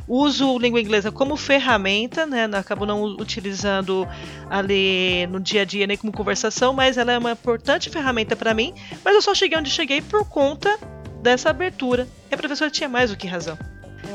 uso 0.08 0.58
língua 0.58 0.82
inglesa 0.82 1.12
como 1.12 1.38
ferramenta, 1.38 2.26
né, 2.26 2.50
acabo 2.52 2.84
não 2.84 3.04
utilizando 3.04 4.08
ali 4.50 5.28
no 5.28 5.40
dia 5.40 5.62
a 5.62 5.66
dia 5.66 5.86
nem 5.86 5.96
como 5.96 6.12
conversação, 6.12 6.74
mas 6.74 6.98
ela 6.98 7.12
é 7.12 7.18
uma 7.20 7.34
importante 7.34 7.92
ferramenta 7.92 8.36
para 8.36 8.56
mim. 8.56 8.74
Mas 9.06 9.14
eu 9.14 9.22
só 9.22 9.36
cheguei 9.36 9.56
onde 9.56 9.70
cheguei 9.70 10.02
por 10.02 10.28
conta 10.28 10.80
dessa 11.22 11.52
abertura. 11.52 12.08
E 12.32 12.34
a 12.34 12.38
professora 12.40 12.72
tinha 12.72 12.90
mais 12.90 13.12
do 13.12 13.16
que 13.16 13.28
razão. 13.28 13.56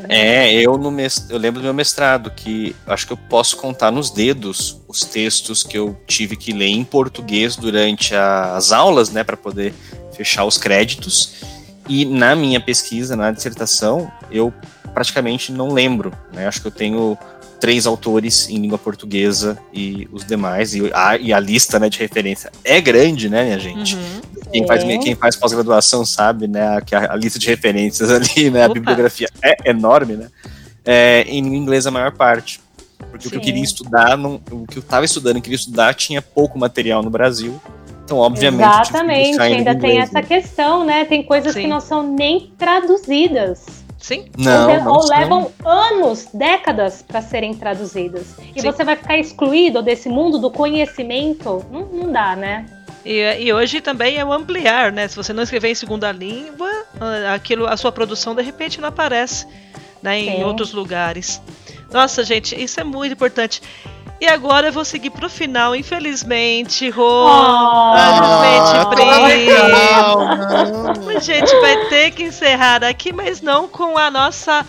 É, 0.09 0.53
eu, 0.53 0.77
no 0.77 0.95
eu 1.31 1.39
lembro 1.39 1.61
do 1.61 1.65
meu 1.65 1.75
mestrado, 1.75 2.31
que 2.31 2.75
acho 2.87 3.07
que 3.07 3.13
eu 3.13 3.17
posso 3.17 3.57
contar 3.57 3.91
nos 3.91 4.11
dedos 4.11 4.81
os 4.89 5.05
textos 5.05 5.63
que 5.63 5.79
eu 5.79 5.97
tive 6.07 6.37
que 6.37 6.53
ler 6.53 6.69
em 6.69 6.85
português 6.85 7.57
durante 7.57 8.15
as 8.15 8.73
aulas, 8.73 9.11
né, 9.11 9.25
para 9.25 9.37
poder 9.37 9.73
fechar 10.15 10.45
os 10.45 10.59
créditos. 10.59 11.35
E 11.89 12.05
na 12.05 12.37
minha 12.37 12.61
pesquisa, 12.61 13.17
na 13.17 13.31
dissertação, 13.31 14.11
eu 14.31 14.53
praticamente 14.93 15.51
não 15.51 15.73
lembro, 15.73 16.13
né? 16.33 16.47
Acho 16.47 16.61
que 16.61 16.69
eu 16.69 16.73
tenho 16.73 17.19
três 17.63 17.87
autores 17.87 18.49
em 18.49 18.57
língua 18.57 18.77
portuguesa 18.77 19.57
e 19.73 20.09
os 20.11 20.25
demais, 20.25 20.75
e 20.75 20.91
a, 20.93 21.17
e 21.17 21.33
a 21.33 21.39
lista 21.39 21.79
né, 21.79 21.89
de 21.89 21.99
referência 21.99 22.51
é 22.65 22.81
grande, 22.81 23.29
né, 23.29 23.45
minha 23.45 23.59
gente? 23.59 23.95
Uhum. 23.95 24.21
Quem, 24.53 24.65
é. 24.65 24.67
faz, 24.67 24.85
quem 24.85 25.15
faz 25.15 25.37
pós-graduação 25.37 26.05
sabe, 26.05 26.47
né, 26.47 26.81
que 26.83 26.95
a, 26.95 27.13
a, 27.13 27.17
lista 27.17 27.39
de 27.39 27.47
referências 27.47 28.11
ali, 28.13 28.51
né, 28.51 28.65
Opa. 28.65 28.71
a 28.71 28.75
bibliografia 28.75 29.29
é 29.43 29.71
enorme, 29.71 30.15
né? 30.15 30.29
É, 30.85 31.23
em 31.23 31.57
inglês 31.57 31.87
a 31.87 31.91
maior 31.91 32.13
parte. 32.13 32.61
Porque 33.11 33.23
Sim. 33.23 33.29
o 33.29 33.31
que 33.31 33.37
eu 33.37 33.41
queria 33.41 33.63
estudar, 33.63 34.17
não, 34.17 34.41
o 34.51 34.67
que 34.67 34.79
eu 34.79 34.81
estava 34.81 35.05
estudando 35.05 35.39
e 35.39 35.41
queria 35.41 35.57
estudar 35.57 35.95
tinha 35.95 36.21
pouco 36.21 36.59
material 36.59 37.03
no 37.03 37.11
Brasil. 37.11 37.61
Então, 38.05 38.19
obviamente. 38.19 38.69
Exatamente, 38.69 39.41
ainda 39.41 39.73
inglês, 39.73 39.81
tem 39.81 40.01
essa 40.01 40.15
né? 40.15 40.23
questão, 40.23 40.85
né? 40.85 41.05
Tem 41.05 41.23
coisas 41.23 41.53
Sim. 41.53 41.63
que 41.63 41.67
não 41.67 41.81
são 41.81 42.03
nem 42.03 42.53
traduzidas. 42.59 43.65
Sim. 43.99 44.27
Não, 44.37 44.69
ou, 44.69 44.81
não 44.81 44.93
ou 44.93 45.09
levam 45.09 45.51
anos, 45.65 46.29
décadas 46.35 47.03
para 47.03 47.23
serem 47.23 47.55
traduzidas. 47.55 48.37
E 48.55 48.61
Sim. 48.61 48.67
você 48.67 48.83
vai 48.83 48.97
ficar 48.97 49.17
excluído 49.17 49.81
desse 49.81 50.09
mundo 50.09 50.39
do 50.39 50.51
conhecimento? 50.51 51.65
Não, 51.71 51.87
não 51.87 52.13
dá, 52.13 52.35
né? 52.35 52.67
E, 53.05 53.21
e, 53.41 53.53
hoje 53.53 53.81
também 53.81 54.17
é 54.17 54.25
o 54.25 54.33
ampliar, 54.33 54.93
né? 54.93 55.09
Se 55.09 55.17
você 55.17 55.33
não 55.33 55.43
escrever 55.43 55.71
em 55.71 55.75
segunda 55.75 56.13
língua, 56.13 56.71
ah, 57.01 57.35
aquilo, 57.35 57.67
a 57.67 57.77
sua 57.77 57.91
produção 57.91 58.33
de 58.35 58.43
repente 58.43 58.81
não 58.81 58.89
aparece 58.89 59.47
né, 60.01 60.19
em 60.19 60.45
outros 60.45 60.73
lugares. 60.73 61.43
Nossa, 61.93 62.25
gente, 62.25 62.61
isso 62.61 62.81
é 62.81 62.85
muito 62.85 63.13
importante. 63.13 63.61
E 64.21 64.27
agora 64.27 64.69
eu 64.69 64.73
vou 64.73 64.85
seguir 64.85 65.11
pro 65.11 65.29
final, 65.29 65.75
infelizmente, 65.75 66.89
Rô. 66.91 67.27
Oh, 67.27 67.95
infelizmente, 67.97 68.79
Pri. 71.09 71.17
A 71.17 71.19
gente 71.19 71.61
vai 71.61 71.89
ter 71.89 72.13
que 72.13 72.23
encerrar 72.23 72.85
aqui, 72.85 73.13
mas 73.13 73.41
não 73.41 73.67
com 73.67 73.99
a 73.99 74.13
nossa 74.13 74.65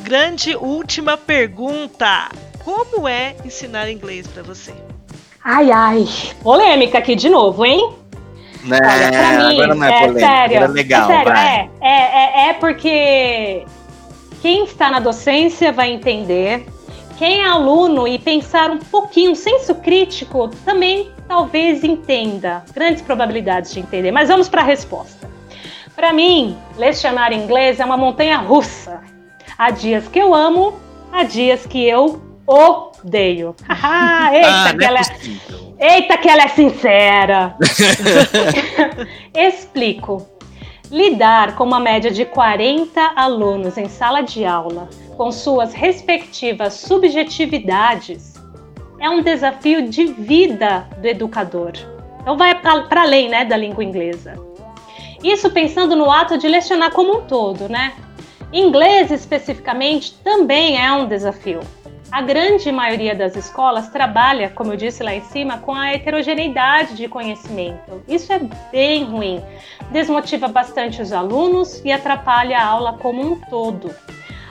grande 0.00 0.54
última 0.54 1.16
pergunta. 1.16 2.28
Como 2.64 3.08
é 3.08 3.34
ensinar 3.44 3.90
inglês 3.90 4.28
para 4.28 4.44
você? 4.44 4.72
Ai, 5.44 5.70
ai. 5.70 6.08
Polêmica 6.42 6.98
aqui 6.98 7.14
de 7.14 7.28
novo, 7.28 7.66
hein? 7.66 7.92
Né, 8.64 8.78
Olha, 8.82 9.10
pra 9.10 9.48
mim, 9.48 9.52
agora 9.52 9.74
não 9.74 9.84
é, 9.84 9.88
é 9.88 10.00
polêmica, 10.00 10.26
sério, 10.26 10.56
é 10.56 10.66
legal, 10.68 11.10
é, 11.10 11.14
sério, 11.14 11.32
é, 11.32 11.70
é, 11.82 12.46
é, 12.46 12.48
é 12.48 12.52
porque 12.54 13.66
quem 14.40 14.64
está 14.64 14.90
na 14.90 15.00
docência 15.00 15.70
vai 15.70 15.92
entender 15.92 16.64
quem 17.18 17.42
é 17.42 17.46
aluno 17.46 18.08
e 18.08 18.18
pensar 18.18 18.70
um 18.70 18.78
pouquinho, 18.78 19.36
senso 19.36 19.74
crítico, 19.74 20.48
também 20.64 21.10
talvez 21.28 21.84
entenda. 21.84 22.64
Grandes 22.74 23.02
probabilidades 23.02 23.72
de 23.72 23.80
entender. 23.80 24.10
Mas 24.10 24.28
vamos 24.28 24.48
para 24.48 24.62
a 24.62 24.64
resposta. 24.64 25.28
Para 25.94 26.12
mim, 26.12 26.56
lecionar 26.76 27.32
inglês 27.32 27.78
é 27.78 27.84
uma 27.84 27.96
montanha 27.96 28.38
russa. 28.38 29.00
Há 29.56 29.70
dias 29.70 30.08
que 30.08 30.18
eu 30.18 30.34
amo, 30.34 30.74
há 31.12 31.22
dias 31.22 31.66
que 31.66 31.84
eu 31.84 32.20
odeio. 32.46 33.54
Eita, 33.68 33.78
ah, 33.82 34.74
que 34.76 34.84
é 34.84 34.86
ela 34.86 35.00
é... 35.00 35.96
Eita, 35.96 36.16
que 36.16 36.28
ela 36.28 36.42
é 36.42 36.48
sincera. 36.48 37.56
Explico. 39.34 40.28
Lidar 40.90 41.56
com 41.56 41.64
uma 41.64 41.80
média 41.80 42.10
de 42.10 42.24
40 42.24 43.12
alunos 43.16 43.76
em 43.78 43.88
sala 43.88 44.20
de 44.20 44.44
aula 44.44 44.88
com 45.16 45.32
suas 45.32 45.72
respectivas 45.72 46.74
subjetividades, 46.74 48.34
é 49.00 49.08
um 49.08 49.22
desafio 49.22 49.88
de 49.88 50.06
vida 50.06 50.86
do 50.98 51.06
educador. 51.06 51.72
Então 52.20 52.36
vai 52.36 52.54
para 52.54 53.02
além 53.02 53.28
né, 53.28 53.44
da 53.44 53.56
língua 53.56 53.84
inglesa. 53.84 54.34
Isso 55.22 55.50
pensando 55.50 55.96
no 55.96 56.10
ato 56.10 56.38
de 56.38 56.48
lecionar 56.48 56.90
como 56.92 57.18
um 57.18 57.20
todo, 57.22 57.68
né? 57.68 57.94
Inglês 58.52 59.10
especificamente 59.10 60.14
também 60.22 60.82
é 60.82 60.92
um 60.92 61.06
desafio. 61.06 61.60
A 62.14 62.22
grande 62.22 62.70
maioria 62.70 63.12
das 63.12 63.34
escolas 63.34 63.88
trabalha, 63.88 64.48
como 64.48 64.72
eu 64.72 64.76
disse 64.76 65.02
lá 65.02 65.12
em 65.12 65.20
cima, 65.20 65.58
com 65.58 65.74
a 65.74 65.90
heterogeneidade 65.90 66.94
de 66.94 67.08
conhecimento. 67.08 68.04
Isso 68.06 68.32
é 68.32 68.40
bem 68.70 69.02
ruim, 69.02 69.42
desmotiva 69.90 70.46
bastante 70.46 71.02
os 71.02 71.12
alunos 71.12 71.84
e 71.84 71.90
atrapalha 71.90 72.56
a 72.56 72.66
aula 72.66 72.92
como 72.92 73.20
um 73.20 73.40
todo. 73.40 73.92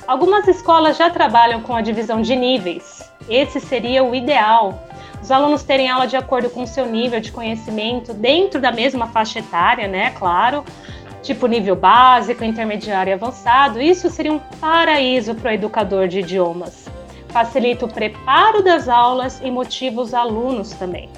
Algumas 0.05 0.45
escolas 0.45 0.97
já 0.97 1.09
trabalham 1.09 1.61
com 1.61 1.73
a 1.73 1.79
divisão 1.79 2.21
de 2.21 2.35
níveis. 2.35 3.09
Esse 3.29 3.61
seria 3.61 4.03
o 4.03 4.13
ideal. 4.13 4.83
Os 5.21 5.31
alunos 5.31 5.63
terem 5.63 5.89
aula 5.89 6.05
de 6.05 6.17
acordo 6.17 6.49
com 6.49 6.63
o 6.63 6.67
seu 6.67 6.85
nível 6.85 7.21
de 7.21 7.31
conhecimento 7.31 8.13
dentro 8.13 8.59
da 8.59 8.73
mesma 8.73 9.07
faixa 9.07 9.39
etária, 9.39 9.87
né? 9.87 10.09
Claro. 10.19 10.65
Tipo 11.21 11.47
nível 11.47 11.77
básico, 11.77 12.43
intermediário 12.43 13.11
e 13.11 13.13
avançado. 13.13 13.81
Isso 13.81 14.09
seria 14.09 14.33
um 14.33 14.39
paraíso 14.59 15.33
para 15.33 15.51
o 15.51 15.53
educador 15.53 16.09
de 16.09 16.19
idiomas. 16.19 16.91
Facilita 17.33 17.85
o 17.85 17.91
preparo 17.91 18.63
das 18.63 18.87
aulas 18.87 19.41
e 19.43 19.49
motiva 19.49 20.01
os 20.01 20.13
alunos 20.13 20.69
também. 20.69 21.09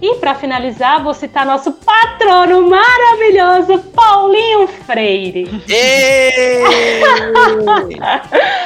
E 0.00 0.14
para 0.14 0.34
finalizar, 0.34 1.02
vou 1.02 1.12
citar 1.12 1.44
nosso 1.44 1.72
patrono 1.72 2.70
maravilhoso, 2.70 3.80
Paulinho 3.90 4.66
Freire. 4.66 5.46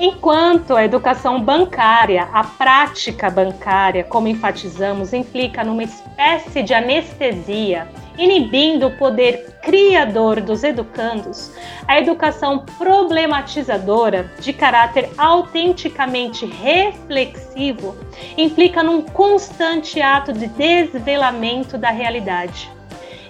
Enquanto 0.00 0.76
a 0.76 0.84
educação 0.84 1.40
bancária, 1.42 2.28
a 2.32 2.44
prática 2.44 3.28
bancária, 3.28 4.04
como 4.04 4.28
enfatizamos, 4.28 5.12
implica 5.12 5.64
numa 5.64 5.82
espécie 5.82 6.62
de 6.62 6.72
anestesia, 6.72 7.88
inibindo 8.16 8.86
o 8.86 8.96
poder 8.96 9.58
criador 9.60 10.40
dos 10.40 10.62
educandos, 10.62 11.50
a 11.88 11.98
educação 11.98 12.64
problematizadora, 12.78 14.30
de 14.38 14.52
caráter 14.52 15.10
autenticamente 15.18 16.46
reflexivo, 16.46 17.96
implica 18.36 18.84
num 18.84 19.02
constante 19.02 20.00
ato 20.00 20.32
de 20.32 20.46
desvelamento 20.46 21.76
da 21.76 21.90
realidade. 21.90 22.70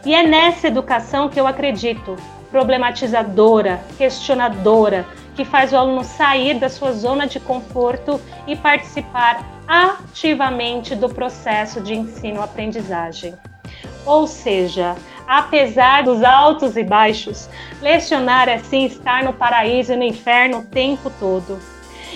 E 0.05 0.15
é 0.15 0.23
nessa 0.23 0.69
educação 0.69 1.31
que 1.31 1.41
eu 1.41 1.47
acredito, 1.47 2.15
problematizadora, 2.51 3.81
questionadora, 3.97 5.07
que 5.39 5.45
faz 5.45 5.73
o 5.73 5.77
aluno 5.77 6.03
sair 6.03 6.59
da 6.59 6.69
sua 6.69 6.91
zona 6.91 7.25
de 7.25 7.39
conforto 7.39 8.21
e 8.45 8.57
participar 8.57 9.47
ativamente 9.69 10.97
do 10.97 11.09
processo 11.09 11.81
de 11.81 11.95
ensino-aprendizagem. 11.95 13.37
Ou 14.05 14.27
seja, 14.27 14.97
apesar 15.29 16.03
dos 16.03 16.25
altos 16.25 16.77
e 16.77 16.83
baixos, 16.83 17.49
lecionar 17.81 18.49
é 18.49 18.59
sim 18.59 18.87
estar 18.87 19.23
no 19.23 19.33
paraíso 19.33 19.93
e 19.93 19.97
no 19.97 20.03
inferno 20.03 20.59
o 20.59 20.65
tempo 20.65 21.09
todo. 21.21 21.57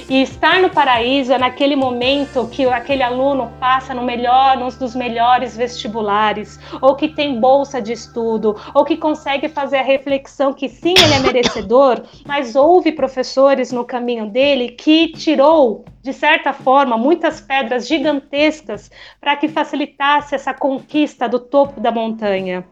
E 0.08 0.22
estar 0.22 0.60
no 0.60 0.70
paraíso 0.70 1.32
é 1.32 1.38
naquele 1.38 1.76
momento 1.76 2.48
que 2.48 2.66
aquele 2.66 3.02
aluno 3.02 3.52
passa 3.60 3.94
no 3.94 4.02
melhor, 4.02 4.56
nos 4.56 4.76
dos 4.76 4.94
melhores 4.94 5.56
vestibulares, 5.56 6.58
ou 6.80 6.94
que 6.96 7.08
tem 7.08 7.40
bolsa 7.40 7.80
de 7.80 7.92
estudo, 7.92 8.56
ou 8.74 8.84
que 8.84 8.96
consegue 8.96 9.48
fazer 9.48 9.78
a 9.78 9.82
reflexão 9.82 10.52
que 10.52 10.68
sim, 10.68 10.94
ele 10.98 11.14
é 11.14 11.18
merecedor, 11.20 12.02
mas 12.26 12.54
houve 12.56 12.92
professores 12.92 13.72
no 13.72 13.84
caminho 13.84 14.30
dele 14.30 14.70
que 14.70 15.08
tirou, 15.12 15.84
de 16.02 16.12
certa 16.12 16.52
forma, 16.52 16.98
muitas 16.98 17.40
pedras 17.40 17.86
gigantescas 17.86 18.90
para 19.20 19.36
que 19.36 19.48
facilitasse 19.48 20.34
essa 20.34 20.52
conquista 20.52 21.28
do 21.28 21.38
topo 21.38 21.80
da 21.80 21.90
montanha. 21.90 22.64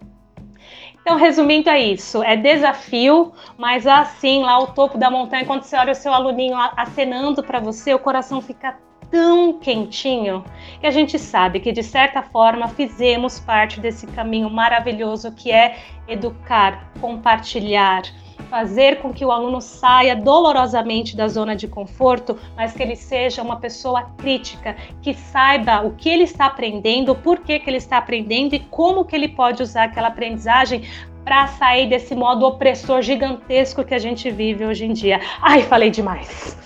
Então, 1.03 1.17
resumindo, 1.17 1.71
é 1.71 1.81
isso. 1.81 2.23
É 2.23 2.37
desafio, 2.37 3.33
mas 3.57 3.87
assim, 3.87 4.43
lá 4.43 4.53
ao 4.53 4.69
topo 4.69 4.99
da 4.99 5.11
montanha, 5.11 5.45
quando 5.45 5.63
você 5.63 5.77
olha 5.77 5.93
o 5.93 5.95
seu 5.95 6.13
aluninho 6.13 6.57
acenando 6.77 7.43
para 7.43 7.59
você, 7.59 7.95
o 7.95 7.99
coração 7.99 8.41
fica 8.41 8.79
tão 9.11 9.59
quentinho 9.59 10.45
que 10.81 10.87
a 10.87 10.91
gente 10.91 11.19
sabe 11.19 11.59
que, 11.61 11.73
de 11.73 11.83
certa 11.83 12.23
forma, 12.23 12.69
fizemos 12.69 13.41
parte 13.41 13.81
desse 13.81 14.07
caminho 14.07 14.49
maravilhoso 14.49 15.33
que 15.33 15.51
é 15.51 15.79
educar, 16.07 16.93
compartilhar, 17.01 18.03
fazer 18.51 19.01
com 19.01 19.13
que 19.13 19.25
o 19.25 19.31
aluno 19.31 19.61
saia 19.61 20.17
dolorosamente 20.17 21.17
da 21.17 21.29
zona 21.29 21.55
de 21.55 21.69
conforto, 21.69 22.37
mas 22.57 22.73
que 22.73 22.83
ele 22.83 22.97
seja 22.97 23.43
uma 23.43 23.57
pessoa 23.57 24.11
crítica, 24.19 24.77
que 25.01 25.15
saiba 25.15 25.83
o 25.87 25.93
que 25.93 26.09
ele 26.09 26.25
está 26.25 26.47
aprendendo, 26.47 27.15
por 27.15 27.39
que, 27.39 27.61
que 27.61 27.71
ele 27.71 27.77
está 27.77 27.99
aprendendo 27.99 28.55
e 28.55 28.59
como 28.59 29.05
que 29.05 29.15
ele 29.15 29.29
pode 29.29 29.63
usar 29.63 29.85
aquela 29.85 30.09
aprendizagem 30.09 30.83
para 31.25 31.47
sair 31.47 31.89
desse 31.89 32.15
modo 32.15 32.45
opressor 32.47 33.03
gigantesco 33.03 33.85
que 33.85 33.95
a 33.95 33.99
gente 33.99 34.31
vive 34.31 34.65
hoje 34.65 34.87
em 34.87 34.93
dia. 34.93 35.21
Ai, 35.41 35.63
falei 35.63 35.91
demais. 35.91 36.57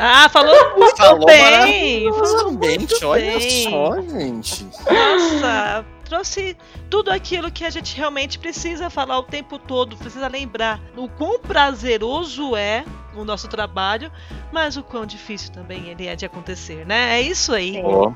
Ah, 0.00 0.28
falou 0.30 0.54
muito 0.78 0.96
falou 0.96 1.26
bem. 1.26 2.10
Falou 2.12 2.52
muito 2.52 3.06
olha 3.06 3.38
bem. 3.38 3.68
só, 3.68 4.00
gente. 4.00 4.66
Nossa, 4.90 5.84
trouxe 6.10 6.56
tudo 6.90 7.08
aquilo 7.08 7.52
que 7.52 7.64
a 7.64 7.70
gente 7.70 7.96
realmente 7.96 8.36
precisa 8.36 8.90
falar 8.90 9.20
o 9.20 9.22
tempo 9.22 9.60
todo, 9.60 9.96
precisa 9.96 10.26
lembrar. 10.26 10.80
O 10.96 11.08
quão 11.08 11.38
prazeroso 11.38 12.56
é 12.56 12.84
o 13.14 13.24
nosso 13.24 13.48
trabalho, 13.48 14.10
mas 14.52 14.76
o 14.76 14.82
quão 14.82 15.04
difícil 15.04 15.52
também 15.52 15.88
ele 15.88 16.06
é 16.06 16.16
de 16.16 16.24
acontecer, 16.24 16.86
né? 16.86 17.18
É 17.18 17.22
isso 17.22 17.52
aí. 17.52 17.80
Oh. 17.84 18.12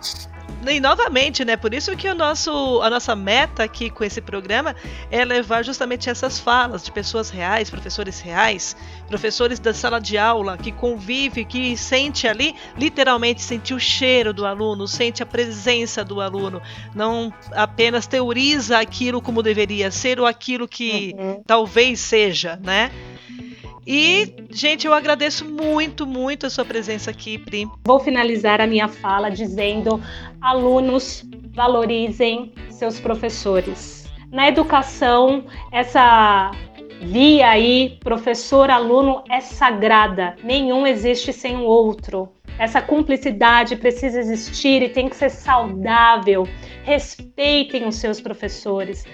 E 0.66 0.80
novamente, 0.80 1.44
né? 1.44 1.56
Por 1.56 1.74
isso 1.74 1.94
que 1.94 2.08
o 2.08 2.14
nosso, 2.14 2.80
a 2.82 2.88
nossa 2.88 3.14
meta 3.14 3.62
aqui 3.62 3.90
com 3.90 4.02
esse 4.02 4.20
programa 4.20 4.74
é 5.10 5.22
levar 5.24 5.62
justamente 5.62 6.08
essas 6.08 6.38
falas 6.38 6.82
de 6.82 6.90
pessoas 6.90 7.28
reais, 7.28 7.68
professores 7.68 8.20
reais, 8.20 8.74
professores 9.06 9.58
da 9.58 9.74
sala 9.74 10.00
de 10.00 10.16
aula 10.16 10.56
que 10.56 10.72
convive, 10.72 11.44
que 11.44 11.76
sente 11.76 12.26
ali, 12.26 12.54
literalmente 12.78 13.42
sente 13.42 13.74
o 13.74 13.80
cheiro 13.80 14.32
do 14.32 14.46
aluno, 14.46 14.88
sente 14.88 15.22
a 15.22 15.26
presença 15.26 16.02
do 16.02 16.20
aluno, 16.20 16.62
não 16.94 17.32
apenas 17.52 18.06
teoriza 18.06 18.78
aquilo 18.78 19.20
como 19.20 19.42
deveria 19.42 19.90
ser 19.90 20.18
ou 20.18 20.26
aquilo 20.26 20.66
que 20.66 21.14
uhum. 21.18 21.42
talvez 21.46 22.00
seja, 22.00 22.58
né? 22.62 22.90
E, 23.86 24.34
gente, 24.50 24.86
eu 24.86 24.94
agradeço 24.94 25.44
muito, 25.44 26.06
muito 26.06 26.46
a 26.46 26.50
sua 26.50 26.64
presença 26.64 27.10
aqui, 27.10 27.38
Pri. 27.38 27.66
Vou 27.86 28.00
finalizar 28.00 28.60
a 28.60 28.66
minha 28.66 28.88
fala 28.88 29.30
dizendo: 29.30 30.02
alunos, 30.40 31.24
valorizem 31.52 32.52
seus 32.70 32.98
professores. 32.98 34.04
Na 34.32 34.48
educação, 34.48 35.44
essa 35.70 36.50
via 37.02 37.50
aí, 37.50 37.98
professor-aluno, 38.00 39.22
é 39.30 39.40
sagrada. 39.40 40.34
Nenhum 40.42 40.86
existe 40.86 41.32
sem 41.32 41.56
o 41.56 41.62
outro. 41.62 42.30
Essa 42.58 42.80
cumplicidade 42.80 43.76
precisa 43.76 44.18
existir 44.18 44.82
e 44.82 44.88
tem 44.88 45.08
que 45.08 45.16
ser 45.16 45.30
saudável. 45.30 46.48
Respeitem 46.84 47.86
os 47.86 47.96
seus 47.96 48.20
professores. 48.20 49.04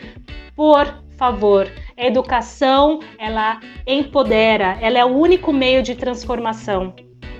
Por 0.60 0.92
favor, 1.16 1.72
a 1.96 2.04
educação, 2.04 3.00
ela 3.18 3.58
empodera, 3.86 4.76
ela 4.82 4.98
é 4.98 5.04
o 5.06 5.08
único 5.08 5.54
meio 5.54 5.82
de 5.82 5.94
transformação. 5.94 6.92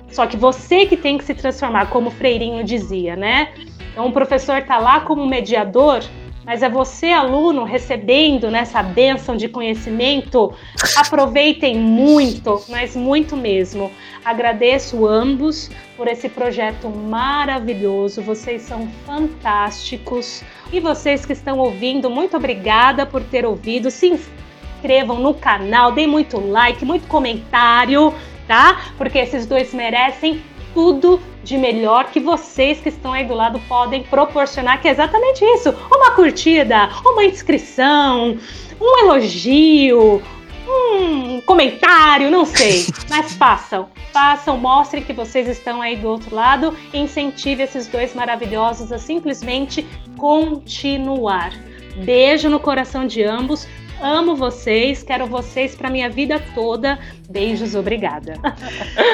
Só 0.07 0.25
que 0.25 0.35
você 0.35 0.87
que 0.87 0.97
tem 0.97 1.19
que 1.19 1.23
se 1.23 1.35
transformar, 1.35 1.91
como 1.91 2.09
Freirinho 2.09 2.63
dizia, 2.63 3.15
né? 3.15 3.53
Então 3.91 4.07
o 4.07 4.11
professor 4.11 4.57
está 4.57 4.79
lá 4.79 5.01
como 5.01 5.23
mediador, 5.27 5.99
mas 6.45 6.63
é 6.63 6.69
você, 6.69 7.07
aluno, 7.07 7.63
recebendo 7.63 8.49
nessa 8.49 8.81
bênção 8.81 9.37
de 9.37 9.47
conhecimento. 9.47 10.53
Aproveitem 10.95 11.77
muito, 11.77 12.63
mas 12.67 12.95
muito 12.95 13.37
mesmo. 13.37 13.91
Agradeço 14.25 15.05
ambos 15.07 15.69
por 15.95 16.07
esse 16.07 16.27
projeto 16.29 16.89
maravilhoso. 16.89 18.21
Vocês 18.21 18.63
são 18.63 18.87
fantásticos. 19.05 20.43
E 20.73 20.79
vocês 20.79 21.25
que 21.25 21.33
estão 21.33 21.59
ouvindo, 21.59 22.09
muito 22.09 22.35
obrigada 22.37 23.05
por 23.05 23.21
ter 23.23 23.45
ouvido. 23.45 23.91
Se 23.91 24.07
inscrevam 24.07 25.19
no 25.19 25.33
canal, 25.33 25.91
deem 25.91 26.07
muito 26.07 26.39
like, 26.39 26.83
muito 26.83 27.07
comentário, 27.07 28.13
tá? 28.47 28.81
Porque 28.97 29.19
esses 29.19 29.45
dois 29.45 29.73
merecem 29.73 30.41
tudo 30.73 31.21
de 31.43 31.57
melhor 31.57 32.11
que 32.11 32.19
vocês 32.19 32.79
que 32.79 32.89
estão 32.89 33.13
aí 33.13 33.25
do 33.25 33.33
lado 33.33 33.59
podem 33.67 34.03
proporcionar, 34.03 34.81
que 34.81 34.87
é 34.87 34.91
exatamente 34.91 35.43
isso: 35.43 35.73
uma 35.91 36.11
curtida, 36.11 36.89
uma 37.05 37.23
inscrição, 37.23 38.37
um 38.79 38.99
elogio, 38.99 40.21
um 40.67 41.41
comentário, 41.41 42.29
não 42.29 42.45
sei, 42.45 42.85
mas 43.09 43.33
façam, 43.33 43.89
façam, 44.13 44.57
mostrem 44.57 45.03
que 45.03 45.13
vocês 45.13 45.47
estão 45.47 45.81
aí 45.81 45.95
do 45.95 46.07
outro 46.07 46.35
lado 46.35 46.77
e 46.93 46.99
incentive 46.99 47.63
esses 47.63 47.87
dois 47.87 48.13
maravilhosos 48.13 48.91
a 48.91 48.97
simplesmente 48.97 49.85
continuar. 50.17 51.51
Beijo 51.97 52.49
no 52.49 52.59
coração 52.59 53.05
de 53.05 53.21
ambos. 53.23 53.67
Amo 54.01 54.35
vocês, 54.35 55.03
quero 55.03 55.27
vocês 55.27 55.75
para 55.75 55.87
minha 55.87 56.09
vida 56.09 56.39
toda. 56.55 56.97
Beijos, 57.29 57.75
obrigada. 57.75 58.33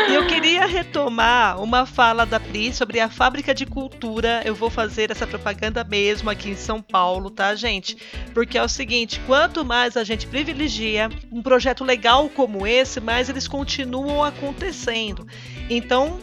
Eu 0.10 0.26
queria 0.28 0.66
retomar 0.66 1.62
uma 1.62 1.86
fala 1.86 2.26
da 2.26 2.40
Pri 2.40 2.72
sobre 2.72 3.02
a 3.02 3.10
fábrica 3.10 3.54
de 3.54 3.66
cultura. 3.66 4.42
Eu 4.46 4.56
vou 4.56 4.70
fazer 4.70 5.12
essa 5.12 5.28
propaganda 5.28 5.84
mesmo 5.84 6.30
aqui 6.30 6.52
em 6.52 6.56
São 6.56 6.82
Paulo, 6.82 7.30
tá, 7.30 7.54
gente? 7.54 7.98
Porque 8.34 8.58
é 8.58 8.64
o 8.64 8.70
seguinte: 8.70 9.20
quanto 9.28 9.66
mais 9.66 9.98
a 9.98 10.06
gente 10.06 10.26
privilegia 10.26 11.10
um 11.30 11.42
projeto 11.42 11.84
legal 11.84 12.30
como 12.30 12.66
esse, 12.66 13.02
mais 13.02 13.28
eles 13.28 13.46
continuam 13.46 14.24
acontecendo. 14.24 15.28
Então, 15.70 16.18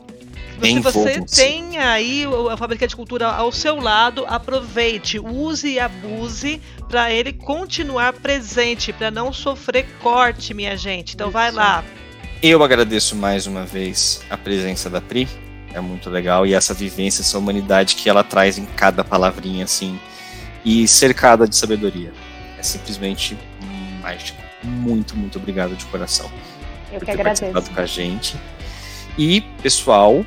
se 0.63 0.79
você 0.81 1.21
tem 1.23 1.79
aí 1.79 2.25
a 2.51 2.57
Fábrica 2.57 2.87
de 2.87 2.95
Cultura 2.95 3.29
ao 3.29 3.51
seu 3.51 3.81
lado, 3.81 4.25
aproveite, 4.27 5.19
use 5.19 5.69
e 5.69 5.81
abuse 5.81 6.61
para 6.89 7.13
ele 7.13 7.33
continuar 7.33 8.13
presente, 8.13 8.93
para 8.93 9.11
não 9.11 9.33
sofrer 9.33 9.87
corte, 10.01 10.55
minha 10.55 10.77
gente. 10.77 11.15
Então 11.15 11.29
Isso. 11.29 11.33
vai 11.33 11.51
lá. 11.51 11.85
Eu 12.43 12.63
agradeço 12.63 13.17
mais 13.17 13.47
uma 13.47 13.65
vez 13.65 14.23
a 14.29 14.37
presença 14.37 14.91
da 14.91 15.01
Pri. 15.01 15.29
É 15.73 15.81
muito 15.81 16.09
legal 16.09 16.47
e 16.47 16.55
essa 16.55 16.73
vivência, 16.73 17.23
essa 17.23 17.39
humanidade 17.39 17.97
que 17.97 18.09
ela 18.09 18.23
traz 18.23 18.59
em 18.59 18.65
cada 18.65 19.03
palavrinha 19.03 19.65
assim 19.65 19.99
e 20.65 20.87
cercada 20.87 21.49
de 21.49 21.57
sabedoria. 21.57 22.13
É 22.59 22.63
simplesmente 22.63 23.37
mágico. 24.01 24.41
Muito, 24.63 25.17
muito 25.17 25.39
obrigado 25.39 25.75
de 25.75 25.85
coração. 25.87 26.31
Eu 26.93 26.99
por 26.99 27.01
que 27.01 27.07
ter 27.07 27.13
agradeço. 27.13 27.43
participado 27.43 27.75
com 27.75 27.81
a 27.81 27.87
gente. 27.87 28.37
E, 29.19 29.41
pessoal, 29.63 30.25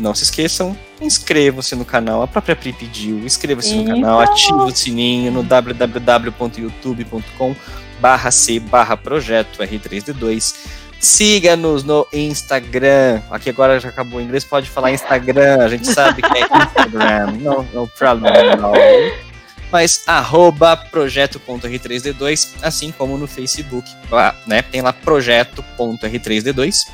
não 0.00 0.14
se 0.14 0.24
esqueçam, 0.24 0.76
inscrevam-se 1.00 1.74
no 1.74 1.84
canal, 1.84 2.22
a 2.22 2.26
própria 2.26 2.56
Pri 2.56 2.72
pediu, 2.72 3.18
inscreva-se 3.20 3.74
no 3.74 3.86
canal, 3.86 4.20
ative 4.20 4.58
o 4.58 4.70
sininho 4.70 5.30
no 5.30 5.42
www.youtube.com 5.42 7.54
barra 8.00 8.30
C 8.30 8.58
barra 8.58 8.96
projeto 8.96 9.62
R3D2. 9.62 10.54
Siga-nos 10.98 11.82
no 11.82 12.06
Instagram. 12.12 13.22
Aqui 13.30 13.48
agora 13.48 13.80
já 13.80 13.88
acabou 13.88 14.18
o 14.18 14.22
inglês, 14.22 14.44
pode 14.44 14.68
falar 14.68 14.92
Instagram. 14.92 15.64
A 15.64 15.68
gente 15.68 15.86
sabe 15.86 16.20
que 16.20 16.38
é 16.38 16.42
Instagram. 16.42 17.32
No, 17.40 17.62
no 17.72 17.88
problem, 17.88 18.30
no. 18.56 19.29
Mas 19.70 20.02
arroba 20.06 20.76
projeto.r3d2, 20.76 22.56
assim 22.62 22.90
como 22.90 23.16
no 23.16 23.26
Facebook. 23.26 23.88
Lá, 24.10 24.34
né? 24.46 24.62
Tem 24.62 24.80
lá 24.80 24.92
projeto.r3d2. 24.92 26.86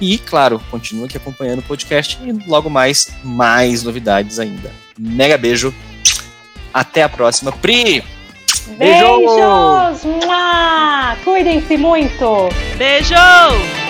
E, 0.00 0.18
claro, 0.18 0.60
continue 0.70 1.04
aqui 1.04 1.16
acompanhando 1.16 1.58
o 1.58 1.62
podcast 1.62 2.18
e 2.22 2.32
logo 2.48 2.70
mais, 2.70 3.10
mais 3.22 3.82
novidades 3.82 4.38
ainda. 4.38 4.72
Mega 4.98 5.36
beijo. 5.36 5.74
Até 6.72 7.02
a 7.02 7.08
próxima. 7.08 7.52
Pri! 7.52 8.02
Beijos! 8.78 10.02
Beijos! 10.02 11.24
Cuidem-se 11.24 11.76
muito! 11.76 12.48
Beijo! 12.78 13.89